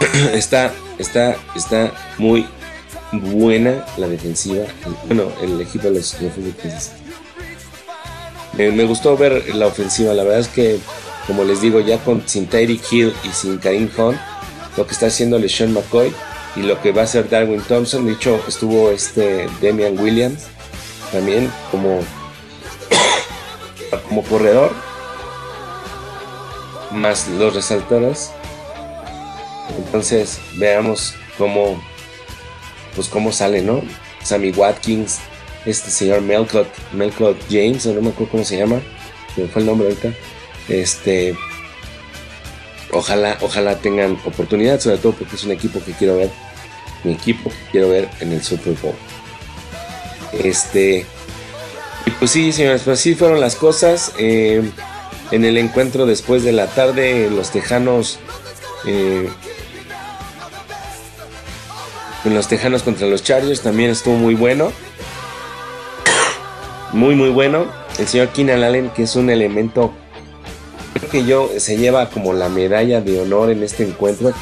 está, 0.34 0.72
está, 1.00 1.36
está 1.54 1.92
muy 2.18 2.46
buena 3.12 3.84
la 3.96 4.08
defensiva. 4.08 4.64
Bueno, 5.06 5.24
el 5.42 5.60
equipo 5.60 5.88
de 5.88 5.94
los 5.94 6.16
me, 8.56 8.84
gustó 8.84 9.16
ver 9.16 9.54
la 9.54 9.66
ofensiva. 9.66 10.12
La 10.12 10.22
verdad 10.22 10.40
es 10.40 10.48
que, 10.48 10.78
como 11.26 11.44
les 11.44 11.60
digo, 11.60 11.80
ya 11.80 11.98
con 11.98 12.22
sin 12.26 12.46
Tyreek 12.46 12.92
Hill 12.92 13.14
y 13.24 13.28
sin 13.28 13.58
Karim 13.58 13.90
Hunt, 13.96 14.18
lo 14.76 14.86
que 14.86 14.92
está 14.92 15.06
haciendo 15.06 15.38
LeSean 15.38 15.72
McCoy 15.72 16.12
y 16.56 16.62
lo 16.62 16.80
que 16.80 16.92
va 16.92 17.02
a 17.02 17.04
hacer 17.04 17.28
Darwin 17.28 17.62
Thompson. 17.62 18.06
De 18.06 18.12
hecho, 18.12 18.40
estuvo 18.46 18.90
este 18.90 19.48
Demian 19.60 19.98
Williams 19.98 20.46
también 21.12 21.50
como, 21.70 22.00
como 24.08 24.22
corredor, 24.24 24.72
más 26.92 27.28
los 27.28 27.54
resaltadores. 27.54 28.32
Entonces, 29.78 30.38
veamos 30.56 31.14
cómo, 31.38 31.82
pues 32.94 33.08
cómo 33.08 33.32
sale, 33.32 33.62
¿no? 33.62 33.82
Sammy 34.22 34.50
Watkins, 34.50 35.18
este 35.64 35.90
señor 35.90 36.20
Melcott, 36.22 36.68
Melcott 36.92 37.36
James, 37.50 37.86
no 37.86 38.00
me 38.00 38.10
acuerdo 38.10 38.32
cómo 38.32 38.44
se 38.44 38.58
llama, 38.58 38.80
me 39.36 39.46
fue 39.48 39.62
el 39.62 39.66
nombre 39.66 39.88
ahorita. 39.88 40.12
Este, 40.68 41.34
Ojalá, 42.92 43.38
ojalá 43.40 43.76
tengan 43.78 44.18
oportunidad, 44.24 44.80
sobre 44.80 44.98
todo 44.98 45.12
porque 45.12 45.36
es 45.36 45.44
un 45.44 45.52
equipo 45.52 45.80
que 45.84 45.92
quiero 45.92 46.16
ver 46.16 46.30
mi 47.04 47.12
equipo 47.12 47.50
que 47.50 47.70
quiero 47.70 47.88
ver 47.88 48.08
en 48.20 48.32
el 48.32 48.42
Super 48.42 48.74
Bowl. 48.82 48.94
Este. 50.32 51.06
Y 52.06 52.10
pues 52.12 52.30
sí, 52.30 52.52
señores, 52.52 52.82
pues 52.84 52.98
así 52.98 53.14
fueron 53.14 53.40
las 53.40 53.54
cosas. 53.54 54.12
Eh, 54.18 54.62
en 55.30 55.44
el 55.44 55.56
encuentro 55.56 56.04
después 56.06 56.42
de 56.42 56.52
la 56.52 56.66
tarde, 56.66 57.30
los 57.30 57.50
Tejanos. 57.50 58.18
Eh, 58.86 59.28
en 62.24 62.34
los 62.34 62.48
Tejanos 62.48 62.82
contra 62.82 63.06
los 63.06 63.22
Chargers 63.22 63.62
también 63.62 63.90
estuvo 63.90 64.16
muy 64.16 64.34
bueno. 64.34 64.72
Muy, 66.92 67.14
muy 67.14 67.30
bueno. 67.30 67.66
El 67.98 68.08
señor 68.08 68.28
Keenan 68.28 68.62
Allen, 68.62 68.90
que 68.90 69.04
es 69.04 69.16
un 69.16 69.30
elemento. 69.30 69.92
Que 71.10 71.24
yo 71.24 71.50
se 71.58 71.76
lleva 71.76 72.10
como 72.10 72.32
la 72.32 72.48
medalla 72.48 73.00
de 73.00 73.20
honor 73.20 73.50
en 73.50 73.62
este 73.62 73.84
encuentro. 73.84 74.32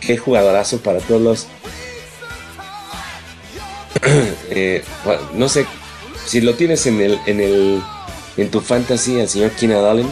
Qué 0.00 0.16
jugadorazo 0.16 0.78
para 0.78 0.98
todos 1.00 1.20
los. 1.20 1.46
Eh, 4.54 4.84
no 5.32 5.48
sé 5.48 5.64
si 6.26 6.42
lo 6.42 6.54
tienes 6.54 6.86
en 6.86 7.00
el, 7.00 7.18
en 7.24 7.40
el 7.40 7.82
en 8.36 8.50
tu 8.50 8.60
fantasy 8.60 9.20
al 9.20 9.28
señor 9.28 9.50
Keenan 9.52 9.84
Allen, 9.84 10.08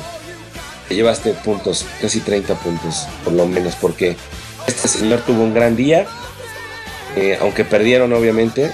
llevaste 0.88 1.32
puntos, 1.32 1.86
casi 2.00 2.20
30 2.20 2.54
puntos, 2.56 3.06
por 3.24 3.32
lo 3.32 3.46
menos, 3.46 3.74
porque 3.76 4.16
este 4.66 4.88
señor 4.88 5.20
tuvo 5.20 5.42
un 5.42 5.54
gran 5.54 5.76
día, 5.76 6.06
eh, 7.16 7.38
aunque 7.40 7.64
perdieron 7.64 8.12
obviamente. 8.12 8.70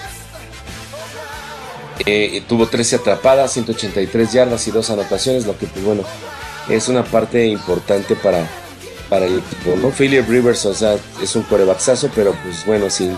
Eh, 2.04 2.42
tuvo 2.46 2.66
13 2.66 2.96
atrapadas, 2.96 3.52
183 3.52 4.32
yardas 4.32 4.68
y 4.68 4.70
dos 4.70 4.90
anotaciones, 4.90 5.46
lo 5.46 5.58
que 5.58 5.66
pues 5.66 5.84
bueno, 5.84 6.02
es 6.68 6.88
una 6.88 7.02
parte 7.04 7.46
importante 7.46 8.14
para, 8.16 8.46
para 9.08 9.26
el 9.26 9.38
equipo. 9.38 9.76
¿no? 9.80 9.90
Philip 9.90 10.28
Rivers, 10.28 10.66
o 10.66 10.74
sea, 10.74 10.96
es 11.22 11.34
un 11.34 11.42
corebaxazo, 11.44 12.10
pero 12.14 12.34
pues 12.44 12.66
bueno, 12.66 12.90
si 12.90 13.10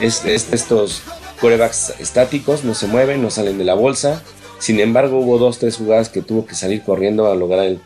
es, 0.00 0.24
estos 0.24 1.02
corebacks 1.40 1.94
estáticos 2.00 2.64
no 2.64 2.74
se 2.74 2.86
mueven, 2.88 3.22
no 3.22 3.30
salen 3.30 3.56
de 3.56 3.64
la 3.64 3.74
bolsa, 3.74 4.22
sin 4.58 4.80
embargo, 4.80 5.18
hubo 5.18 5.38
dos, 5.38 5.58
tres 5.58 5.76
jugadas 5.76 6.08
que 6.08 6.22
tuvo 6.22 6.44
que 6.44 6.54
salir 6.54 6.82
corriendo 6.82 7.30
a 7.30 7.36
lograr 7.36 7.64
el, 7.64 7.80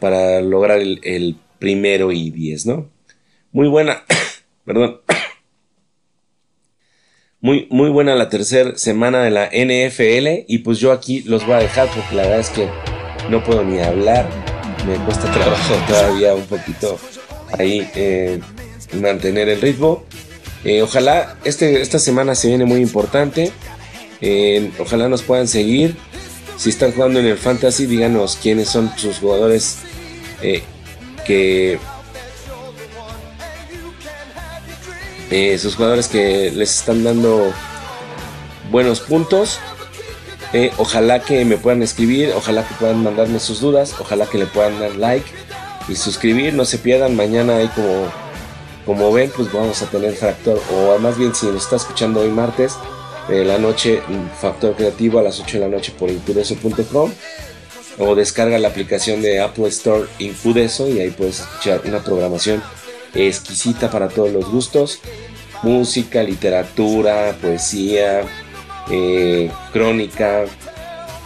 para 0.00 0.40
lograr 0.40 0.80
el, 0.80 1.36
primero 1.58 2.12
y 2.12 2.30
diez, 2.30 2.66
¿no? 2.66 2.88
Muy 3.52 3.68
buena, 3.68 4.04
perdón. 4.64 5.00
Muy, 7.40 7.68
muy 7.70 7.90
buena 7.90 8.14
la 8.14 8.28
tercera 8.28 8.76
semana 8.76 9.22
de 9.22 9.30
la 9.30 9.46
NFL 9.46 10.44
y 10.48 10.58
pues 10.58 10.78
yo 10.78 10.92
aquí 10.92 11.22
los 11.22 11.46
voy 11.46 11.54
a 11.54 11.58
dejar 11.58 11.88
porque 11.94 12.14
la 12.14 12.22
verdad 12.22 12.40
es 12.40 12.50
que 12.50 12.68
no 13.30 13.42
puedo 13.44 13.62
ni 13.64 13.78
hablar. 13.80 14.28
Me 14.86 14.96
cuesta 15.04 15.30
trabajo 15.30 15.74
todavía 15.88 16.34
un 16.34 16.46
poquito 16.46 16.98
ahí 17.58 17.88
eh, 17.94 18.40
mantener 19.00 19.48
el 19.48 19.60
ritmo. 19.60 20.04
Eh, 20.64 20.82
ojalá 20.82 21.36
este, 21.44 21.80
esta 21.80 21.98
semana 21.98 22.34
se 22.34 22.48
viene 22.48 22.64
muy 22.64 22.80
importante 22.80 23.52
ojalá 24.78 25.08
nos 25.08 25.22
puedan 25.22 25.48
seguir. 25.48 25.96
Si 26.56 26.70
están 26.70 26.92
jugando 26.92 27.20
en 27.20 27.26
el 27.26 27.38
fantasy, 27.38 27.86
díganos 27.86 28.36
quiénes 28.36 28.68
son 28.68 28.90
sus 28.96 29.18
jugadores 29.18 29.78
eh, 30.42 30.62
que 31.24 31.78
eh, 35.30 35.58
sus 35.58 35.76
jugadores 35.76 36.08
que 36.08 36.50
les 36.50 36.76
están 36.78 37.04
dando 37.04 37.52
buenos 38.70 39.00
puntos. 39.00 39.58
Eh, 40.52 40.72
ojalá 40.78 41.20
que 41.20 41.44
me 41.44 41.58
puedan 41.58 41.82
escribir, 41.82 42.32
ojalá 42.34 42.66
que 42.66 42.74
puedan 42.74 43.02
mandarme 43.02 43.38
sus 43.38 43.60
dudas, 43.60 43.94
ojalá 43.98 44.26
que 44.26 44.38
le 44.38 44.46
puedan 44.46 44.80
dar 44.80 44.96
like 44.96 45.26
y 45.88 45.94
suscribir, 45.94 46.54
no 46.54 46.64
se 46.64 46.78
pierdan, 46.78 47.16
mañana 47.16 47.56
hay 47.56 47.68
como, 47.68 48.06
como 48.86 49.12
ven, 49.12 49.30
pues 49.36 49.52
vamos 49.52 49.82
a 49.82 49.86
tener 49.86 50.14
Fractor, 50.14 50.60
o 50.72 50.98
más 50.98 51.18
bien 51.18 51.34
si 51.34 51.46
nos 51.46 51.64
está 51.64 51.76
escuchando 51.76 52.20
hoy 52.20 52.30
martes, 52.30 52.76
la 53.28 53.58
noche, 53.58 54.00
Factor 54.40 54.74
Creativo 54.74 55.18
a 55.18 55.22
las 55.22 55.38
8 55.38 55.58
de 55.58 55.64
la 55.64 55.68
noche 55.68 55.92
por 55.98 56.08
incudeso.com 56.10 57.12
o 57.98 58.14
descarga 58.14 58.58
la 58.58 58.68
aplicación 58.68 59.20
de 59.20 59.40
Apple 59.40 59.68
Store 59.68 60.06
Incudeso 60.18 60.88
y 60.88 61.00
ahí 61.00 61.10
puedes 61.10 61.40
escuchar 61.40 61.82
una 61.84 62.02
programación 62.02 62.62
exquisita 63.14 63.90
para 63.90 64.08
todos 64.08 64.32
los 64.32 64.50
gustos, 64.50 65.00
música, 65.62 66.22
literatura, 66.22 67.36
poesía, 67.40 68.22
eh, 68.90 69.50
crónica, 69.72 70.44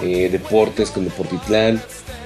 eh, 0.01 0.29
deportes 0.31 0.91
con 0.91 1.05
Deportitlán. 1.05 1.83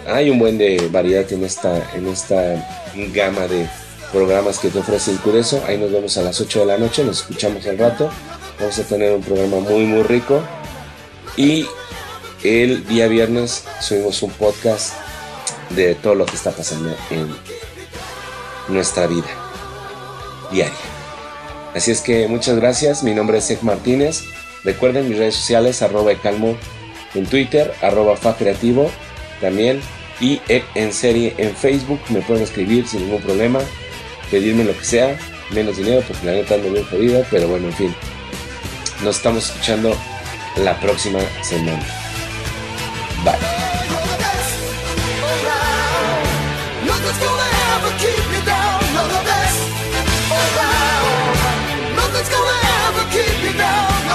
Hay 0.06 0.30
un 0.30 0.38
buen 0.38 0.56
de 0.56 0.88
variedad 0.90 1.30
en 1.32 1.44
esta, 1.44 1.90
en 1.94 2.06
esta 2.06 2.84
gama 3.12 3.46
de 3.48 3.68
programas 4.12 4.58
que 4.58 4.68
te 4.68 4.78
ofrece 4.78 5.12
Incudeso. 5.12 5.62
Ahí 5.66 5.78
nos 5.78 5.90
vemos 5.90 6.16
a 6.16 6.22
las 6.22 6.40
8 6.40 6.60
de 6.60 6.66
la 6.66 6.78
noche, 6.78 7.04
nos 7.04 7.20
escuchamos 7.20 7.66
al 7.66 7.78
rato. 7.78 8.10
Vamos 8.58 8.78
a 8.78 8.82
tener 8.84 9.12
un 9.12 9.22
programa 9.22 9.58
muy, 9.60 9.84
muy 9.84 10.02
rico. 10.02 10.40
Y 11.36 11.66
el 12.42 12.86
día 12.86 13.08
viernes 13.08 13.64
subimos 13.80 14.22
un 14.22 14.30
podcast 14.30 14.94
de 15.70 15.96
todo 15.96 16.14
lo 16.14 16.24
que 16.24 16.36
está 16.36 16.52
pasando 16.52 16.94
en 17.10 17.28
nuestra 18.68 19.06
vida 19.06 19.45
diaria. 20.50 20.74
Así 21.74 21.90
es 21.90 22.00
que 22.00 22.26
muchas 22.28 22.56
gracias. 22.56 23.02
Mi 23.02 23.14
nombre 23.14 23.38
es 23.38 23.50
Ed 23.50 23.60
Martínez. 23.60 24.24
Recuerden 24.64 25.08
mis 25.08 25.18
redes 25.18 25.36
sociales, 25.36 25.82
arroba 25.82 26.14
calmo 26.14 26.56
en 27.14 27.26
Twitter, 27.26 27.72
arroba 27.82 28.16
fa 28.16 28.36
creativo 28.36 28.90
también. 29.40 29.80
Y 30.20 30.40
en 30.48 30.92
serie 30.92 31.34
en 31.36 31.54
Facebook 31.54 32.00
me 32.08 32.20
pueden 32.22 32.42
escribir 32.42 32.88
sin 32.88 33.02
ningún 33.02 33.20
problema, 33.20 33.60
pedirme 34.30 34.64
lo 34.64 34.76
que 34.76 34.84
sea, 34.84 35.18
menos 35.50 35.76
dinero 35.76 36.02
porque 36.08 36.24
la 36.24 36.32
neta 36.32 36.54
ando 36.54 36.70
bien 36.70 36.86
jodida, 36.86 37.26
pero 37.30 37.48
bueno, 37.48 37.66
en 37.68 37.74
fin. 37.74 37.94
Nos 39.04 39.16
estamos 39.16 39.50
escuchando 39.50 39.94
la 40.56 40.80
próxima 40.80 41.20
semana. 41.42 41.84
Bye. 43.24 43.66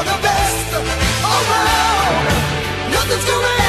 the 0.04 0.18
best 0.22 0.74
around. 0.74 2.26
Nothing's 2.92 3.26
gonna. 3.26 3.61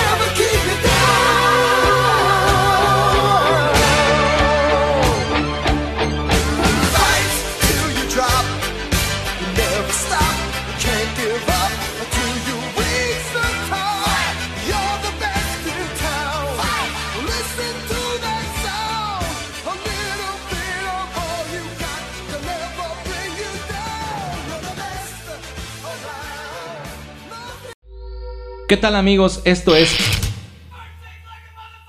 ¿Qué 28.72 28.78
tal 28.78 28.96
amigos? 28.96 29.42
Esto 29.44 29.76
es 29.76 29.90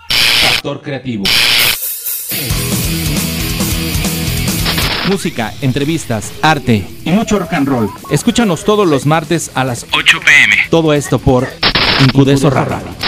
Factor 0.09 0.81
Creativo. 0.81 1.23
Música, 5.07 5.53
entrevistas, 5.61 6.33
arte 6.41 6.85
y 7.05 7.11
mucho 7.11 7.39
rock 7.39 7.53
and 7.53 7.69
roll. 7.69 7.89
Escúchanos 8.11 8.65
todos 8.65 8.85
los 8.85 9.05
martes 9.05 9.51
a 9.55 9.63
las 9.63 9.85
8 9.93 10.19
pm. 10.25 10.57
Todo 10.69 10.93
esto 10.93 11.19
por 11.19 11.47
Incudeso 12.01 12.49
Radio. 12.49 13.02